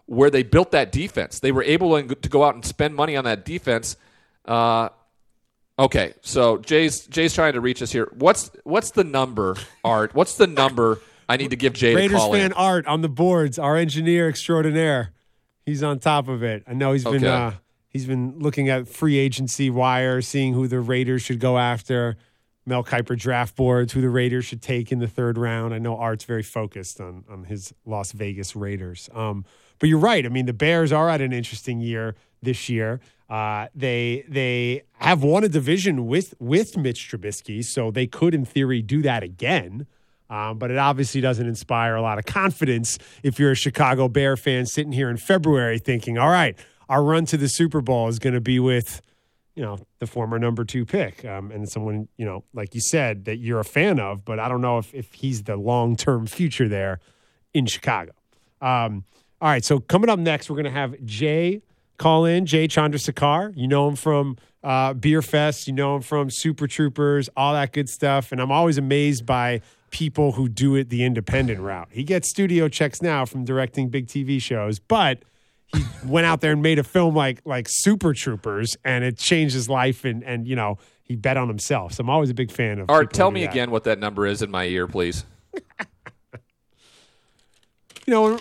where 0.06 0.30
they 0.30 0.44
built 0.44 0.72
that 0.72 0.92
defense. 0.92 1.40
They 1.40 1.52
were 1.52 1.64
able 1.64 2.02
to 2.02 2.30
go 2.30 2.44
out 2.44 2.56
and 2.56 2.64
spend 2.64 2.96
money 2.96 3.18
on 3.18 3.26
that 3.26 3.44
defense. 3.44 3.98
Uh, 4.46 4.90
okay, 5.80 6.14
so 6.22 6.58
Jay's 6.58 7.08
Jay's 7.08 7.34
trying 7.34 7.54
to 7.54 7.62
reach 7.62 7.82
us 7.82 7.92
here. 7.92 8.10
What's 8.14 8.52
what's 8.64 8.92
the 8.92 9.04
number, 9.04 9.56
Art? 9.84 10.14
What's 10.14 10.36
the 10.36 10.48
number 10.48 11.00
I 11.30 11.38
need 11.38 11.50
to 11.52 11.56
give 11.56 11.74
Jay 11.74 11.92
to 11.92 11.96
Raiders 11.98 12.18
call 12.18 12.34
fan 12.34 12.48
in? 12.48 12.54
Art 12.54 12.86
on 12.88 13.02
the 13.02 13.10
boards, 13.10 13.58
our 13.60 13.78
engineer 13.78 14.30
extraordinaire. 14.30 15.12
He's 15.66 15.82
on 15.84 16.00
top 16.00 16.28
of 16.28 16.44
it. 16.44 16.64
I 16.68 16.74
know 16.74 16.92
he's 16.94 17.04
been 17.04 17.16
Okay. 17.24 17.28
uh, 17.28 17.52
he's 17.90 18.06
been 18.06 18.40
looking 18.40 18.70
at 18.70 18.88
free 18.88 19.18
agency 19.18 19.70
wire, 19.70 20.22
seeing 20.22 20.54
who 20.54 20.68
the 20.68 20.80
Raiders 20.80 21.22
should 21.22 21.40
go 21.40 21.58
after. 21.58 22.18
Mel 22.66 22.82
Kiper 22.84 23.18
draft 23.18 23.58
boards, 23.58 23.92
who 23.92 24.00
the 24.00 24.10
Raiders 24.10 24.46
should 24.46 24.62
take 24.62 24.90
in 24.94 25.00
the 25.00 25.08
third 25.08 25.38
round. 25.38 25.74
I 25.74 25.80
know 25.80 25.98
Art's 25.98 26.24
very 26.24 26.44
focused 26.44 27.02
on 27.02 27.26
on 27.30 27.44
his 27.46 27.74
Las 27.86 28.14
Vegas 28.14 28.56
Raiders. 28.56 29.10
Um, 29.14 29.44
but 29.80 29.90
you're 29.90 30.00
right. 30.00 30.26
I 30.26 30.30
mean, 30.30 30.46
the 30.46 30.54
Bears 30.54 30.94
are 30.94 31.10
at 31.10 31.20
an 31.20 31.34
interesting 31.34 31.82
year 31.82 32.16
this 32.42 32.70
year. 32.70 33.02
Uh, 33.34 33.68
they 33.74 34.24
they 34.28 34.84
have 35.00 35.24
won 35.24 35.44
a 35.44 35.50
division 35.50 36.06
with 36.06 36.36
with 36.38 36.78
Mitch 36.78 37.10
Trubisky, 37.10 37.66
so 37.66 37.90
they 37.90 38.06
could, 38.06 38.36
in 38.36 38.46
theory, 38.46 38.84
do 38.84 39.02
that 39.02 39.24
again. 39.24 39.88
Um, 40.30 40.60
but 40.60 40.70
it 40.70 40.78
obviously 40.78 41.20
doesn't 41.20 41.48
inspire 41.48 41.96
a 41.96 42.02
lot 42.04 42.20
of 42.20 42.26
confidence 42.26 43.00
if 43.24 43.40
you're 43.40 43.50
a 43.50 43.56
Chicago 43.56 44.08
Bear 44.08 44.38
fan 44.38 44.68
sitting 44.68 44.92
here 44.92 45.10
in 45.10 45.18
February 45.18 45.80
thinking, 45.80 46.20
all 46.20 46.30
right, 46.30 46.56
our 46.90 47.04
run 47.04 47.26
to 47.26 47.38
the 47.38 47.50
Super 47.50 47.82
Bowl 47.82 48.08
is 48.08 48.20
going 48.20 48.36
to 48.36 48.42
be 48.42 48.60
with, 48.60 49.02
you 49.56 49.64
know, 49.64 49.80
the 49.98 50.06
former 50.06 50.38
number 50.38 50.64
two 50.64 50.86
pick 50.86 51.26
um, 51.26 51.50
and 51.50 51.68
someone, 51.68 52.08
you 52.18 52.26
know, 52.28 52.44
like 52.54 52.76
you 52.76 52.82
said, 52.82 53.26
that 53.26 53.38
you're 53.38 53.60
a 53.60 53.66
fan 53.66 54.00
of, 54.00 54.24
but 54.26 54.40
I 54.40 54.48
don't 54.48 54.62
know 54.62 54.78
if, 54.78 54.94
if 54.94 55.12
he's 55.12 55.42
the 55.42 55.56
long 55.56 55.96
term 55.96 56.28
future 56.28 56.68
there 56.68 57.00
in 57.52 57.66
Chicago. 57.66 58.12
Um, 58.62 59.06
all 59.42 59.50
right, 59.50 59.66
so 59.66 59.80
coming 59.80 60.12
up 60.12 60.20
next, 60.20 60.52
we're 60.52 60.56
going 60.56 60.66
to 60.66 60.72
have 60.72 61.04
Jay 61.04 61.64
call 62.04 62.26
in, 62.26 62.46
Jay 62.46 62.68
Chandrasekhar. 62.68 63.54
You 63.56 63.68
know 63.68 63.88
him 63.88 63.96
from 63.96 64.38
uh, 64.62 64.94
Beer 64.94 65.22
Fest, 65.22 65.68
you 65.68 65.74
know 65.74 65.96
him 65.96 66.02
from 66.02 66.30
Super 66.30 66.68
Troopers, 66.68 67.30
all 67.38 67.54
that 67.54 67.72
good 67.72 67.88
stuff. 67.88 68.32
And 68.34 68.42
I'm 68.42 68.52
always 68.52 68.78
amazed 68.78 69.26
by 69.26 69.62
people 69.90 70.34
who 70.34 70.50
do 70.50 70.76
it 70.76 70.90
the 70.90 71.04
independent 71.06 71.62
route. 71.62 71.88
He 71.92 72.04
gets 72.04 72.30
studio 72.30 72.68
checks 72.68 73.02
now 73.02 73.26
from 73.26 73.46
directing 73.46 73.90
big 73.90 74.08
TV 74.08 74.42
shows, 74.42 74.80
but 74.80 75.24
he 75.68 75.82
went 76.06 76.26
out 76.26 76.42
there 76.42 76.52
and 76.52 76.62
made 76.62 76.78
a 76.78 76.84
film 76.84 77.16
like 77.16 77.42
like 77.46 77.68
Super 77.70 78.14
Troopers, 78.14 78.76
and 78.84 79.06
it 79.06 79.18
changed 79.18 79.56
his 79.56 79.70
life. 79.70 80.04
And 80.04 80.24
and 80.24 80.46
you 80.46 80.58
know 80.58 80.78
he 81.04 81.16
bet 81.16 81.38
on 81.38 81.48
himself. 81.48 81.94
So 81.94 82.02
I'm 82.02 82.10
always 82.10 82.30
a 82.30 82.34
big 82.34 82.52
fan 82.52 82.80
of. 82.80 82.90
Art, 82.90 83.14
tell 83.14 83.32
me 83.32 83.46
that. 83.46 83.52
again 83.52 83.72
what 83.72 83.86
that 83.86 84.00
number 84.00 84.26
is 84.26 84.42
in 84.42 84.52
my 84.52 84.66
ear, 84.66 84.88
please. 84.88 85.24
You 88.06 88.12
know, 88.14 88.22
when 88.24 88.40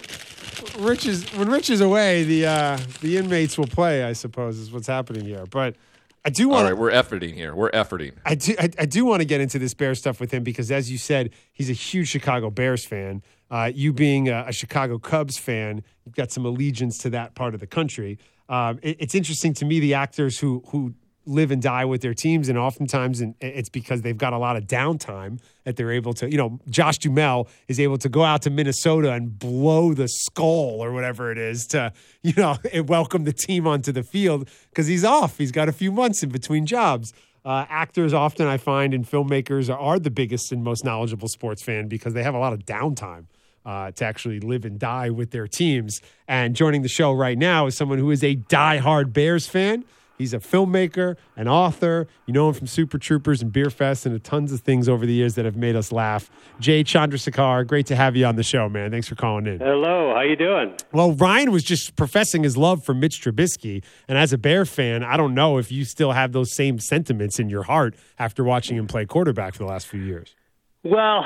Rich 0.84 1.06
is 1.06 1.24
when 1.36 1.48
Rich 1.48 1.70
is 1.70 1.80
away, 1.80 2.24
the 2.24 2.46
uh, 2.46 2.78
the 3.00 3.16
inmates 3.16 3.56
will 3.58 3.66
play. 3.66 4.04
I 4.04 4.12
suppose 4.12 4.58
is 4.58 4.72
what's 4.72 4.86
happening 4.86 5.24
here. 5.24 5.44
But 5.50 5.76
I 6.24 6.30
do 6.30 6.48
want 6.48 6.64
right, 6.64 6.76
we're 6.76 6.90
efforting 6.92 7.34
here. 7.34 7.54
We're 7.54 7.70
efforting. 7.70 8.12
I 8.24 8.34
do, 8.36 8.54
I, 8.58 8.70
I 8.78 8.86
do 8.86 9.04
want 9.04 9.20
to 9.20 9.24
get 9.24 9.40
into 9.40 9.58
this 9.58 9.74
Bears 9.74 9.98
stuff 9.98 10.20
with 10.20 10.30
him 10.32 10.42
because, 10.44 10.70
as 10.70 10.90
you 10.90 10.98
said, 10.98 11.30
he's 11.52 11.68
a 11.70 11.74
huge 11.74 12.08
Chicago 12.08 12.50
Bears 12.50 12.84
fan. 12.84 13.22
Uh, 13.50 13.70
you 13.74 13.92
being 13.92 14.28
a, 14.28 14.44
a 14.48 14.52
Chicago 14.52 14.98
Cubs 14.98 15.36
fan, 15.36 15.82
you've 16.06 16.14
got 16.14 16.30
some 16.30 16.46
allegiance 16.46 16.96
to 16.98 17.10
that 17.10 17.34
part 17.34 17.54
of 17.54 17.60
the 17.60 17.66
country. 17.66 18.18
Um, 18.48 18.78
it- 18.82 18.96
it's 19.00 19.14
interesting 19.14 19.52
to 19.54 19.64
me 19.64 19.78
the 19.80 19.94
actors 19.94 20.38
who 20.38 20.62
who 20.68 20.94
live 21.24 21.50
and 21.50 21.62
die 21.62 21.84
with 21.84 22.00
their 22.00 22.14
teams, 22.14 22.48
and 22.48 22.58
oftentimes 22.58 23.22
it's 23.40 23.68
because 23.68 24.02
they've 24.02 24.18
got 24.18 24.32
a 24.32 24.38
lot 24.38 24.56
of 24.56 24.64
downtime 24.64 25.40
that 25.64 25.76
they're 25.76 25.92
able 25.92 26.12
to. 26.14 26.30
You 26.30 26.36
know, 26.36 26.60
Josh 26.68 26.98
Duhamel 26.98 27.48
is 27.68 27.78
able 27.78 27.98
to 27.98 28.08
go 28.08 28.24
out 28.24 28.42
to 28.42 28.50
Minnesota 28.50 29.12
and 29.12 29.38
blow 29.38 29.94
the 29.94 30.08
skull 30.08 30.82
or 30.82 30.92
whatever 30.92 31.30
it 31.30 31.38
is 31.38 31.66
to 31.68 31.92
you 32.22 32.34
know 32.36 32.56
welcome 32.86 33.24
the 33.24 33.32
team 33.32 33.66
onto 33.66 33.92
the 33.92 34.02
field 34.02 34.48
because 34.70 34.86
he's 34.86 35.04
off. 35.04 35.38
He's 35.38 35.52
got 35.52 35.68
a 35.68 35.72
few 35.72 35.92
months 35.92 36.22
in 36.22 36.30
between 36.30 36.66
jobs. 36.66 37.12
Uh, 37.44 37.66
actors 37.68 38.12
often 38.12 38.46
I 38.46 38.56
find 38.56 38.94
and 38.94 39.04
filmmakers 39.04 39.68
are, 39.68 39.78
are 39.78 39.98
the 39.98 40.10
biggest 40.10 40.52
and 40.52 40.62
most 40.62 40.84
knowledgeable 40.84 41.28
sports 41.28 41.62
fan 41.62 41.88
because 41.88 42.14
they 42.14 42.22
have 42.22 42.34
a 42.34 42.38
lot 42.38 42.52
of 42.52 42.60
downtime 42.60 43.26
uh, 43.66 43.90
to 43.92 44.04
actually 44.04 44.40
live 44.40 44.64
and 44.64 44.78
die 44.78 45.10
with 45.10 45.30
their 45.30 45.46
teams. 45.46 46.00
And 46.28 46.54
joining 46.54 46.82
the 46.82 46.88
show 46.88 47.12
right 47.12 47.38
now 47.38 47.66
is 47.66 47.76
someone 47.76 47.98
who 47.98 48.10
is 48.10 48.22
a 48.22 48.36
diehard 48.36 49.12
Bears 49.12 49.46
fan. 49.46 49.84
He's 50.22 50.32
a 50.32 50.38
filmmaker, 50.38 51.16
an 51.34 51.48
author. 51.48 52.06
You 52.26 52.32
know 52.32 52.46
him 52.46 52.54
from 52.54 52.68
Super 52.68 52.96
Troopers 52.96 53.42
and 53.42 53.52
Beer 53.52 53.70
Fest 53.70 54.06
and 54.06 54.22
tons 54.22 54.52
of 54.52 54.60
things 54.60 54.88
over 54.88 55.04
the 55.04 55.12
years 55.12 55.34
that 55.34 55.44
have 55.44 55.56
made 55.56 55.74
us 55.74 55.90
laugh. 55.90 56.30
Jay 56.60 56.84
Chandrasekhar, 56.84 57.66
great 57.66 57.86
to 57.86 57.96
have 57.96 58.14
you 58.14 58.24
on 58.24 58.36
the 58.36 58.44
show, 58.44 58.68
man. 58.68 58.92
Thanks 58.92 59.08
for 59.08 59.16
calling 59.16 59.48
in. 59.48 59.58
Hello, 59.58 60.14
how 60.14 60.20
you 60.20 60.36
doing? 60.36 60.76
Well, 60.92 61.10
Ryan 61.14 61.50
was 61.50 61.64
just 61.64 61.96
professing 61.96 62.44
his 62.44 62.56
love 62.56 62.84
for 62.84 62.94
Mitch 62.94 63.20
Trubisky, 63.20 63.82
and 64.06 64.16
as 64.16 64.32
a 64.32 64.38
Bear 64.38 64.64
fan, 64.64 65.02
I 65.02 65.16
don't 65.16 65.34
know 65.34 65.58
if 65.58 65.72
you 65.72 65.84
still 65.84 66.12
have 66.12 66.30
those 66.30 66.54
same 66.54 66.78
sentiments 66.78 67.40
in 67.40 67.50
your 67.50 67.64
heart 67.64 67.96
after 68.16 68.44
watching 68.44 68.76
him 68.76 68.86
play 68.86 69.04
quarterback 69.04 69.54
for 69.54 69.64
the 69.64 69.70
last 69.70 69.88
few 69.88 70.02
years. 70.02 70.36
Well, 70.84 71.24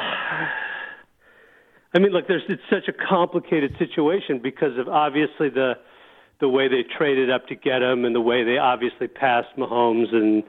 I 1.93 1.99
mean, 1.99 2.13
look, 2.13 2.29
there's 2.29 2.45
it's 2.49 2.63
such 2.71 2.89
a 2.89 2.95
complicated 2.95 3.77
situation 3.79 4.41
because 4.43 4.79
of 4.79 4.89
obviously 4.89 5.51
the 5.51 5.75
the 6.41 6.49
way 6.49 6.69
they 6.69 6.83
traded 6.97 7.31
up 7.31 7.47
to 7.49 7.55
get 7.55 7.83
him 7.83 8.05
and 8.05 8.15
the 8.15 8.21
way 8.21 8.45
they 8.45 8.59
obviously 8.59 9.09
passed 9.09 9.49
Mahomes 9.57 10.15
and 10.15 10.43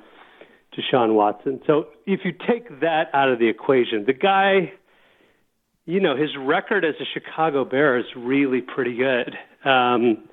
Deshaun 0.75 1.13
Watson. 1.13 1.61
So 1.65 1.87
if 2.05 2.21
you 2.25 2.31
take 2.31 2.81
that 2.81 3.09
out 3.13 3.29
of 3.29 3.39
the 3.39 3.47
equation, 3.47 4.05
the 4.05 4.13
guy, 4.13 4.73
you 5.85 5.99
know, 5.99 6.15
his 6.15 6.29
record 6.37 6.83
as 6.83 6.95
a 6.99 7.05
Chicago 7.13 7.63
Bear 7.63 7.97
is 7.97 8.05
really 8.15 8.61
pretty 8.61 8.95
good. 8.95 9.35
Um, 9.69 10.27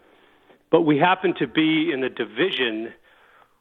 but 0.70 0.82
we 0.82 0.98
happen 0.98 1.34
to 1.38 1.46
be 1.46 1.92
in 1.92 2.02
a 2.02 2.10
division 2.10 2.92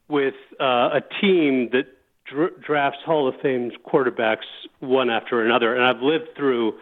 with 0.09 0.33
uh, 0.59 0.89
a 0.97 1.01
team 1.21 1.69
that 1.71 1.85
dr- 2.25 2.59
drafts 2.61 2.99
Hall 3.05 3.27
of 3.27 3.35
Fame 3.41 3.71
quarterbacks 3.87 4.45
one 4.79 5.09
after 5.09 5.45
another. 5.45 5.75
And 5.75 5.83
I've 5.83 6.01
lived 6.01 6.29
through 6.35 6.73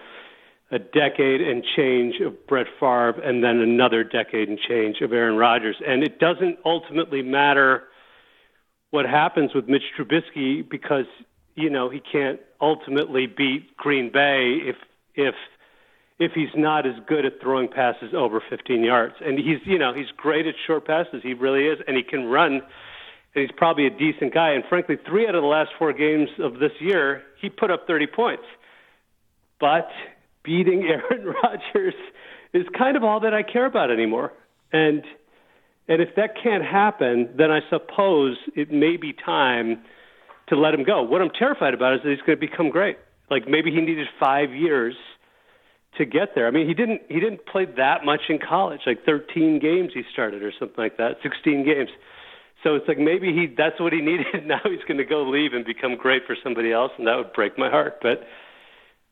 a 0.72 0.80
decade 0.80 1.42
and 1.42 1.64
change 1.76 2.22
of 2.22 2.48
Brett 2.48 2.68
Favre 2.80 3.20
and 3.22 3.44
then 3.44 3.60
another 3.60 4.04
decade 4.04 4.48
and 4.48 4.58
change 4.58 5.02
of 5.02 5.12
Aaron 5.12 5.36
Rodgers. 5.36 5.76
And 5.86 6.02
it 6.02 6.18
doesn't 6.18 6.60
ultimately 6.66 7.22
matter 7.22 7.84
what 8.90 9.06
happens 9.06 9.54
with 9.54 9.68
Mitch 9.68 9.84
Trubisky 9.98 10.68
because 10.68 11.06
you 11.56 11.70
know 11.70 11.90
he 11.90 12.00
can't 12.00 12.40
ultimately 12.62 13.28
beat 13.28 13.76
Green 13.76 14.12
Bay 14.12 14.60
if 14.64 14.78
if 15.16 15.36
if 16.20 16.32
he's 16.34 16.56
not 16.56 16.86
as 16.86 16.94
good 17.08 17.26
at 17.26 17.42
throwing 17.42 17.68
passes 17.68 18.14
over 18.14 18.42
15 18.50 18.84
yards. 18.84 19.16
And 19.26 19.38
he's 19.38 19.60
you 19.66 19.78
know 19.78 19.94
he's 19.94 20.12
great 20.16 20.48
at 20.48 20.56
short 20.66 20.88
passes. 20.88 21.22
He 21.22 21.34
really 21.34 21.68
is, 21.68 21.80
and 21.86 21.98
he 21.98 22.04
can 22.04 22.26
run. 22.26 22.62
And 23.34 23.42
he's 23.42 23.52
probably 23.56 23.88
a 23.88 23.90
decent 23.90 24.34
guy. 24.34 24.52
And 24.52 24.64
frankly, 24.70 24.98
three 25.06 25.28
out 25.28 25.36
of 25.36 25.42
the 25.42 25.48
last 25.48 25.72
four 25.80 25.94
games 25.94 26.30
of 26.40 26.60
this 26.60 26.74
year, 26.80 27.24
he 27.42 27.50
put 27.50 27.72
up 27.72 27.88
30 27.88 28.08
points. 28.08 28.44
But 29.58 29.90
beating 30.44 30.84
Aaron 30.90 31.34
Rodgers 31.44 31.96
is 32.54 32.66
kind 32.78 32.98
of 32.98 33.04
all 33.04 33.20
that 33.22 33.34
I 33.34 33.44
care 33.44 33.66
about 33.66 33.92
anymore. 33.92 34.34
And 34.72 35.04
and 35.88 36.02
if 36.02 36.16
that 36.16 36.36
can't 36.42 36.64
happen, 36.64 37.30
then 37.36 37.52
I 37.52 37.60
suppose 37.70 38.38
it 38.56 38.72
may 38.72 38.96
be 38.98 39.14
time 39.14 39.82
to 40.48 40.56
let 40.56 40.74
him 40.74 40.84
go. 40.84 41.02
What 41.02 41.22
I'm 41.22 41.32
terrified 41.32 41.74
about 41.74 41.96
is 41.96 42.02
that 42.04 42.10
he's 42.10 42.20
going 42.20 42.40
to 42.40 42.48
become 42.48 42.70
great. 42.70 42.98
Like 43.30 43.48
maybe 43.48 43.72
he 43.72 43.82
needed 43.82 44.08
five 44.20 44.52
years 44.54 44.96
to 45.98 46.06
get 46.06 46.36
there. 46.36 46.48
I 46.48 46.52
mean, 46.52 46.68
he 46.68 46.74
didn't 46.74 47.02
he 47.10 47.20
didn't 47.20 47.46
play 47.46 47.66
that 47.78 48.06
much 48.06 48.22
in 48.30 48.40
college, 48.40 48.82
like 48.86 49.04
13 49.06 49.60
games 49.60 49.92
he 49.94 50.04
started 50.12 50.44
or 50.44 50.52
something 50.58 50.78
like 50.78 50.98
that, 50.98 51.18
16 51.24 51.66
games. 51.66 51.90
So 52.64 52.76
it's 52.76 52.88
like 52.88 53.00
maybe 53.00 53.34
he 53.34 53.48
that's 53.48 53.80
what 53.80 53.94
he 53.94 54.02
needed. 54.12 54.46
Now 54.46 54.62
he's 54.64 54.84
going 54.88 54.98
to 54.98 55.06
go 55.06 55.24
leave 55.24 55.54
and 55.54 55.66
become 55.66 55.96
great 55.96 56.24
for 56.26 56.36
somebody 56.44 56.72
else, 56.72 56.92
and 56.98 57.08
that 57.08 57.16
would 57.18 57.34
break 57.34 57.58
my 57.58 57.70
heart. 57.70 58.00
But 58.02 58.26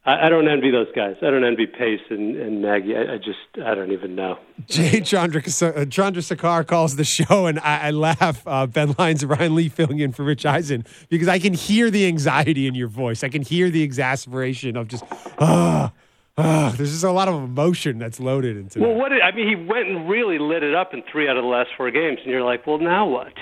I, 0.10 0.26
I 0.26 0.30
don't 0.30 0.48
envy 0.48 0.72
those 0.72 0.88
guys. 0.96 1.18
I 1.22 1.30
don't 1.30 1.44
envy 1.44 1.68
Pace 1.68 2.02
and, 2.10 2.36
and 2.36 2.62
Nagy. 2.64 2.96
I, 2.96 3.14
I 3.14 3.18
just, 3.18 3.64
I 3.64 3.76
don't 3.76 3.92
even 3.92 4.16
know. 4.16 4.40
Jay 4.68 5.02
Chandra, 5.02 5.40
uh, 5.40 5.86
Chandrasekhar 5.86 6.66
calls 6.66 6.96
the 6.96 7.04
show, 7.04 7.46
and 7.46 7.60
I, 7.60 7.88
I 7.88 7.92
laugh. 7.92 8.42
Uh, 8.48 8.66
ben 8.66 8.96
Lyons 8.98 9.22
and 9.22 9.30
Ryan 9.30 9.54
Leaf 9.54 9.74
filling 9.74 10.00
in 10.00 10.12
for 10.12 10.24
Rich 10.24 10.46
Eisen 10.46 10.84
because 11.10 11.28
I 11.28 11.38
can 11.38 11.54
hear 11.54 11.92
the 11.92 12.08
anxiety 12.08 12.66
in 12.66 12.74
your 12.74 12.88
voice. 12.88 13.24
I 13.24 13.30
can 13.30 13.44
hear 13.44 13.70
the 13.70 13.84
exasperation 13.84 14.76
of 14.76 14.88
just, 14.88 15.04
ah. 15.40 15.94
Uh, 16.38 16.72
there's 16.72 16.92
just 16.92 17.04
a 17.04 17.12
lot 17.12 17.28
of 17.28 17.36
emotion 17.36 18.00
that's 18.00 18.18
loaded 18.18 18.56
into 18.56 18.80
well, 18.80 18.92
that. 18.92 18.98
what 18.98 19.10
did, 19.10 19.22
I 19.22 19.32
mean, 19.32 19.46
he 19.46 19.56
went 19.56 19.90
and 19.90 20.10
really 20.10 20.40
lit 20.40 20.64
it 20.64 20.74
up 20.74 20.94
in 20.94 21.04
three 21.12 21.28
out 21.28 21.36
of 21.36 21.44
the 21.44 21.50
last 21.50 21.72
four 21.76 21.92
games, 21.92 22.20
and 22.24 22.32
you're 22.32 22.46
like, 22.46 22.66
well, 22.66 22.78
now 22.78 23.06
what? 23.06 23.34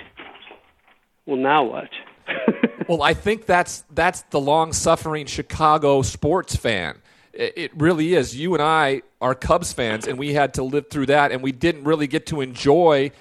Well, 1.28 1.38
now 1.38 1.64
what? 1.64 1.90
well, 2.88 3.02
I 3.02 3.14
think 3.14 3.46
that's 3.46 3.84
that's 3.94 4.22
the 4.24 4.40
long-suffering 4.40 5.26
Chicago 5.26 6.02
sports 6.02 6.56
fan. 6.56 6.98
It 7.34 7.72
really 7.76 8.16
is. 8.16 8.36
You 8.36 8.56
and 8.56 8.64
I 8.64 9.04
are 9.22 9.36
Cubs 9.36 9.72
fans, 9.72 10.08
and 10.08 10.18
we 10.18 10.34
had 10.34 10.56
to 10.56 10.64
live 10.64 10.90
through 10.90 11.06
that, 11.08 11.32
and 11.32 11.44
we 11.44 11.52
didn't 11.52 11.84
really 11.84 12.08
get 12.08 12.26
to 12.28 12.42
enjoy 12.42 13.12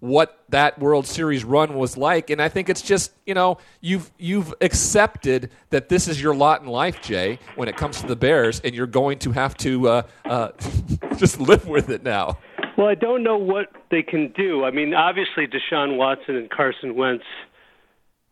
what 0.00 0.42
that 0.48 0.78
World 0.80 1.06
Series 1.06 1.44
run 1.44 1.74
was 1.74 1.96
like. 1.96 2.28
And 2.28 2.42
I 2.42 2.48
think 2.48 2.68
it's 2.68 2.82
just 2.82 3.12
you 3.24 3.34
know 3.34 3.58
you've 3.80 4.10
you've 4.18 4.52
accepted 4.60 5.50
that 5.70 5.88
this 5.88 6.08
is 6.08 6.20
your 6.20 6.34
lot 6.34 6.60
in 6.60 6.66
life, 6.66 7.00
Jay, 7.00 7.38
when 7.54 7.68
it 7.68 7.76
comes 7.76 8.00
to 8.00 8.06
the 8.06 8.16
Bears, 8.16 8.60
and 8.60 8.74
you're 8.74 8.86
going 8.86 9.18
to 9.20 9.32
have 9.32 9.56
to 9.58 9.88
uh, 9.88 10.02
uh, 10.26 10.48
just 11.16 11.40
live 11.40 11.66
with 11.66 11.88
it 11.88 12.02
now. 12.02 12.38
Well, 12.76 12.88
I 12.88 12.94
don't 12.94 13.22
know 13.22 13.36
what 13.36 13.70
they 13.90 14.02
can 14.02 14.32
do. 14.32 14.64
I 14.64 14.70
mean, 14.70 14.92
obviously, 14.92 15.46
Deshaun 15.46 15.96
Watson 15.96 16.36
and 16.36 16.50
Carson 16.50 16.94
Wentz 16.94 17.24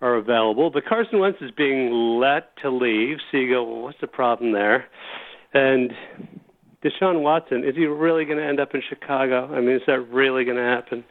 are 0.00 0.14
available. 0.16 0.70
But 0.70 0.84
Carson 0.86 1.18
Wentz 1.18 1.38
is 1.40 1.50
being 1.50 1.90
let 2.20 2.56
to 2.62 2.70
leave. 2.70 3.18
So 3.30 3.38
you 3.38 3.50
go, 3.50 3.64
well, 3.64 3.82
what's 3.82 4.00
the 4.00 4.06
problem 4.06 4.52
there? 4.52 4.86
And 5.52 5.92
Deshaun 6.82 7.20
Watson, 7.20 7.64
is 7.64 7.76
he 7.76 7.86
really 7.86 8.24
going 8.24 8.38
to 8.38 8.44
end 8.44 8.60
up 8.60 8.74
in 8.74 8.82
Chicago? 8.88 9.52
I 9.54 9.60
mean, 9.60 9.76
is 9.76 9.82
that 9.86 10.00
really 10.10 10.44
going 10.44 10.56
to 10.56 10.62
happen? 10.62 11.04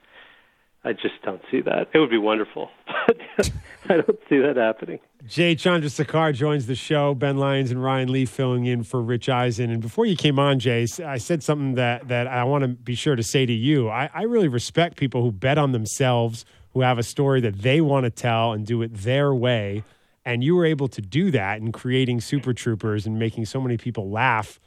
I 0.83 0.93
just 0.93 1.21
don't 1.25 1.41
see 1.51 1.59
that. 1.61 1.89
It 1.93 1.99
would 1.99 2.09
be 2.09 2.17
wonderful. 2.17 2.69
But 3.05 3.51
I 3.89 3.95
don't 3.95 4.19
see 4.29 4.39
that 4.39 4.55
happening. 4.55 4.99
Jay 5.27 5.53
Chandrasekhar 5.53 6.33
joins 6.33 6.67
the 6.67 6.75
show. 6.75 7.13
Ben 7.13 7.37
Lyons 7.37 7.69
and 7.69 7.83
Ryan 7.83 8.09
Leaf 8.09 8.29
filling 8.29 8.65
in 8.65 8.83
for 8.83 9.01
Rich 9.01 9.27
Eisen. 9.27 9.69
And 9.69 9.81
before 9.81 10.05
you 10.05 10.15
came 10.15 10.39
on, 10.39 10.57
Jay, 10.57 10.87
I 11.05 11.17
said 11.17 11.43
something 11.43 11.75
that, 11.75 12.07
that 12.07 12.27
I 12.27 12.45
want 12.45 12.63
to 12.63 12.69
be 12.69 12.95
sure 12.95 13.17
to 13.17 13.23
say 13.23 13.45
to 13.45 13.53
you. 13.53 13.89
I, 13.89 14.09
I 14.13 14.23
really 14.23 14.47
respect 14.47 14.95
people 14.95 15.21
who 15.21 15.31
bet 15.31 15.57
on 15.57 15.73
themselves– 15.73 16.45
who 16.79 16.83
have 16.83 16.97
a 16.97 17.03
story 17.03 17.41
that 17.41 17.61
they 17.61 17.81
want 17.81 18.05
to 18.05 18.09
tell 18.09 18.53
and 18.53 18.65
do 18.65 18.81
it 18.81 18.93
their 18.93 19.33
way. 19.33 19.83
And 20.23 20.41
you 20.41 20.55
were 20.55 20.65
able 20.65 20.87
to 20.87 21.01
do 21.01 21.29
that 21.31 21.59
in 21.59 21.73
creating 21.73 22.21
Super 22.21 22.53
Troopers 22.53 23.05
and 23.05 23.19
making 23.19 23.45
so 23.45 23.59
many 23.59 23.75
people 23.75 24.09
laugh 24.09 24.61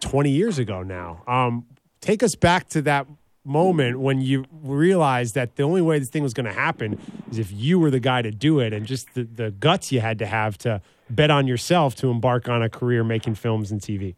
20 0.00 0.30
years 0.30 0.60
ago 0.60 0.84
now. 0.84 1.24
Um, 1.26 1.66
take 2.00 2.22
us 2.22 2.36
back 2.36 2.68
to 2.70 2.82
that 2.82 3.08
moment 3.44 3.98
when 3.98 4.20
you 4.20 4.44
realized 4.52 5.34
that 5.34 5.56
the 5.56 5.64
only 5.64 5.82
way 5.82 5.98
this 5.98 6.10
thing 6.10 6.22
was 6.22 6.32
going 6.32 6.46
to 6.46 6.52
happen 6.52 6.96
is 7.28 7.38
if 7.40 7.50
you 7.50 7.80
were 7.80 7.90
the 7.90 7.98
guy 7.98 8.22
to 8.22 8.30
do 8.30 8.60
it 8.60 8.72
and 8.72 8.86
just 8.86 9.12
the, 9.14 9.24
the 9.24 9.50
guts 9.50 9.90
you 9.90 10.00
had 10.00 10.18
to 10.20 10.26
have 10.26 10.56
to 10.58 10.80
bet 11.10 11.30
on 11.30 11.48
yourself 11.48 11.96
to 11.96 12.08
embark 12.08 12.48
on 12.48 12.62
a 12.62 12.68
career 12.68 13.02
making 13.02 13.34
films 13.34 13.72
and 13.72 13.80
TV. 13.80 14.14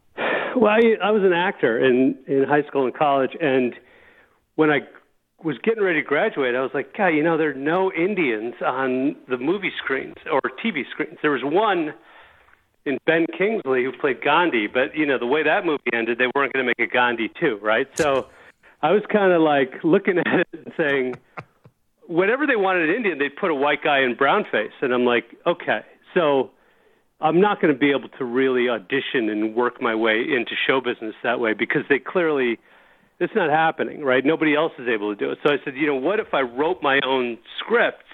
Well, 0.56 0.72
I, 0.72 0.80
I 1.02 1.10
was 1.10 1.22
an 1.22 1.32
actor 1.32 1.82
in, 1.82 2.18
in 2.26 2.44
high 2.44 2.64
school 2.64 2.84
and 2.84 2.94
college, 2.94 3.34
and 3.40 3.74
when 4.56 4.68
I 4.68 4.80
was 5.44 5.56
getting 5.62 5.82
ready 5.82 6.02
to 6.02 6.06
graduate, 6.06 6.54
I 6.54 6.60
was 6.60 6.70
like, 6.74 6.96
God, 6.96 7.08
you 7.08 7.22
know, 7.22 7.36
there 7.36 7.50
are 7.50 7.54
no 7.54 7.92
Indians 7.92 8.54
on 8.64 9.16
the 9.28 9.38
movie 9.38 9.72
screens 9.82 10.16
or 10.30 10.40
TV 10.64 10.82
screens. 10.90 11.18
There 11.22 11.30
was 11.30 11.42
one 11.44 11.94
in 12.84 12.98
Ben 13.06 13.26
Kingsley 13.36 13.84
who 13.84 13.92
played 13.92 14.22
Gandhi, 14.22 14.66
but 14.66 14.94
you 14.94 15.06
know, 15.06 15.18
the 15.18 15.26
way 15.26 15.42
that 15.42 15.64
movie 15.64 15.82
ended, 15.92 16.18
they 16.18 16.26
weren't 16.34 16.52
going 16.52 16.66
to 16.66 16.74
make 16.78 16.78
a 16.78 16.92
Gandhi 16.92 17.30
too, 17.40 17.58
right? 17.62 17.88
So 17.94 18.26
I 18.82 18.92
was 18.92 19.02
kind 19.10 19.32
of 19.32 19.40
like 19.40 19.82
looking 19.82 20.18
at 20.26 20.40
it 20.40 20.48
and 20.52 20.72
saying, 20.76 21.14
whenever 22.06 22.46
they 22.46 22.56
wanted 22.56 22.88
an 22.88 22.96
Indian, 22.96 23.18
they'd 23.18 23.36
put 23.36 23.50
a 23.50 23.54
white 23.54 23.82
guy 23.82 24.00
in 24.00 24.16
brown 24.16 24.44
face, 24.50 24.72
and 24.80 24.92
I'm 24.92 25.04
like, 25.04 25.24
okay, 25.46 25.80
so. 26.14 26.50
I'm 27.22 27.38
not 27.38 27.60
going 27.60 27.70
to 27.70 27.78
be 27.78 27.90
able 27.90 28.08
to 28.16 28.24
really 28.24 28.70
audition 28.70 29.28
and 29.28 29.54
work 29.54 29.82
my 29.82 29.94
way 29.94 30.20
into 30.22 30.52
show 30.66 30.80
business 30.80 31.14
that 31.22 31.38
way 31.38 31.52
because 31.52 31.82
they 31.90 31.98
clearly 31.98 32.58
it's 33.20 33.34
not 33.34 33.50
happening, 33.50 34.02
right? 34.02 34.24
Nobody 34.24 34.56
else 34.56 34.72
is 34.78 34.88
able 34.88 35.14
to 35.14 35.16
do 35.16 35.30
it. 35.30 35.38
So 35.44 35.52
I 35.52 35.56
said, 35.64 35.76
you 35.76 35.86
know, 35.86 35.94
what 35.94 36.18
if 36.18 36.32
I 36.32 36.40
wrote 36.40 36.82
my 36.82 37.00
own 37.06 37.38
scripts 37.58 38.06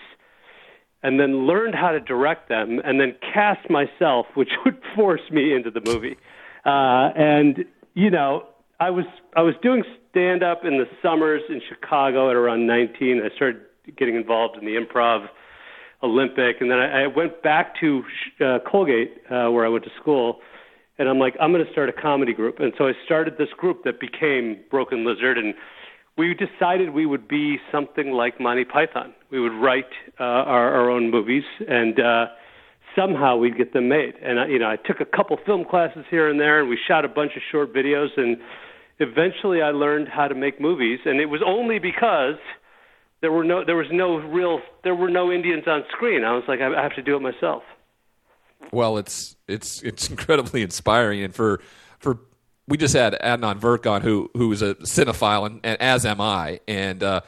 and 1.03 1.21
then 1.21 1.47
learned 1.47 1.77
how 1.77 1.93
to 1.93 2.01
direct 2.01 2.49
them 2.49 2.81
and 2.85 3.01
then 3.01 3.15
cast 3.33 3.71
myself, 3.71 4.27
which 4.35 4.51
would 4.65 4.79
force 4.95 5.21
me 5.31 5.55
into 5.55 5.71
the 5.71 5.81
movie. 5.81 6.17
Uh, 6.65 7.13
and 7.17 7.65
you 7.95 8.11
know, 8.11 8.47
I 8.81 8.91
was 8.91 9.05
I 9.37 9.43
was 9.43 9.55
doing 9.63 9.85
stand 10.11 10.43
up 10.43 10.65
in 10.65 10.79
the 10.79 10.87
summers 11.03 11.43
in 11.49 11.63
Chicago 11.69 12.29
at 12.29 12.37
around 12.37 12.67
19. 12.67 13.23
I 13.25 13.35
started 13.37 13.63
getting 13.97 14.17
involved 14.17 14.59
in 14.59 14.65
the 14.65 14.73
improv 14.73 15.29
Olympic, 16.03 16.57
and 16.61 16.71
then 16.71 16.79
I, 16.79 17.05
I 17.05 17.07
went 17.07 17.43
back 17.43 17.79
to 17.81 18.03
uh, 18.41 18.59
Colgate, 18.71 19.15
uh, 19.31 19.49
where 19.51 19.65
I 19.65 19.69
went 19.69 19.85
to 19.85 19.91
school 20.01 20.41
and 20.99 21.09
I'm 21.09 21.19
like, 21.19 21.35
I'm 21.41 21.53
going 21.53 21.65
to 21.65 21.73
start 21.73 21.89
a 21.89 21.93
comedy 21.93 22.33
group. 22.33 22.59
And 22.59 22.73
so 22.79 22.87
I 22.87 22.93
started 23.05 23.35
this 23.39 23.51
group 23.57 23.85
that 23.85 24.01
became 24.01 24.61
Broken 24.71 25.07
Lizard, 25.07 25.39
and 25.39 25.55
we 26.17 26.35
decided 26.35 26.91
we 26.91 27.05
would 27.07 27.29
be 27.29 27.59
something 27.71 28.13
like 28.13 28.41
Monty 28.41 28.65
Python. 28.65 29.15
We 29.31 29.41
would 29.41 29.53
write 29.53 29.91
uh, 30.19 30.23
our, 30.23 30.75
our 30.75 30.91
own 30.91 31.11
movies, 31.11 31.45
and 31.69 32.01
uh, 32.01 32.27
somehow 32.97 33.37
we'd 33.37 33.59
get 33.59 33.75
them 33.75 33.89
made. 33.89 34.15
And 34.23 34.41
I, 34.41 34.47
you 34.47 34.59
know, 34.59 34.71
I 34.71 34.77
took 34.77 35.01
a 35.01 35.05
couple 35.05 35.37
film 35.45 35.65
classes 35.69 36.05
here 36.11 36.29
and 36.31 36.41
there, 36.41 36.61
and 36.61 36.71
we 36.71 36.79
shot 36.89 37.05
a 37.05 37.09
bunch 37.09 37.33
of 37.37 37.43
short 37.53 37.75
videos, 37.75 38.09
and 38.17 38.39
eventually 38.99 39.61
I 39.61 39.71
learned 39.71 40.09
how 40.09 40.29
to 40.29 40.35
make 40.35 40.61
movies. 40.61 41.01
And 41.05 41.21
it 41.21 41.27
was 41.27 41.43
only 41.45 41.79
because 41.79 42.39
there 43.21 43.33
were 43.33 43.45
no, 43.45 43.65
there 43.65 43.77
was 43.77 43.89
no 43.93 44.17
real, 44.17 44.61
there 44.85 44.95
were 44.95 45.11
no 45.11 45.31
Indians 45.31 45.65
on 45.67 45.83
screen. 45.93 46.25
I 46.25 46.33
was 46.33 46.45
like, 46.49 46.61
I 46.61 46.83
have 46.83 46.95
to 46.95 47.03
do 47.03 47.17
it 47.17 47.21
myself. 47.21 47.63
Well, 48.73 48.99
it's 48.99 49.37
it's 49.49 49.83
it's 49.83 50.11
incredibly 50.11 50.63
inspiring, 50.63 51.23
and 51.23 51.35
for 51.35 51.61
for 51.99 52.19
we 52.69 52.77
just 52.77 52.95
had 52.95 53.15
Adnan 53.23 53.61
Virk 53.61 53.91
on, 53.91 54.03
who 54.03 54.31
who 54.35 54.51
is 54.53 54.63
a 54.63 54.75
cinephile, 54.77 55.47
and, 55.47 55.61
and 55.63 55.81
as 55.81 56.05
am 56.07 56.21
I, 56.21 56.61
and 56.67 57.03
uh, 57.03 57.21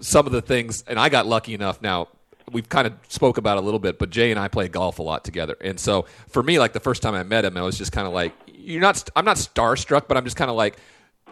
some 0.00 0.26
of 0.26 0.32
the 0.32 0.42
things, 0.42 0.84
and 0.86 0.98
I 0.98 1.08
got 1.08 1.26
lucky 1.26 1.54
enough 1.54 1.82
now. 1.82 2.08
We've 2.50 2.68
kind 2.68 2.86
of 2.86 2.94
spoke 3.08 3.36
about 3.36 3.58
a 3.58 3.60
little 3.60 3.78
bit, 3.78 3.98
but 3.98 4.08
Jay 4.08 4.30
and 4.30 4.40
I 4.40 4.48
play 4.48 4.68
golf 4.68 4.98
a 4.98 5.02
lot 5.02 5.22
together, 5.22 5.56
and 5.60 5.78
so 5.78 6.06
for 6.28 6.42
me, 6.42 6.58
like 6.58 6.72
the 6.72 6.80
first 6.80 7.02
time 7.02 7.14
I 7.14 7.22
met 7.22 7.44
him, 7.44 7.58
I 7.58 7.62
was 7.62 7.76
just 7.76 7.92
kind 7.92 8.06
of 8.06 8.14
like, 8.14 8.32
"You're 8.46 8.80
not." 8.80 9.06
I'm 9.14 9.26
not 9.26 9.36
starstruck, 9.36 10.08
but 10.08 10.16
I'm 10.16 10.24
just 10.24 10.36
kind 10.36 10.50
of 10.50 10.56
like, 10.56 10.78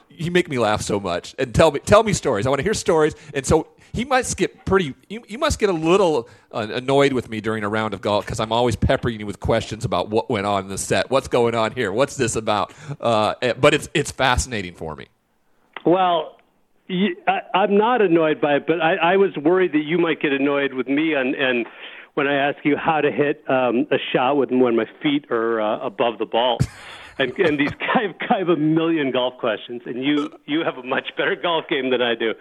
"You 0.09 0.31
make 0.31 0.49
me 0.49 0.59
laugh 0.59 0.83
so 0.83 0.99
much," 1.01 1.35
and 1.39 1.55
tell 1.55 1.71
me 1.71 1.81
tell 1.81 2.03
me 2.03 2.13
stories. 2.13 2.47
I 2.47 2.51
want 2.51 2.61
to 2.61 2.65
hear 2.65 2.75
stories, 2.75 3.15
and 3.35 3.45
so 3.45 3.69
he 3.97 4.05
must 4.05 4.37
get 4.37 4.65
pretty. 4.67 4.95
You, 5.09 5.23
you 5.27 5.39
must 5.39 5.59
get 5.59 5.71
a 5.71 5.73
little 5.73 6.29
uh, 6.53 6.67
annoyed 6.71 7.15
with 7.15 7.31
me 7.31 7.41
during 7.41 7.65
a 7.65 7.69
round 7.69 7.95
of 7.95 8.03
golf 8.03 8.27
because 8.27 8.41
I'm 8.41 8.53
always 8.53 8.77
peppering 8.77 9.21
you 9.21 9.27
with 9.27 9.41
questions 9.41 9.85
about 9.85 10.11
what 10.11 10.29
went 10.29 10.47
on 10.47 10.65
in 10.65 10.69
the 10.69 10.79
set, 10.79 11.11
what's 11.11 11.29
going 11.29 11.55
on 11.55 11.73
here, 11.73 11.91
what's 11.93 12.17
this 12.17 12.37
about. 12.37 12.75
Uh, 13.01 13.35
eh, 13.41 13.55
but 13.55 13.73
it's 13.73 13.89
it's 13.95 14.11
fascinating 14.11 14.75
for 14.75 14.95
me. 14.95 15.09
Well, 15.87 16.37
I, 16.91 17.41
I'm 17.55 17.77
not 17.77 18.03
annoyed 18.03 18.41
by 18.41 18.57
it, 18.57 18.67
but 18.67 18.81
I, 18.83 18.97
I 18.97 19.17
was 19.17 19.35
worried 19.37 19.73
that 19.73 19.85
you 19.85 19.99
might 19.99 20.21
get 20.21 20.33
annoyed 20.33 20.75
with 20.75 20.89
me 20.89 21.15
and 21.15 21.35
and 21.35 21.67
when 22.15 22.27
I 22.27 22.35
ask 22.35 22.65
you 22.65 22.77
how 22.77 23.03
to 23.03 23.11
hit 23.13 23.45
um, 23.49 23.87
a 23.91 23.99
shot 24.13 24.39
with 24.39 24.51
when 24.51 24.75
my 24.75 24.87
feet 25.03 25.31
are 25.31 25.61
uh, 25.61 25.81
above 25.81 26.19
the 26.19 26.25
ball. 26.25 26.59
and 27.19 27.39
and 27.39 27.59
these 27.59 27.71
I 27.81 28.03
have, 28.03 28.15
I 28.31 28.39
have 28.39 28.49
a 28.49 28.57
million 28.57 29.11
golf 29.11 29.39
questions, 29.39 29.83
and 29.87 30.03
you 30.03 30.31
you 30.47 30.61
have 30.65 30.79
a 30.79 30.83
much 30.83 31.11
better 31.17 31.37
golf 31.43 31.67
game 31.69 31.91
than 31.91 32.03
I 32.03 32.15
do. 32.15 32.35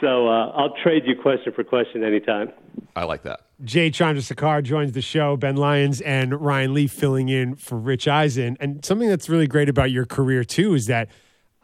So 0.00 0.28
uh, 0.28 0.50
I'll 0.50 0.74
trade 0.82 1.04
you 1.06 1.14
question 1.20 1.52
for 1.54 1.64
question 1.64 2.04
anytime. 2.04 2.52
I 2.94 3.04
like 3.04 3.22
that. 3.22 3.40
Jay 3.64 3.90
Chandrasekhar 3.90 4.62
joins 4.62 4.92
the 4.92 5.00
show. 5.00 5.36
Ben 5.36 5.56
Lyons 5.56 6.02
and 6.02 6.38
Ryan 6.38 6.74
Leaf 6.74 6.92
filling 6.92 7.30
in 7.30 7.54
for 7.56 7.78
Rich 7.78 8.06
Eisen. 8.06 8.58
And 8.60 8.84
something 8.84 9.08
that's 9.08 9.28
really 9.28 9.46
great 9.46 9.70
about 9.70 9.90
your 9.90 10.04
career 10.04 10.44
too 10.44 10.74
is 10.74 10.86
that, 10.86 11.08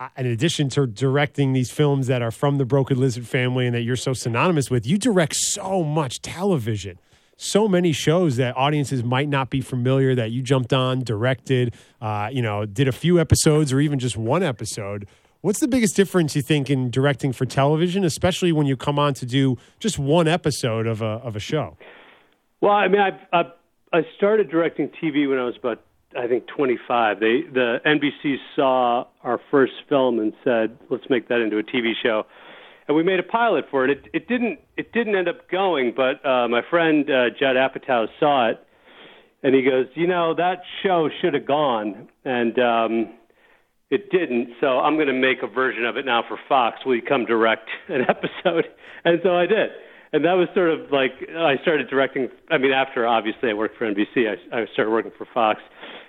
uh, 0.00 0.08
in 0.16 0.24
addition 0.24 0.70
to 0.70 0.86
directing 0.86 1.52
these 1.52 1.70
films 1.70 2.06
that 2.06 2.22
are 2.22 2.30
from 2.30 2.56
the 2.56 2.64
Broken 2.64 2.98
Lizard 2.98 3.26
family 3.26 3.66
and 3.66 3.74
that 3.74 3.82
you're 3.82 3.96
so 3.96 4.14
synonymous 4.14 4.70
with, 4.70 4.86
you 4.86 4.96
direct 4.96 5.36
so 5.36 5.82
much 5.82 6.22
television. 6.22 6.98
So 7.44 7.66
many 7.66 7.90
shows 7.90 8.36
that 8.36 8.56
audiences 8.56 9.02
might 9.02 9.28
not 9.28 9.50
be 9.50 9.60
familiar 9.60 10.14
that 10.14 10.30
you 10.30 10.42
jumped 10.42 10.72
on, 10.72 11.00
directed, 11.00 11.74
uh, 12.00 12.28
you 12.30 12.40
know, 12.40 12.64
did 12.66 12.86
a 12.86 12.92
few 12.92 13.18
episodes 13.18 13.72
or 13.72 13.80
even 13.80 13.98
just 13.98 14.16
one 14.16 14.44
episode. 14.44 15.08
What's 15.40 15.58
the 15.58 15.66
biggest 15.66 15.96
difference 15.96 16.36
you 16.36 16.42
think 16.42 16.70
in 16.70 16.88
directing 16.88 17.32
for 17.32 17.44
television, 17.44 18.04
especially 18.04 18.52
when 18.52 18.66
you 18.66 18.76
come 18.76 18.96
on 18.96 19.14
to 19.14 19.26
do 19.26 19.56
just 19.80 19.98
one 19.98 20.28
episode 20.28 20.86
of 20.86 21.02
a 21.02 21.18
of 21.24 21.34
a 21.34 21.40
show? 21.40 21.76
Well, 22.60 22.74
I 22.74 22.86
mean, 22.86 23.00
I 23.00 23.50
I, 23.92 24.02
started 24.16 24.48
directing 24.48 24.90
TV 25.02 25.28
when 25.28 25.40
I 25.40 25.44
was 25.44 25.56
about 25.56 25.82
I 26.16 26.28
think 26.28 26.46
25. 26.46 27.18
They 27.18 27.42
the 27.52 27.80
NBC 27.84 28.36
saw 28.54 29.08
our 29.24 29.40
first 29.50 29.72
film 29.88 30.20
and 30.20 30.32
said, 30.44 30.78
"Let's 30.90 31.10
make 31.10 31.26
that 31.26 31.40
into 31.40 31.58
a 31.58 31.64
TV 31.64 31.94
show." 32.00 32.24
And 32.88 32.96
we 32.96 33.02
made 33.02 33.20
a 33.20 33.24
pilot 33.24 33.66
for 33.70 33.84
it. 33.84 33.90
It, 33.90 34.04
it 34.12 34.28
didn't 34.28 34.58
it 34.76 34.92
didn't 34.92 35.14
end 35.14 35.28
up 35.28 35.48
going, 35.50 35.92
but 35.96 36.24
uh, 36.28 36.48
my 36.48 36.62
friend 36.68 37.08
uh, 37.08 37.30
Judd 37.38 37.56
Apatow 37.56 38.06
saw 38.18 38.50
it, 38.50 38.58
and 39.42 39.54
he 39.54 39.62
goes, 39.62 39.86
"You 39.94 40.06
know, 40.06 40.34
that 40.34 40.62
show 40.82 41.08
should 41.20 41.34
have 41.34 41.46
gone." 41.46 42.08
And 42.24 42.58
um, 42.58 43.14
it 43.92 44.10
didn't, 44.10 44.54
so 44.58 44.80
I'm 44.80 44.94
going 44.94 45.08
to 45.08 45.12
make 45.12 45.42
a 45.42 45.46
version 45.46 45.84
of 45.84 45.98
it 45.98 46.06
now 46.06 46.24
for 46.26 46.38
Fox. 46.48 46.78
Will 46.86 46.96
you 46.96 47.02
come 47.02 47.26
direct 47.26 47.68
an 47.88 48.00
episode? 48.08 48.64
And 49.04 49.20
so 49.22 49.36
I 49.36 49.44
did. 49.44 49.68
And 50.14 50.24
that 50.24 50.32
was 50.32 50.48
sort 50.54 50.70
of 50.70 50.90
like 50.90 51.12
I 51.36 51.60
started 51.60 51.90
directing. 51.90 52.28
I 52.50 52.56
mean, 52.56 52.72
after 52.72 53.06
obviously 53.06 53.50
I 53.50 53.52
worked 53.52 53.76
for 53.76 53.84
NBC, 53.84 54.28
I, 54.28 54.60
I 54.60 54.64
started 54.72 54.90
working 54.90 55.12
for 55.16 55.26
Fox, 55.34 55.60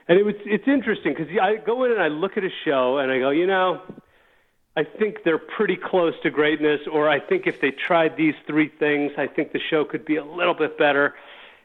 and 0.07 0.17
it 0.17 0.23
was 0.23 0.35
it's 0.45 0.67
interesting 0.67 1.13
because 1.13 1.27
I 1.41 1.55
go 1.65 1.83
in 1.83 1.91
and 1.91 2.01
I 2.01 2.07
look 2.07 2.37
at 2.37 2.43
a 2.43 2.49
show 2.65 2.99
and 2.99 3.11
I 3.11 3.19
go, 3.19 3.29
you 3.31 3.47
know, 3.47 3.81
I 4.75 4.83
think 4.83 5.23
they're 5.23 5.37
pretty 5.37 5.75
close 5.75 6.13
to 6.23 6.31
greatness, 6.31 6.81
or 6.91 7.07
I 7.07 7.19
think 7.19 7.45
if 7.45 7.61
they 7.61 7.71
tried 7.71 8.17
these 8.17 8.33
three 8.47 8.69
things, 8.69 9.11
I 9.17 9.27
think 9.27 9.51
the 9.51 9.59
show 9.59 9.85
could 9.85 10.03
be 10.03 10.15
a 10.15 10.25
little 10.25 10.55
bit 10.55 10.77
better. 10.79 11.13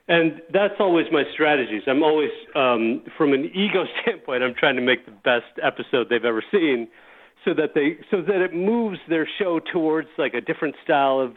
And 0.08 0.42
that's 0.52 0.74
always 0.78 1.06
my 1.10 1.24
strategies. 1.32 1.82
I'm 1.86 2.02
always, 2.02 2.30
um, 2.54 3.02
from 3.16 3.32
an 3.32 3.50
ego 3.54 3.84
standpoint, 4.02 4.42
I'm 4.42 4.54
trying 4.54 4.76
to 4.76 4.82
make 4.82 5.06
the 5.06 5.12
best 5.12 5.46
episode 5.62 6.08
they've 6.10 6.24
ever 6.24 6.42
seen, 6.50 6.88
so 7.44 7.54
that 7.54 7.72
they, 7.74 7.98
so 8.10 8.20
that 8.20 8.42
it 8.42 8.52
moves 8.52 8.98
their 9.08 9.28
show 9.38 9.58
towards 9.58 10.08
like 10.18 10.34
a 10.34 10.40
different 10.40 10.74
style 10.84 11.20
of, 11.20 11.36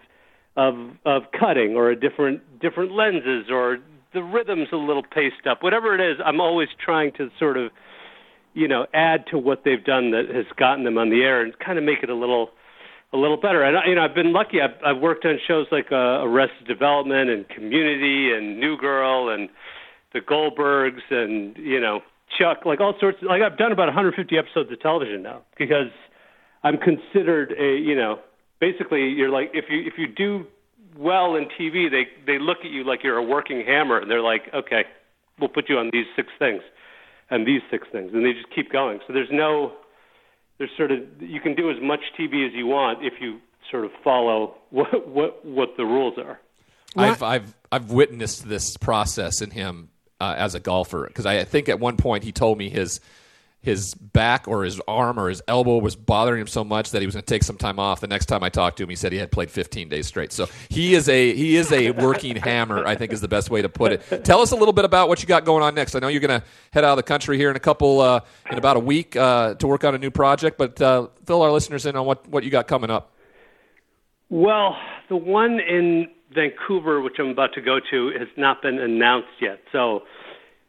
of, 0.58 0.90
of 1.06 1.24
cutting, 1.38 1.76
or 1.76 1.90
a 1.90 1.96
different, 1.96 2.60
different 2.60 2.92
lenses, 2.92 3.50
or 3.50 3.78
the 4.14 4.24
rhythm's 4.24 4.68
a 4.74 4.78
little 4.78 5.04
paced 5.04 5.48
up. 5.50 5.64
Whatever 5.64 5.96
it 5.96 6.02
is, 6.02 6.18
I'm 6.24 6.42
always 6.42 6.68
trying 6.84 7.14
to 7.14 7.30
sort 7.40 7.56
of, 7.56 7.72
you 8.54 8.68
know, 8.68 8.86
add 8.94 9.26
to 9.32 9.38
what 9.38 9.64
they've 9.64 9.84
done 9.84 10.12
that 10.12 10.30
has 10.34 10.46
gotten 10.58 10.84
them 10.84 10.98
on 10.98 11.10
the 11.10 11.22
air, 11.22 11.42
and 11.42 11.58
kind 11.60 11.78
of 11.78 11.84
make 11.84 12.04
it 12.04 12.10
a 12.10 12.16
little 12.16 12.50
a 13.14 13.18
little 13.18 13.38
better. 13.38 13.64
And 13.64 13.78
you 13.88 13.96
know, 13.96 14.04
I've 14.04 14.16
been 14.16 14.34
lucky. 14.34 14.62
I've, 14.62 14.78
I've 14.86 15.02
worked 15.02 15.26
on 15.26 15.40
shows 15.48 15.68
like 15.72 15.92
uh, 15.92 16.24
Arrested 16.24 16.68
Development 16.68 17.30
and 17.30 17.48
Community 17.50 18.32
and 18.32 18.60
New 18.60 18.78
Girl 18.78 19.30
and 19.30 19.50
The 20.14 20.20
Goldbergs 20.20 21.02
and 21.10 21.58
you 21.58 21.80
know 21.80 22.02
Chuck, 22.38 22.66
like 22.66 22.80
all 22.80 22.94
sorts. 23.00 23.18
Of, 23.22 23.28
like 23.28 23.42
I've 23.42 23.58
done 23.58 23.72
about 23.72 23.88
150 23.88 24.38
episodes 24.38 24.72
of 24.72 24.80
television 24.80 25.22
now 25.24 25.42
because 25.58 25.92
I'm 26.64 26.78
considered 26.78 27.54
a 27.58 27.78
you 27.78 27.96
know 27.96 28.20
basically 28.60 29.10
you're 29.10 29.30
like 29.30 29.52
if 29.54 29.66
you 29.70 29.82
if 29.86 29.94
you 29.98 30.08
do 30.08 30.46
well 30.98 31.36
in 31.36 31.48
TV, 31.60 31.90
they 31.92 32.08
they 32.26 32.40
look 32.40 32.60
at 32.60 32.72
you 32.72 32.84
like 32.86 33.04
you're 33.04 33.18
a 33.18 33.24
working 33.24 33.64
hammer 33.66 34.00
and 34.00 34.10
they're 34.10 34.22
like, 34.22 34.44
okay, 34.54 34.84
we'll 35.40 35.50
put 35.50 35.70
you 35.70 35.78
on 35.78 35.90
these 35.92 36.06
six 36.16 36.30
things 36.40 36.62
and 37.32 37.48
these 37.48 37.62
six 37.72 37.88
things, 37.92 38.12
and 38.14 38.24
they 38.24 38.34
just 38.34 38.54
keep 38.54 38.72
going. 38.72 39.00
So 39.08 39.14
there's 39.14 39.32
no 39.32 39.72
there's 40.60 40.70
sort 40.78 40.92
of 40.92 41.00
you 41.20 41.40
can 41.40 41.56
do 41.56 41.72
as 41.72 41.78
much 41.82 42.02
TV 42.20 42.46
as 42.46 42.54
you 42.54 42.68
want 42.68 43.04
if 43.04 43.14
you 43.20 43.40
sort 43.72 43.86
of 43.86 43.92
follow 44.04 44.56
what 44.70 45.08
what 45.08 45.44
what 45.44 45.70
the 45.78 45.86
rules 45.86 46.20
are. 46.20 46.40
I've 46.96 47.24
I've 47.24 47.56
I've 47.72 47.92
witnessed 47.92 48.48
this 48.48 48.78
process 48.78 49.42
in 49.42 49.50
him 49.50 49.90
uh, 50.20 50.36
as 50.38 50.54
a 50.54 50.60
golfer 50.60 51.08
because 51.08 51.26
I 51.26 51.44
think 51.46 51.70
at 51.70 51.80
one 51.80 51.98
point 51.98 52.24
he 52.24 52.32
told 52.32 52.58
me 52.58 52.70
his 52.70 53.00
his 53.62 53.94
back 53.94 54.48
or 54.48 54.64
his 54.64 54.82
arm 54.88 55.20
or 55.20 55.30
his 55.30 55.42
elbow 55.48 55.78
was 55.78 55.96
bothering 55.96 56.42
him 56.42 56.48
so 56.48 56.64
much 56.64 56.92
that 56.92 57.02
he 57.02 57.06
was 57.06 57.14
going 57.14 57.22
to 57.24 57.28
take 57.28 57.44
some 57.44 57.58
time 57.58 57.78
off. 57.78 58.00
The 58.00 58.08
next 58.08 58.26
time 58.26 58.44
I 58.44 58.50
talked 58.50 58.78
to 58.78 58.84
him, 58.84 58.90
he 58.90 58.96
said 58.96 59.12
he 59.12 59.20
had 59.20 59.32
played 59.32 59.52
15 59.52 59.88
days 59.88 60.08
straight. 60.08 60.32
So 60.32 60.48
he 60.70 60.96
is 60.96 61.08
a 61.08 61.36
he 61.36 61.56
is 61.56 61.72
a 61.72 61.92
working 61.92 62.36
hammer. 62.38 62.86
I 62.86 62.96
think 62.96 63.14
is 63.14 63.22
the 63.22 63.28
best 63.28 63.50
way 63.52 63.62
to 63.62 63.70
put 63.70 63.92
it. 63.92 64.26
Tell 64.26 64.42
us 64.42 64.52
a 64.52 64.56
little 64.56 64.74
bit 64.74 64.86
about 64.86 65.10
what 65.10 65.22
you 65.22 65.28
got 65.28 65.46
going 65.46 65.62
on 65.62 65.76
next. 65.76 65.96
I 65.96 66.00
know 66.00 66.08
you're 66.08 66.22
going 66.22 66.42
to 66.42 66.46
head 66.72 66.84
out 66.84 66.92
of 66.92 66.98
the 66.98 67.04
country 67.04 67.38
here 67.38 67.52
in 67.52 67.56
a 67.56 67.60
couple 67.60 68.02
uh, 68.02 68.22
in 68.50 68.58
about 68.58 68.78
a 68.78 68.80
week 68.80 69.16
uh, 69.16 69.54
to 69.56 69.68
work 69.68 69.84
on 69.84 69.94
a 69.94 70.00
new 70.00 70.12
project, 70.12 70.58
but 70.58 70.82
uh, 70.82 71.08
fill 71.26 71.44
our 71.44 71.52
listeners 71.52 71.86
in 71.86 71.96
on 71.96 72.06
what 72.06 72.28
what 72.28 72.44
you 72.44 72.50
got 72.50 72.68
coming 72.68 72.90
up. 72.90 73.14
Well, 74.30 74.76
the 75.10 75.18
one 75.18 75.60
in 75.60 76.08
Vancouver, 76.34 77.02
which 77.02 77.16
I'm 77.20 77.30
about 77.30 77.54
to 77.54 77.62
go 77.62 77.80
to, 77.92 78.12
has 78.18 78.30
not 78.38 78.62
been 78.62 78.80
announced 78.80 79.28
yet. 79.42 79.60
So 79.72 80.04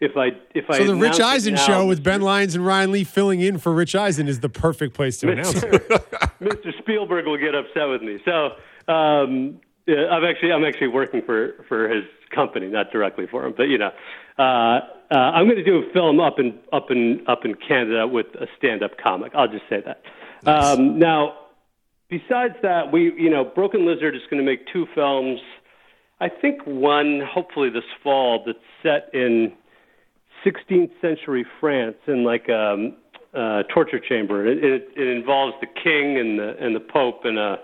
if 0.02 0.16
I 0.16 0.32
if 0.52 0.68
I 0.68 0.78
So 0.78 0.84
the 0.84 0.96
Rich 0.96 1.20
Eisen 1.20 1.54
now, 1.54 1.60
show 1.64 1.86
with 1.86 2.02
Ben 2.02 2.20
Lyons 2.20 2.56
and 2.56 2.66
Ryan 2.66 2.90
Leaf 2.90 3.08
filling 3.08 3.40
in 3.40 3.58
for 3.58 3.72
Rich 3.72 3.94
Eisen 3.94 4.26
is 4.26 4.40
the 4.40 4.48
perfect 4.48 4.94
place 4.94 5.18
to 5.18 5.30
announce 5.30 5.62
it. 5.62 5.88
Mr. 6.40 6.76
Spielberg 6.80 7.26
will 7.26 7.38
get 7.38 7.54
upset 7.54 7.88
with 7.88 8.02
me. 8.02 8.18
So 8.24 8.56
um, 8.92 9.60
I'm 9.88 10.24
actually 10.24 10.52
I'm 10.52 10.64
actually 10.64 10.88
working 10.88 11.22
for 11.22 11.64
for 11.68 11.88
his 11.88 12.02
company, 12.34 12.66
not 12.66 12.90
directly 12.90 13.26
for 13.30 13.46
him, 13.46 13.54
but 13.56 13.64
you 13.64 13.78
know, 13.78 13.92
uh, 14.38 14.42
uh, 14.42 15.14
I'm 15.14 15.46
going 15.46 15.56
to 15.56 15.64
do 15.64 15.76
a 15.88 15.92
film 15.92 16.18
up 16.18 16.40
in 16.40 16.58
up 16.72 16.90
in 16.90 17.24
up 17.28 17.44
in 17.44 17.54
Canada 17.54 18.08
with 18.08 18.26
a 18.34 18.48
stand-up 18.58 18.98
comic. 18.98 19.32
I'll 19.36 19.48
just 19.48 19.68
say 19.70 19.82
that. 19.86 20.02
Um, 20.44 20.98
now, 20.98 21.34
besides 22.10 22.54
that, 22.62 22.90
we 22.92 23.12
you 23.16 23.30
know, 23.30 23.44
Broken 23.44 23.86
Lizard 23.86 24.16
is 24.16 24.22
going 24.28 24.44
to 24.44 24.46
make 24.46 24.66
two 24.72 24.86
films. 24.96 25.38
I 26.20 26.28
think 26.28 26.62
one, 26.64 27.20
hopefully 27.20 27.68
this 27.70 27.82
fall, 28.02 28.44
that's 28.46 28.58
set 28.82 29.12
in 29.12 29.52
16th 30.44 30.90
century 31.00 31.44
France 31.60 31.96
in 32.06 32.24
like 32.24 32.48
a 32.48 32.92
uh, 33.34 33.62
torture 33.72 33.98
chamber. 33.98 34.46
It, 34.46 34.62
it, 34.62 34.88
it 34.96 35.08
involves 35.08 35.54
the 35.60 35.66
king 35.66 36.18
and 36.18 36.38
the 36.38 36.56
and 36.60 36.74
the 36.74 36.80
pope 36.80 37.24
and 37.24 37.38
a 37.38 37.56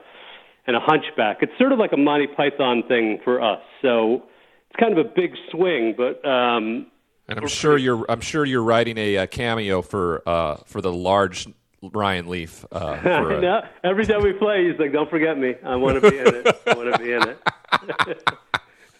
and 0.67 0.77
a 0.77 0.81
hunchback. 0.81 1.39
It's 1.41 1.53
sort 1.59 1.73
of 1.73 1.79
like 1.79 1.93
a 1.93 1.97
Monty 1.97 2.27
Python 2.27 2.83
thing 2.87 3.21
for 3.25 3.43
us. 3.43 3.61
So 3.83 4.25
it's 4.71 4.79
kind 4.79 4.97
of 4.97 5.05
a 5.05 5.09
big 5.09 5.35
swing, 5.51 5.95
but 5.97 6.25
um, 6.29 6.87
And 7.27 7.39
I'm 7.39 7.49
sure 7.49 7.77
you're 7.77 8.05
I'm 8.09 8.21
sure 8.21 8.45
you're 8.45 8.63
writing 8.63 8.99
a, 8.99 9.19
uh 9.19 9.27
cameo 9.27 9.83
for 9.83 10.23
uh, 10.27 10.57
for 10.67 10.81
the 10.81 10.93
large 10.93 11.49
Ryan 11.83 12.29
Leaf. 12.29 12.65
Uh, 12.71 12.97
for, 13.03 13.37
uh, 13.37 13.41
no, 13.41 13.61
every 13.85 14.07
time 14.07 14.23
we 14.23 14.33
play, 14.33 14.69
he's 14.71 14.79
like, 14.79 14.93
"Don't 14.93 15.11
forget 15.11 15.39
me. 15.39 15.55
I 15.65 15.77
want 15.77 16.03
to 16.03 16.11
be 16.11 16.19
in 16.19 16.35
it. 16.35 16.61
I 16.67 16.75
want 16.75 16.95
to 16.95 16.99
be 16.99 17.13
in 17.13 17.29
it." 17.29 18.39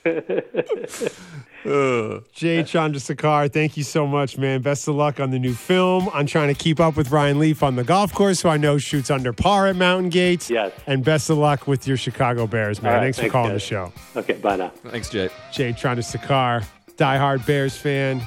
Jay 2.33 2.63
Chandrasekhar, 2.63 3.53
thank 3.53 3.77
you 3.77 3.83
so 3.83 4.07
much, 4.07 4.39
man. 4.39 4.63
Best 4.63 4.89
of 4.89 4.95
luck 4.95 5.21
on 5.21 5.31
the 5.31 5.39
new 5.39 5.55
film. 5.55 6.09
I'm 6.15 6.27
trying 6.27 6.49
to 6.49 6.55
keep 6.55 6.81
up 6.81 6.97
with 6.97 7.11
Ryan 7.11 7.39
Leaf 7.39 7.63
on 7.63 7.77
the 7.77 7.85
golf 7.85 8.13
course, 8.15 8.43
who 8.43 8.49
I 8.49 8.57
know 8.57 8.79
shoots 8.79 9.11
under 9.11 9.33
par 9.33 9.67
at 9.67 9.77
Mountain 9.77 10.11
Gate. 10.11 10.49
Yes. 10.49 10.73
And 10.87 11.05
best 11.05 11.29
of 11.31 11.39
luck 11.39 11.67
with 11.67 11.87
your 11.87 11.97
Chicago 11.97 12.47
Bears, 12.47 12.81
man. 12.81 12.93
All 12.93 12.99
right, 12.99 13.05
thanks, 13.05 13.19
for 13.19 13.29
calling 13.29 13.53
guys. 13.53 13.63
the 13.63 13.67
show. 13.67 13.93
Okay, 14.17 14.35
bye 14.35 14.57
now. 14.57 14.73
thanks, 14.87 15.11
Jay. 15.11 15.29
Jay 15.53 15.73
Chandrasekhar, 15.73 16.65
diehard 16.97 17.45
Bears 17.45 17.77
fan, 17.77 18.23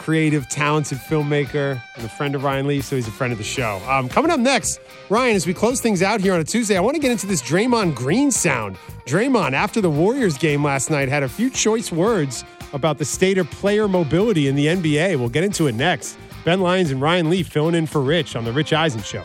creative, 0.00 0.48
talented 0.48 0.98
filmmaker, 0.98 1.80
and 1.94 2.04
a 2.04 2.08
friend 2.08 2.34
of 2.34 2.42
Ryan 2.42 2.66
Leaf, 2.66 2.84
so 2.84 2.96
he's 2.96 3.06
a 3.06 3.12
friend 3.12 3.32
of 3.32 3.38
the 3.38 3.44
show. 3.44 3.80
Um, 3.86 4.08
coming 4.08 4.30
up 4.30 4.40
next, 4.40 4.80
Ryan, 5.10 5.36
as 5.36 5.46
we 5.46 5.52
close 5.52 5.80
things 5.80 6.02
out 6.02 6.20
here 6.20 6.32
on 6.32 6.40
a 6.40 6.44
Tuesday, 6.44 6.76
I 6.76 6.80
want 6.80 6.94
to 6.94 7.00
get 7.00 7.10
into 7.10 7.26
this 7.26 7.42
Draymond 7.42 7.94
Green 7.94 8.30
sound. 8.30 8.76
Draymond, 9.06 9.52
after 9.52 9.80
the 9.80 9.90
Warriors 9.90 10.38
game 10.38 10.64
last 10.64 10.90
night, 10.90 11.08
had 11.08 11.22
a 11.22 11.28
few 11.28 11.50
choice 11.50 11.92
words 11.92 12.44
about 12.72 12.96
the 12.96 13.04
state 13.04 13.36
of 13.36 13.50
player 13.50 13.88
mobility 13.88 14.48
in 14.48 14.54
the 14.54 14.66
NBA. 14.66 15.18
We'll 15.18 15.28
get 15.28 15.44
into 15.44 15.66
it 15.66 15.74
next. 15.74 16.16
Ben 16.44 16.60
Lyons 16.60 16.90
and 16.90 17.02
Ryan 17.02 17.28
Leaf 17.28 17.48
filling 17.48 17.74
in 17.74 17.86
for 17.86 18.00
Rich 18.00 18.36
on 18.36 18.44
The 18.44 18.52
Rich 18.52 18.72
Eisen 18.72 19.02
Show. 19.02 19.24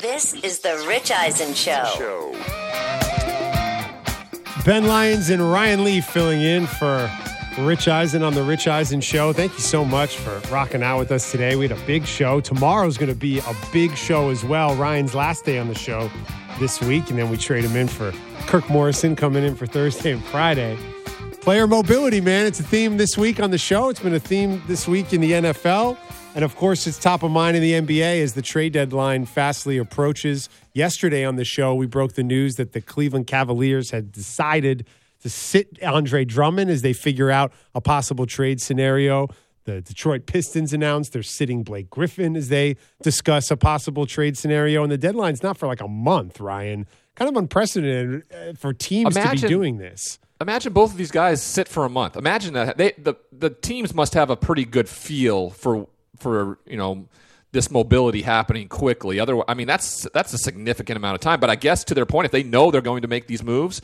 This 0.00 0.32
is 0.32 0.60
the 0.60 0.82
Rich 0.88 1.10
Eisen 1.10 1.52
Show. 1.52 2.32
Ben 4.64 4.86
Lyons 4.86 5.28
and 5.28 5.52
Ryan 5.52 5.84
Leaf 5.84 6.06
filling 6.06 6.40
in 6.40 6.66
for 6.66 7.10
Rich 7.58 7.86
Eisen 7.86 8.22
on 8.22 8.32
the 8.32 8.42
Rich 8.42 8.66
Eisen 8.66 9.02
Show. 9.02 9.34
Thank 9.34 9.52
you 9.52 9.58
so 9.58 9.84
much 9.84 10.16
for 10.16 10.38
rocking 10.50 10.82
out 10.82 10.98
with 10.98 11.12
us 11.12 11.30
today. 11.30 11.54
We 11.54 11.68
had 11.68 11.76
a 11.76 11.86
big 11.86 12.06
show. 12.06 12.40
Tomorrow's 12.40 12.96
going 12.96 13.10
to 13.10 13.14
be 13.14 13.40
a 13.40 13.54
big 13.74 13.94
show 13.94 14.30
as 14.30 14.42
well. 14.42 14.74
Ryan's 14.74 15.14
last 15.14 15.44
day 15.44 15.58
on 15.58 15.68
the 15.68 15.74
show 15.74 16.10
this 16.58 16.80
week, 16.80 17.10
and 17.10 17.18
then 17.18 17.28
we 17.28 17.36
trade 17.36 17.64
him 17.64 17.76
in 17.76 17.86
for 17.86 18.10
Kirk 18.46 18.70
Morrison 18.70 19.14
coming 19.16 19.44
in 19.44 19.54
for 19.54 19.66
Thursday 19.66 20.12
and 20.12 20.24
Friday. 20.24 20.78
Player 21.42 21.66
mobility, 21.66 22.22
man. 22.22 22.46
It's 22.46 22.60
a 22.60 22.62
theme 22.62 22.96
this 22.96 23.18
week 23.18 23.38
on 23.38 23.50
the 23.50 23.58
show. 23.58 23.90
It's 23.90 24.00
been 24.00 24.14
a 24.14 24.20
theme 24.20 24.62
this 24.66 24.88
week 24.88 25.12
in 25.12 25.20
the 25.20 25.32
NFL. 25.32 25.98
And 26.32 26.44
of 26.44 26.54
course, 26.54 26.86
it's 26.86 26.96
top 26.96 27.24
of 27.24 27.30
mind 27.32 27.56
in 27.56 27.62
the 27.62 27.72
NBA 27.72 28.22
as 28.22 28.34
the 28.34 28.42
trade 28.42 28.72
deadline 28.72 29.24
fastly 29.24 29.78
approaches. 29.78 30.48
Yesterday 30.72 31.24
on 31.24 31.34
the 31.34 31.44
show, 31.44 31.74
we 31.74 31.86
broke 31.86 32.12
the 32.12 32.22
news 32.22 32.54
that 32.56 32.72
the 32.72 32.80
Cleveland 32.80 33.26
Cavaliers 33.26 33.90
had 33.90 34.12
decided 34.12 34.86
to 35.22 35.28
sit 35.28 35.82
Andre 35.82 36.24
Drummond 36.24 36.70
as 36.70 36.82
they 36.82 36.92
figure 36.92 37.30
out 37.30 37.52
a 37.74 37.80
possible 37.80 38.26
trade 38.26 38.60
scenario. 38.60 39.28
The 39.64 39.80
Detroit 39.80 40.26
Pistons 40.26 40.72
announced 40.72 41.12
they're 41.12 41.22
sitting 41.24 41.64
Blake 41.64 41.90
Griffin 41.90 42.36
as 42.36 42.48
they 42.48 42.76
discuss 43.02 43.50
a 43.50 43.56
possible 43.56 44.06
trade 44.06 44.38
scenario. 44.38 44.84
And 44.84 44.90
the 44.90 44.98
deadline's 44.98 45.42
not 45.42 45.58
for 45.58 45.66
like 45.66 45.80
a 45.80 45.88
month, 45.88 46.40
Ryan. 46.40 46.86
Kind 47.16 47.28
of 47.28 47.36
unprecedented 47.36 48.22
uh, 48.32 48.52
for 48.54 48.72
teams 48.72 49.16
to 49.16 49.30
be 49.32 49.36
doing 49.36 49.78
this. 49.78 50.20
Imagine 50.40 50.72
both 50.72 50.92
of 50.92 50.96
these 50.96 51.10
guys 51.10 51.42
sit 51.42 51.68
for 51.68 51.84
a 51.84 51.90
month. 51.90 52.16
Imagine 52.16 52.54
that 52.54 52.78
they 52.78 52.92
the 52.96 53.14
the 53.30 53.50
teams 53.50 53.92
must 53.92 54.14
have 54.14 54.30
a 54.30 54.36
pretty 54.36 54.64
good 54.64 54.88
feel 54.88 55.50
for 55.50 55.86
for 56.18 56.58
you 56.66 56.76
know 56.76 57.08
this 57.52 57.70
mobility 57.70 58.22
happening 58.22 58.68
quickly. 58.68 59.18
Otherwise, 59.20 59.46
I 59.48 59.54
mean 59.54 59.66
that's 59.66 60.06
that's 60.14 60.32
a 60.32 60.38
significant 60.38 60.96
amount 60.96 61.14
of 61.14 61.20
time. 61.20 61.40
But 61.40 61.50
I 61.50 61.56
guess 61.56 61.84
to 61.84 61.94
their 61.94 62.06
point, 62.06 62.26
if 62.26 62.32
they 62.32 62.42
know 62.42 62.70
they're 62.70 62.80
going 62.80 63.02
to 63.02 63.08
make 63.08 63.26
these 63.26 63.42
moves, 63.42 63.82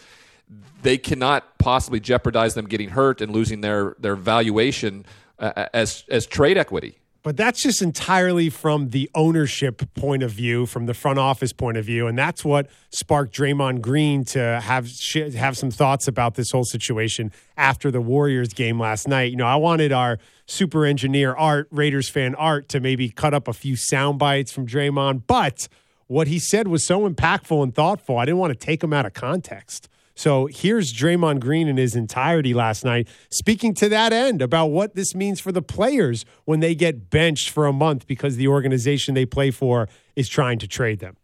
they 0.82 0.98
cannot 0.98 1.58
possibly 1.58 2.00
jeopardize 2.00 2.54
them 2.54 2.66
getting 2.66 2.90
hurt 2.90 3.20
and 3.20 3.32
losing 3.32 3.60
their 3.60 3.96
their 3.98 4.16
valuation 4.16 5.04
uh, 5.38 5.66
as 5.72 6.04
as 6.08 6.26
trade 6.26 6.58
equity. 6.58 6.98
But 7.26 7.36
that's 7.36 7.60
just 7.60 7.82
entirely 7.82 8.50
from 8.50 8.90
the 8.90 9.10
ownership 9.12 9.82
point 9.94 10.22
of 10.22 10.30
view, 10.30 10.64
from 10.64 10.86
the 10.86 10.94
front 10.94 11.18
office 11.18 11.52
point 11.52 11.76
of 11.76 11.84
view, 11.84 12.06
and 12.06 12.16
that's 12.16 12.44
what 12.44 12.68
sparked 12.90 13.34
Draymond 13.34 13.80
Green 13.80 14.24
to 14.26 14.60
have 14.60 14.88
sh- 14.88 15.34
have 15.34 15.58
some 15.58 15.72
thoughts 15.72 16.06
about 16.06 16.36
this 16.36 16.52
whole 16.52 16.62
situation 16.62 17.32
after 17.56 17.90
the 17.90 18.00
Warriors 18.00 18.50
game 18.50 18.78
last 18.78 19.08
night. 19.08 19.32
You 19.32 19.36
know, 19.38 19.46
I 19.46 19.56
wanted 19.56 19.90
our 19.90 20.20
super 20.46 20.84
engineer 20.84 21.34
Art, 21.34 21.66
Raiders 21.72 22.08
fan 22.08 22.36
Art, 22.36 22.68
to 22.68 22.78
maybe 22.78 23.10
cut 23.10 23.34
up 23.34 23.48
a 23.48 23.52
few 23.52 23.74
sound 23.74 24.20
bites 24.20 24.52
from 24.52 24.64
Draymond, 24.64 25.22
but 25.26 25.66
what 26.06 26.28
he 26.28 26.38
said 26.38 26.68
was 26.68 26.86
so 26.86 27.10
impactful 27.10 27.60
and 27.60 27.74
thoughtful. 27.74 28.18
I 28.18 28.24
didn't 28.24 28.38
want 28.38 28.52
to 28.52 28.66
take 28.66 28.84
him 28.84 28.92
out 28.92 29.04
of 29.04 29.14
context. 29.14 29.88
So 30.16 30.46
here's 30.46 30.94
Draymond 30.94 31.40
Green 31.40 31.68
in 31.68 31.76
his 31.76 31.94
entirety 31.94 32.54
last 32.54 32.86
night, 32.86 33.06
speaking 33.30 33.74
to 33.74 33.88
that 33.90 34.14
end 34.14 34.40
about 34.40 34.68
what 34.68 34.94
this 34.94 35.14
means 35.14 35.40
for 35.40 35.52
the 35.52 35.60
players 35.60 36.24
when 36.46 36.60
they 36.60 36.74
get 36.74 37.10
benched 37.10 37.50
for 37.50 37.66
a 37.66 37.72
month 37.72 38.06
because 38.06 38.36
the 38.36 38.48
organization 38.48 39.14
they 39.14 39.26
play 39.26 39.50
for 39.50 39.88
is 40.16 40.26
trying 40.26 40.58
to 40.60 40.66
trade 40.66 41.00
them. 41.00 41.18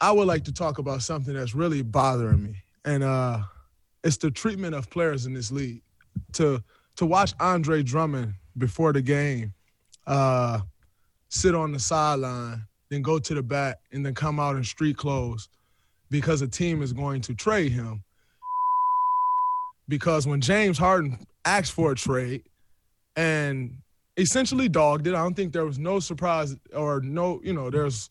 I 0.00 0.10
would 0.10 0.26
like 0.26 0.42
to 0.44 0.52
talk 0.52 0.78
about 0.78 1.02
something 1.02 1.32
that's 1.32 1.54
really 1.54 1.82
bothering 1.82 2.42
me, 2.42 2.64
and 2.84 3.04
uh, 3.04 3.42
it's 4.02 4.16
the 4.16 4.32
treatment 4.32 4.74
of 4.74 4.90
players 4.90 5.24
in 5.24 5.32
this 5.32 5.52
league. 5.52 5.82
To 6.34 6.62
to 6.96 7.06
watch 7.06 7.34
Andre 7.38 7.84
Drummond 7.84 8.34
before 8.58 8.92
the 8.92 9.00
game, 9.00 9.54
uh, 10.08 10.60
sit 11.28 11.54
on 11.54 11.70
the 11.70 11.78
sideline, 11.78 12.66
then 12.88 13.02
go 13.02 13.20
to 13.20 13.34
the 13.34 13.42
back, 13.42 13.78
and 13.92 14.04
then 14.04 14.14
come 14.14 14.40
out 14.40 14.56
in 14.56 14.64
street 14.64 14.96
clothes 14.96 15.48
because 16.10 16.42
a 16.42 16.48
team 16.48 16.82
is 16.82 16.92
going 16.92 17.20
to 17.22 17.34
trade 17.34 17.70
him. 17.70 18.02
Because 19.88 20.26
when 20.26 20.40
James 20.40 20.78
Harden 20.78 21.18
asked 21.44 21.72
for 21.72 21.92
a 21.92 21.94
trade 21.94 22.44
and 23.16 23.76
essentially 24.16 24.68
dogged 24.68 25.06
it, 25.06 25.14
I 25.14 25.22
don't 25.22 25.34
think 25.34 25.52
there 25.52 25.64
was 25.64 25.78
no 25.78 26.00
surprise 26.00 26.56
or 26.74 27.00
no, 27.00 27.40
you 27.42 27.52
know, 27.52 27.70
there's 27.70 28.10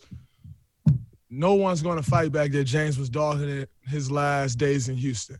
no 1.29 1.53
one's 1.53 1.81
going 1.81 1.97
to 1.97 2.03
fight 2.03 2.31
back 2.31 2.51
that 2.51 2.65
James 2.65 2.99
was 2.99 3.09
dogging 3.09 3.49
it 3.49 3.69
his 3.87 4.11
last 4.11 4.57
days 4.57 4.89
in 4.89 4.97
Houston. 4.97 5.37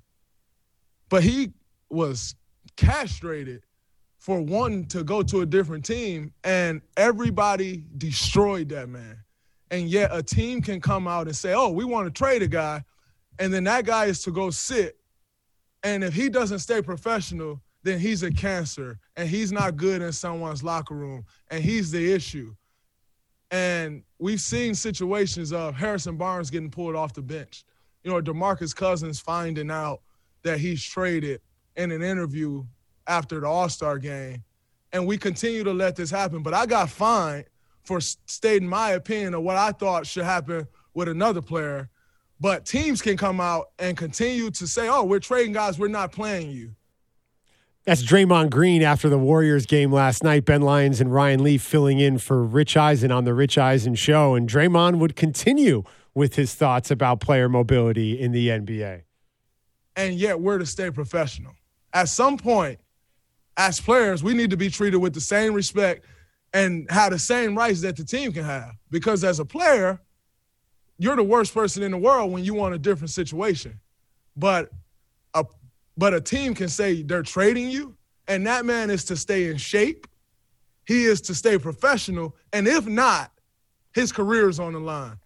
But 1.10 1.24
he 1.24 1.52
was 1.90 2.36
castrated 2.78 3.64
for 4.18 4.40
wanting 4.40 4.86
to 4.86 5.04
go 5.04 5.22
to 5.24 5.42
a 5.42 5.46
different 5.46 5.84
team, 5.84 6.32
and 6.44 6.82
everybody 6.96 7.84
destroyed 7.98 8.70
that 8.70 8.88
man. 8.88 9.18
And 9.72 9.90
yet 9.90 10.12
a 10.14 10.22
team 10.24 10.62
can 10.62 10.80
come 10.80 11.08
out 11.08 11.28
and 11.28 11.36
say, 11.36 11.54
oh, 11.54 11.70
we 11.70 11.84
want 11.84 12.06
to 12.08 12.12
trade 12.12 12.42
a 12.42 12.48
guy, 12.48 12.84
and 13.40 13.54
then 13.54 13.64
that 13.66 13.86
guy 13.86 14.06
is 14.06 14.22
to 14.24 14.32
go 14.32 14.50
sit. 14.50 14.98
And 15.84 16.04
if 16.04 16.14
he 16.14 16.30
doesn't 16.30 16.60
stay 16.60 16.82
professional, 16.82 17.62
then 17.84 18.00
he's 18.00 18.24
a 18.24 18.32
cancer 18.32 19.00
and 19.16 19.28
he's 19.28 19.52
not 19.52 19.76
good 19.76 20.02
in 20.02 20.12
someone's 20.12 20.64
locker 20.64 20.96
room, 20.96 21.26
and 21.50 21.64
he's 21.64 21.92
the 21.92 22.14
issue. 22.14 22.54
And 23.50 24.04
we've 24.20 24.40
seen 24.40 24.76
situations 24.76 25.52
of 25.52 25.76
Harrison 25.76 26.16
Barnes 26.16 26.50
getting 26.50 26.70
pulled 26.70 26.96
off 26.96 27.14
the 27.14 27.22
bench. 27.22 27.66
You 28.04 28.12
know, 28.12 28.22
DeMarcus 28.22 28.76
Cousins 28.76 29.20
finding 29.20 29.70
out 29.70 30.02
that 30.44 30.60
he's 30.60 30.84
traded 30.84 31.42
in 31.76 31.92
an 31.92 32.02
interview 32.02 32.64
after 33.08 33.40
the 33.40 33.48
All 33.48 33.70
Star 33.70 33.98
game. 33.98 34.44
And 34.94 35.06
we 35.06 35.18
continue 35.18 35.64
to 35.64 35.74
let 35.74 35.96
this 35.96 36.10
happen. 36.10 36.44
But 36.44 36.54
I 36.54 36.66
got 36.66 36.90
fined 36.90 37.46
for 37.84 38.00
stating 38.00 38.68
my 38.68 38.92
opinion 38.92 39.34
of 39.34 39.44
what 39.44 39.58
I 39.58 39.72
thought 39.72 40.06
should 40.06 40.26
happen 40.26 40.68
with 40.94 41.08
another 41.08 41.42
player. 41.42 41.90
But 42.42 42.66
teams 42.66 43.04
can 43.04 43.18
come 43.18 43.40
out 43.40 43.68
and 43.78 43.96
continue 43.96 44.50
to 44.50 44.66
say, 44.66 44.90
oh, 44.90 45.04
we're 45.04 45.20
trading 45.20 45.54
guys, 45.54 45.78
we're 45.78 45.90
not 45.90 46.12
playing 46.12 46.50
you. 46.50 46.76
That's 47.86 48.04
Draymond 48.04 48.50
Green 48.50 48.82
after 48.82 49.10
the 49.10 49.18
Warriors 49.18 49.68
game 49.68 49.92
last 49.92 50.24
night. 50.24 50.46
Ben 50.46 50.62
Lyons 50.62 51.00
and 51.00 51.14
Ryan 51.14 51.44
Leaf 51.44 51.62
filling 51.62 52.00
in 52.00 52.18
for 52.18 52.44
Rich 52.44 52.76
Eisen 52.76 53.12
on 53.12 53.26
the 53.26 53.34
Rich 53.36 53.58
Eisen 53.60 53.94
show. 53.96 54.34
And 54.34 54.50
Draymond 54.50 54.98
would 54.98 55.16
continue 55.16 55.84
with 56.16 56.36
his 56.36 56.56
thoughts 56.56 56.92
about 56.92 57.22
player 57.22 57.48
mobility 57.48 58.20
in 58.20 58.32
the 58.32 58.50
NBA. 58.50 59.04
and 59.96 60.16
yet 60.16 60.40
we're 60.40 60.58
to 60.58 60.66
stay 60.66 60.90
professional. 60.90 61.54
At 61.94 62.10
some 62.10 62.38
point, 62.38 62.80
as 63.58 63.80
players, 63.80 64.24
we 64.24 64.34
need 64.34 64.50
to 64.50 64.58
be 64.58 64.70
treated 64.70 64.98
with 64.98 65.14
the 65.14 65.22
same 65.22 65.54
respect 65.54 66.06
and 66.54 66.90
have 66.90 67.12
the 67.12 67.20
same 67.20 67.56
rights 67.58 67.82
that 67.82 67.98
the 67.98 68.04
team 68.04 68.32
can 68.32 68.44
have. 68.44 68.72
Because 68.90 69.24
as 69.24 69.40
a 69.40 69.46
player, 69.46 70.00
you're 71.02 71.16
the 71.16 71.24
worst 71.24 71.52
person 71.52 71.82
in 71.82 71.90
the 71.90 71.98
world 71.98 72.32
when 72.32 72.44
you 72.44 72.54
want 72.54 72.76
a 72.76 72.78
different 72.78 73.10
situation. 73.10 73.80
But 74.38 74.70
a 75.34 75.44
but 75.98 76.14
a 76.14 76.22
team 76.22 76.54
can 76.54 76.70
say 76.70 77.02
they're 77.02 77.24
trading 77.24 77.70
you, 77.70 77.98
and 78.28 78.46
that 78.46 78.66
man 78.66 78.92
is 78.92 79.04
to 79.06 79.18
stay 79.18 79.50
in 79.50 79.58
shape. 79.58 80.06
He 80.86 81.06
is 81.06 81.20
to 81.22 81.34
stay 81.34 81.58
professional, 81.58 82.36
and 82.54 82.68
if 82.68 82.86
not, 82.86 83.32
his 83.96 84.12
career 84.12 84.48
is 84.48 84.60
on 84.60 84.74
the 84.74 84.80
line. 84.80 85.18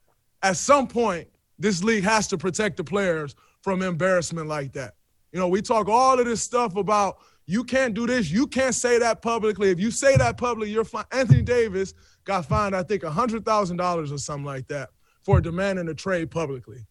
At 0.41 0.55
some 0.55 0.87
point, 0.87 1.27
this 1.59 1.83
league 1.83 2.05
has 2.05 2.27
to 2.29 2.37
protect 2.37 2.77
the 2.77 2.83
players 2.85 3.35
from 3.61 3.81
embarrassment 3.81 4.47
like 4.47 4.71
that. 4.73 4.95
You 5.33 5.39
know, 5.39 5.49
we 5.49 5.61
talk 5.61 5.89
all 5.89 6.17
of 6.17 6.25
this 6.25 6.41
stuff 6.41 6.77
about 6.77 7.17
you 7.47 7.65
can't 7.65 7.93
do 7.93 8.07
this, 8.07 8.31
you 8.31 8.47
can't 8.47 8.75
say 8.75 8.97
that 8.99 9.21
publicly. 9.21 9.71
If 9.71 9.79
you 9.81 9.91
say 9.91 10.15
that 10.15 10.37
publicly, 10.37 10.71
you're 10.71 10.85
fine. 10.85 11.05
Anthony 11.11 11.41
Davis 11.41 11.93
got 12.23 12.45
fined, 12.45 12.75
I 12.75 12.83
think, 12.83 13.03
$100,000 13.03 14.13
or 14.13 14.17
something 14.17 14.45
like 14.45 14.69
that 14.69 14.89
for 15.25 15.41
demanding 15.41 15.89
a 15.89 15.93
trade 15.93 16.29
publicly. 16.29 16.85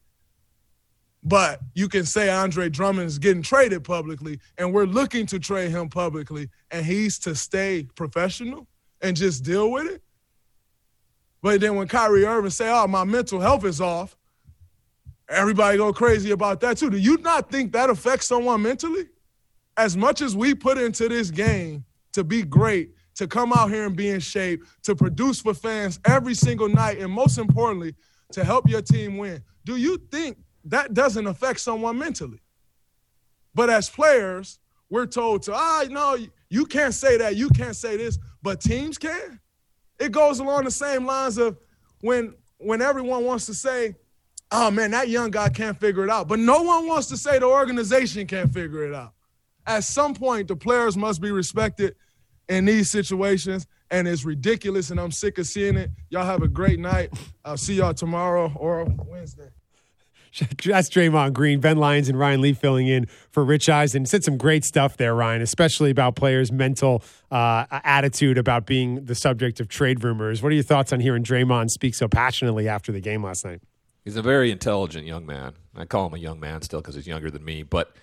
But 1.23 1.61
you 1.73 1.89
can 1.89 2.05
say 2.05 2.29
Andre 2.29 2.69
Drummond's 2.69 3.19
getting 3.19 3.43
traded 3.43 3.85
publicly, 3.85 4.41
and 4.59 4.75
we're 4.75 4.85
looking 4.85 5.25
to 5.27 5.39
trade 5.39 5.71
him 5.71 5.89
publicly, 5.89 6.51
and 6.71 6.85
he's 6.85 7.19
to 7.21 7.35
stay 7.35 7.89
professional 7.95 8.67
and 9.01 9.17
just 9.17 9.45
deal 9.45 9.71
with 9.71 9.87
it. 9.87 10.03
But 11.41 11.61
then 11.61 11.77
when 11.77 11.89
Kyrie 11.89 12.27
Irving 12.27 12.51
say, 12.51 12.69
"Oh, 12.69 12.87
my 12.87 13.05
mental 13.05 13.41
health 13.41 13.65
is 13.65 13.81
off," 13.81 14.17
everybody 15.29 15.79
go 15.79 15.93
crazy 15.93 16.33
about 16.33 16.61
that 16.61 16.77
too. 16.77 16.91
Do 16.91 16.99
you 16.99 17.17
not 17.19 17.51
think 17.51 17.73
that 17.73 17.89
affects 17.89 18.27
someone 18.27 18.61
mentally? 18.63 19.09
As 19.77 19.97
much 19.97 20.21
as 20.21 20.37
we 20.37 20.55
put 20.55 20.77
into 20.77 21.09
this 21.09 21.31
game 21.31 21.85
to 22.13 22.23
be 22.23 22.43
great, 22.43 22.95
to 23.15 23.27
come 23.27 23.53
out 23.53 23.71
here 23.71 23.87
and 23.87 23.97
be 23.97 24.11
in 24.11 24.21
shape, 24.21 24.65
to 24.83 24.95
produce 24.95 25.41
for 25.41 25.55
fans 25.55 26.01
every 26.05 26.35
single 26.35 26.69
night, 26.69 26.99
and 26.99 27.11
most 27.13 27.39
importantly, 27.39 27.95
to 28.33 28.45
help 28.45 28.69
your 28.69 28.83
team 28.83 29.17
win. 29.17 29.43
Do 29.65 29.77
you 29.77 29.99
think 30.11 30.39
that 30.65 30.95
doesn't 30.95 31.27
affect 31.27 31.61
someone 31.61 31.99
mentally? 31.99 32.41
But 33.55 33.71
as 33.71 33.89
players, 33.89 34.59
we're 34.91 35.07
told 35.07 35.43
to, 35.43 35.55
ah, 35.55 35.85
no, 35.89 36.17
you 36.49 36.67
can't 36.67 36.95
say 36.95 37.17
that, 37.19 37.37
you 37.37 37.49
can't 37.51 37.77
say 37.77 37.97
this, 37.97 38.19
but 38.43 38.61
teams 38.61 38.99
can. 38.99 39.41
It 39.99 40.13
goes 40.13 40.41
along 40.41 40.65
the 40.65 40.71
same 40.71 41.07
lines 41.07 41.39
of 41.39 41.59
when 42.01 42.35
when 42.59 42.81
everyone 42.81 43.25
wants 43.25 43.47
to 43.47 43.55
say, 43.55 43.95
oh 44.51 44.71
man, 44.71 44.91
that 44.93 45.09
young 45.09 45.31
guy 45.31 45.49
can't 45.49 45.79
figure 45.79 46.05
it 46.05 46.11
out. 46.11 46.29
But 46.29 46.39
no 46.39 46.63
one 46.63 46.87
wants 46.87 47.09
to 47.09 47.17
say 47.17 47.39
the 47.39 47.47
organization 47.47 48.27
can't 48.27 48.53
figure 48.53 48.87
it 48.87 48.95
out. 48.95 49.13
At 49.67 49.85
some 49.85 50.15
point, 50.15 50.49
the 50.49 50.57
players 50.57 50.97
must 50.97 51.21
be 51.21 51.31
respected 51.31 51.97
in 52.49 52.65
these 52.65 52.91
situations, 52.91 53.67
and 53.91 54.09
it's 54.09 54.25
ridiculous, 54.25 54.91
and 54.91 55.01
I'm 55.01 55.11
sick 55.11 55.39
of 55.39 55.47
seeing 55.47 55.77
it. 55.77 55.91
Y'all 56.11 56.25
have 56.25 56.43
a 56.43 56.49
great 56.49 56.79
night. 56.79 57.13
I'll 57.45 57.57
see 57.57 57.75
y'all 57.75 57.95
tomorrow 57.95 58.53
or 58.57 58.85
Wednesday. 58.85 59.51
That's 60.65 60.91
Draymond 60.91 61.33
Green, 61.33 61.61
Ben 61.61 61.77
Lyons, 61.77 62.09
and 62.09 62.19
Ryan 62.19 62.41
Leaf 62.41 62.59
filling 62.59 62.89
in 62.89 63.07
for 63.31 63.45
Rich 63.45 63.69
Eisen. 63.69 64.01
And 64.01 64.09
said 64.09 64.25
some 64.25 64.37
great 64.37 64.65
stuff 64.65 64.97
there, 64.97 65.15
Ryan, 65.15 65.43
especially 65.43 65.91
about 65.91 66.17
players' 66.17 66.51
mental 66.51 67.05
uh, 67.31 67.67
attitude 67.71 68.37
about 68.37 68.67
being 68.67 69.05
the 69.05 69.15
subject 69.15 69.61
of 69.61 69.69
trade 69.69 70.03
rumors. 70.03 70.43
What 70.43 70.51
are 70.51 70.55
your 70.55 70.65
thoughts 70.65 70.93
on 70.93 70.99
hearing 70.99 71.23
Draymond 71.23 71.71
speak 71.71 71.95
so 71.95 72.09
passionately 72.09 72.69
after 72.69 72.91
the 72.91 73.01
game 73.01 73.23
last 73.23 73.45
night? 73.45 73.61
He's 74.05 74.17
a 74.17 74.23
very 74.23 74.51
intelligent 74.51 75.07
young 75.07 75.25
man. 75.25 75.55
I 75.77 75.85
call 75.85 76.07
him 76.07 76.15
a 76.15 76.19
young 76.19 76.41
man 76.41 76.63
still 76.63 76.81
because 76.81 76.97
he's 76.97 77.07
younger 77.07 77.31
than 77.31 77.45
me. 77.45 77.63
But 77.63 77.95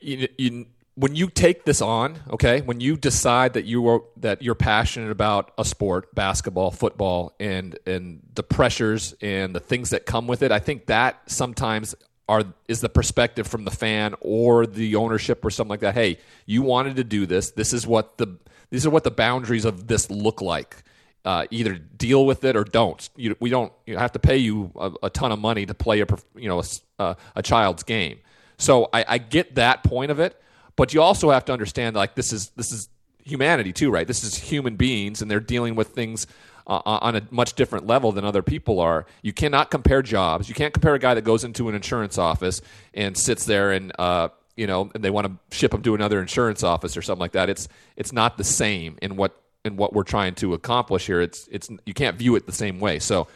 you, 0.00 0.28
you, 0.36 0.66
when 0.96 1.16
you 1.16 1.28
take 1.28 1.64
this 1.64 1.80
on, 1.80 2.18
okay, 2.30 2.60
when 2.60 2.80
you 2.80 2.96
decide 2.96 3.54
that 3.54 3.64
you 3.64 3.88
are 3.88 4.02
that 4.18 4.42
you're 4.42 4.54
passionate 4.54 5.10
about 5.10 5.52
a 5.58 5.64
sport, 5.64 6.14
basketball, 6.14 6.70
football, 6.70 7.34
and 7.40 7.78
and 7.86 8.20
the 8.34 8.42
pressures 8.42 9.14
and 9.20 9.54
the 9.54 9.60
things 9.60 9.90
that 9.90 10.06
come 10.06 10.26
with 10.26 10.42
it, 10.42 10.52
I 10.52 10.60
think 10.60 10.86
that 10.86 11.20
sometimes 11.26 11.94
are 12.28 12.44
is 12.68 12.80
the 12.80 12.88
perspective 12.88 13.46
from 13.46 13.64
the 13.64 13.70
fan 13.70 14.14
or 14.20 14.66
the 14.66 14.94
ownership 14.96 15.44
or 15.44 15.50
something 15.50 15.70
like 15.70 15.80
that. 15.80 15.94
Hey, 15.94 16.18
you 16.46 16.62
wanted 16.62 16.96
to 16.96 17.04
do 17.04 17.26
this. 17.26 17.50
This 17.50 17.72
is 17.72 17.86
what 17.86 18.16
the 18.18 18.38
these 18.70 18.86
are 18.86 18.90
what 18.90 19.04
the 19.04 19.10
boundaries 19.10 19.64
of 19.64 19.88
this 19.88 20.10
look 20.10 20.40
like. 20.40 20.82
Uh, 21.24 21.46
either 21.50 21.74
deal 21.76 22.26
with 22.26 22.44
it 22.44 22.54
or 22.54 22.64
don't. 22.64 23.08
You, 23.16 23.34
we 23.40 23.48
don't 23.48 23.72
you 23.86 23.96
have 23.96 24.12
to 24.12 24.18
pay 24.18 24.36
you 24.36 24.70
a, 24.76 24.92
a, 25.04 25.10
ton 25.10 25.32
of 25.32 25.38
money 25.38 25.64
to 25.64 25.72
play 25.72 26.02
a 26.02 26.06
you 26.36 26.48
know 26.48 26.62
a, 26.98 27.16
a 27.34 27.42
child's 27.42 27.82
game. 27.82 28.18
So 28.58 28.90
I, 28.92 29.04
I 29.08 29.18
get 29.18 29.54
that 29.54 29.82
point 29.84 30.10
of 30.10 30.20
it 30.20 30.38
but 30.76 30.94
you 30.94 31.02
also 31.02 31.30
have 31.30 31.44
to 31.46 31.52
understand 31.52 31.96
like 31.96 32.14
this 32.14 32.32
is 32.32 32.50
this 32.50 32.72
is 32.72 32.88
humanity 33.24 33.72
too, 33.72 33.90
right? 33.90 34.06
This 34.06 34.24
is 34.24 34.34
human 34.34 34.76
beings, 34.76 35.22
and 35.22 35.30
they're 35.30 35.40
dealing 35.40 35.74
with 35.74 35.88
things 35.88 36.26
uh, 36.66 36.80
on 36.84 37.16
a 37.16 37.22
much 37.30 37.54
different 37.54 37.86
level 37.86 38.12
than 38.12 38.24
other 38.24 38.42
people 38.42 38.80
are. 38.80 39.06
You 39.22 39.32
cannot 39.32 39.70
compare 39.70 40.02
jobs. 40.02 40.48
You 40.48 40.54
can't 40.54 40.72
compare 40.72 40.94
a 40.94 40.98
guy 40.98 41.14
that 41.14 41.22
goes 41.22 41.44
into 41.44 41.68
an 41.68 41.74
insurance 41.74 42.18
office 42.18 42.60
and 42.94 43.16
sits 43.16 43.44
there 43.44 43.72
and 43.72 43.92
uh, 43.98 44.28
you 44.56 44.66
know, 44.66 44.90
and 44.94 45.02
they 45.02 45.10
want 45.10 45.26
to 45.26 45.56
ship 45.56 45.74
him 45.74 45.82
to 45.82 45.94
another 45.94 46.20
insurance 46.20 46.62
office 46.62 46.96
or 46.96 47.02
something 47.02 47.20
like 47.20 47.32
that. 47.32 47.48
It's 47.50 47.68
it's 47.96 48.12
not 48.12 48.36
the 48.36 48.44
same 48.44 48.98
in 49.02 49.16
what 49.16 49.36
in 49.64 49.76
what 49.76 49.92
we're 49.92 50.04
trying 50.04 50.34
to 50.36 50.54
accomplish 50.54 51.06
here. 51.06 51.20
It's 51.20 51.48
it's 51.50 51.68
you 51.86 51.94
can't 51.94 52.16
view 52.16 52.36
it 52.36 52.46
the 52.46 52.52
same 52.52 52.78
way. 52.80 52.98
So 52.98 53.26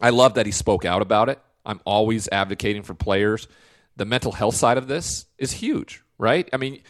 I 0.00 0.10
love 0.10 0.34
that 0.34 0.46
he 0.46 0.52
spoke 0.52 0.84
out 0.84 1.02
about 1.02 1.28
it. 1.28 1.38
I'm 1.66 1.80
always 1.84 2.28
advocating 2.30 2.82
for 2.82 2.94
players. 2.94 3.48
The 3.96 4.04
mental 4.04 4.32
health 4.32 4.56
side 4.56 4.76
of 4.76 4.88
this 4.88 5.26
is 5.38 5.52
huge, 5.52 6.02
right? 6.24 6.48
I 6.52 6.56
mean, 6.56 6.82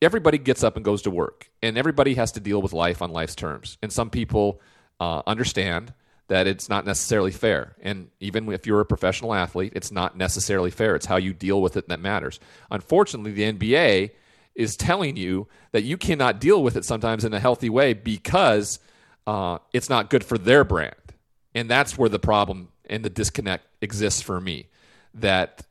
everybody 0.00 0.38
gets 0.38 0.62
up 0.62 0.76
and 0.76 0.84
goes 0.84 1.02
to 1.02 1.10
work, 1.10 1.50
and 1.62 1.76
everybody 1.76 2.14
has 2.14 2.32
to 2.32 2.40
deal 2.40 2.62
with 2.62 2.72
life 2.72 3.02
on 3.02 3.10
life's 3.10 3.34
terms. 3.34 3.76
And 3.82 3.92
some 3.92 4.08
people 4.08 4.60
uh, 5.00 5.22
understand 5.26 5.92
that 6.28 6.46
it's 6.46 6.68
not 6.68 6.86
necessarily 6.86 7.32
fair. 7.32 7.76
And 7.82 8.08
even 8.20 8.50
if 8.52 8.66
you're 8.66 8.80
a 8.80 8.86
professional 8.86 9.34
athlete, 9.34 9.72
it's 9.76 9.90
not 9.90 10.16
necessarily 10.16 10.70
fair. 10.70 10.94
It's 10.94 11.06
how 11.06 11.16
you 11.16 11.34
deal 11.34 11.60
with 11.60 11.76
it 11.76 11.88
that 11.88 12.00
matters. 12.00 12.40
Unfortunately, 12.70 13.32
the 13.32 13.52
NBA 13.52 14.10
is 14.54 14.76
telling 14.76 15.16
you 15.16 15.48
that 15.72 15.82
you 15.82 15.96
cannot 15.96 16.40
deal 16.40 16.62
with 16.62 16.76
it 16.76 16.84
sometimes 16.84 17.24
in 17.24 17.34
a 17.34 17.40
healthy 17.40 17.68
way 17.68 17.92
because 17.92 18.78
uh, 19.26 19.58
it's 19.72 19.90
not 19.90 20.08
good 20.08 20.24
for 20.24 20.38
their 20.38 20.64
brand. 20.64 20.94
And 21.54 21.68
that's 21.68 21.98
where 21.98 22.08
the 22.08 22.18
problem 22.18 22.68
and 22.88 23.04
the 23.04 23.10
disconnect 23.10 23.66
exists 23.82 24.22
for 24.22 24.40
me. 24.40 24.68
That 25.14 25.62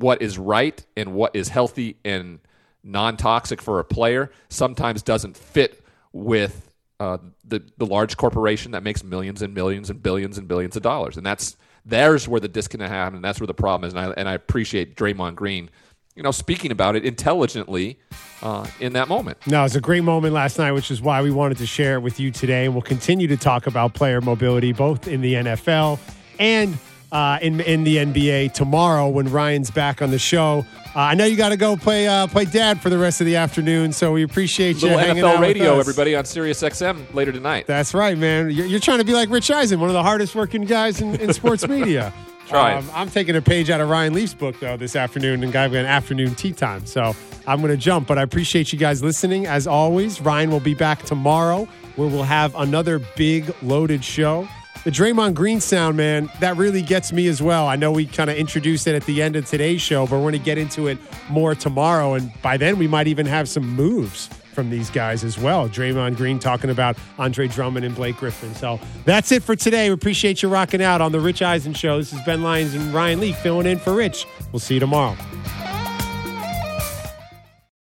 what 0.00 0.22
is 0.22 0.38
right 0.38 0.84
and 0.96 1.14
what 1.14 1.34
is 1.34 1.48
healthy 1.48 1.96
and 2.04 2.40
non 2.82 3.16
toxic 3.16 3.62
for 3.62 3.78
a 3.80 3.84
player 3.84 4.30
sometimes 4.48 5.02
doesn't 5.02 5.36
fit 5.36 5.82
with 6.12 6.70
uh, 7.00 7.18
the 7.44 7.62
the 7.76 7.86
large 7.86 8.16
corporation 8.16 8.72
that 8.72 8.82
makes 8.82 9.02
millions 9.02 9.42
and 9.42 9.52
millions 9.54 9.90
and 9.90 10.02
billions 10.02 10.38
and 10.38 10.46
billions 10.46 10.76
of 10.76 10.82
dollars, 10.82 11.16
and 11.16 11.26
that's 11.26 11.56
there's 11.84 12.28
where 12.28 12.40
the 12.40 12.48
disconnect 12.48 12.90
happens, 12.90 13.16
and 13.16 13.24
that's 13.24 13.40
where 13.40 13.46
the 13.46 13.54
problem 13.54 13.86
is. 13.86 13.94
And 13.94 14.00
I 14.00 14.10
and 14.16 14.28
I 14.28 14.34
appreciate 14.34 14.96
Draymond 14.96 15.34
Green, 15.34 15.70
you 16.14 16.22
know, 16.22 16.30
speaking 16.30 16.70
about 16.70 16.94
it 16.94 17.04
intelligently 17.04 17.98
uh, 18.42 18.66
in 18.78 18.92
that 18.92 19.08
moment. 19.08 19.38
No, 19.46 19.60
it 19.60 19.64
was 19.64 19.76
a 19.76 19.80
great 19.80 20.04
moment 20.04 20.34
last 20.34 20.58
night, 20.58 20.72
which 20.72 20.90
is 20.90 21.02
why 21.02 21.20
we 21.20 21.30
wanted 21.30 21.58
to 21.58 21.66
share 21.66 21.96
it 21.96 22.00
with 22.00 22.20
you 22.20 22.30
today, 22.30 22.66
and 22.66 22.74
we'll 22.74 22.82
continue 22.82 23.26
to 23.26 23.36
talk 23.36 23.66
about 23.66 23.94
player 23.94 24.20
mobility 24.20 24.72
both 24.72 25.08
in 25.08 25.20
the 25.20 25.34
NFL 25.34 25.98
and 26.38 26.78
uh, 27.12 27.38
in 27.42 27.60
in 27.60 27.84
the 27.84 27.98
NBA 27.98 28.52
tomorrow 28.52 29.08
when 29.08 29.30
Ryan's 29.30 29.70
back 29.70 30.02
on 30.02 30.10
the 30.10 30.18
show. 30.18 30.66
Uh, 30.96 31.00
I 31.00 31.14
know 31.14 31.24
you 31.24 31.36
got 31.36 31.48
to 31.48 31.56
go 31.56 31.76
play 31.76 32.06
uh, 32.06 32.26
play 32.26 32.44
dad 32.44 32.80
for 32.80 32.90
the 32.90 32.98
rest 32.98 33.20
of 33.20 33.26
the 33.26 33.36
afternoon, 33.36 33.92
so 33.92 34.12
we 34.12 34.22
appreciate 34.22 34.76
you. 34.76 34.88
Little 34.88 34.98
hanging 34.98 35.24
NFL 35.24 35.36
out 35.36 35.40
radio, 35.40 35.78
everybody 35.78 36.14
on 36.14 36.24
Sirius 36.24 36.62
XM 36.62 37.12
later 37.14 37.32
tonight. 37.32 37.66
That's 37.66 37.94
right, 37.94 38.16
man. 38.16 38.50
You're, 38.50 38.66
you're 38.66 38.80
trying 38.80 38.98
to 38.98 39.04
be 39.04 39.12
like 39.12 39.28
Rich 39.28 39.50
Eisen, 39.50 39.80
one 39.80 39.88
of 39.88 39.94
the 39.94 40.02
hardest 40.02 40.34
working 40.34 40.64
guys 40.64 41.00
in, 41.00 41.16
in 41.16 41.32
sports 41.32 41.66
media. 41.68 42.12
Try 42.46 42.74
Um, 42.74 42.88
I'm 42.92 43.08
taking 43.08 43.36
a 43.36 43.42
page 43.42 43.70
out 43.70 43.80
of 43.80 43.88
Ryan 43.88 44.12
Leaf's 44.12 44.34
book 44.34 44.60
though 44.60 44.76
this 44.76 44.96
afternoon, 44.96 45.42
and 45.42 45.52
got 45.52 45.70
an 45.70 45.86
afternoon 45.86 46.34
tee 46.34 46.52
time. 46.52 46.84
So 46.86 47.14
I'm 47.46 47.60
going 47.60 47.70
to 47.70 47.76
jump, 47.76 48.06
but 48.06 48.18
I 48.18 48.22
appreciate 48.22 48.72
you 48.72 48.78
guys 48.78 49.02
listening 49.02 49.46
as 49.46 49.66
always. 49.66 50.20
Ryan 50.20 50.50
will 50.50 50.60
be 50.60 50.74
back 50.74 51.02
tomorrow, 51.02 51.66
where 51.96 52.08
we'll 52.08 52.22
have 52.22 52.54
another 52.54 53.00
big 53.16 53.54
loaded 53.62 54.04
show. 54.04 54.48
The 54.82 54.90
Draymond 54.90 55.34
Green 55.34 55.60
sound, 55.60 55.96
man, 55.96 56.28
that 56.40 56.56
really 56.56 56.82
gets 56.82 57.10
me 57.12 57.26
as 57.28 57.40
well. 57.40 57.66
I 57.66 57.76
know 57.76 57.90
we 57.92 58.04
kind 58.04 58.28
of 58.28 58.36
introduced 58.36 58.86
it 58.86 58.94
at 58.94 59.04
the 59.06 59.22
end 59.22 59.34
of 59.34 59.46
today's 59.46 59.80
show, 59.80 60.06
but 60.06 60.16
we're 60.16 60.22
going 60.22 60.32
to 60.32 60.38
get 60.38 60.58
into 60.58 60.88
it 60.88 60.98
more 61.30 61.54
tomorrow, 61.54 62.14
and 62.14 62.30
by 62.42 62.58
then 62.58 62.76
we 62.76 62.86
might 62.86 63.06
even 63.06 63.24
have 63.24 63.48
some 63.48 63.66
moves 63.66 64.28
from 64.52 64.68
these 64.70 64.90
guys 64.90 65.24
as 65.24 65.38
well. 65.38 65.68
Draymond 65.68 66.16
Green 66.16 66.38
talking 66.38 66.70
about 66.70 66.96
Andre 67.18 67.48
Drummond 67.48 67.84
and 67.84 67.94
Blake 67.94 68.16
Griffin. 68.18 68.54
So 68.54 68.78
that's 69.04 69.32
it 69.32 69.42
for 69.42 69.56
today. 69.56 69.88
We 69.88 69.94
appreciate 69.94 70.42
you 70.42 70.48
rocking 70.48 70.82
out 70.82 71.00
on 71.00 71.12
the 71.12 71.20
Rich 71.20 71.42
Eisen 71.42 71.72
Show. 71.74 71.98
This 71.98 72.12
is 72.12 72.20
Ben 72.26 72.42
Lyons 72.42 72.74
and 72.74 72.92
Ryan 72.94 73.20
Leaf 73.20 73.36
filling 73.38 73.66
in 73.66 73.78
for 73.78 73.94
Rich. 73.94 74.26
We'll 74.52 74.60
see 74.60 74.74
you 74.74 74.80
tomorrow. 74.80 75.16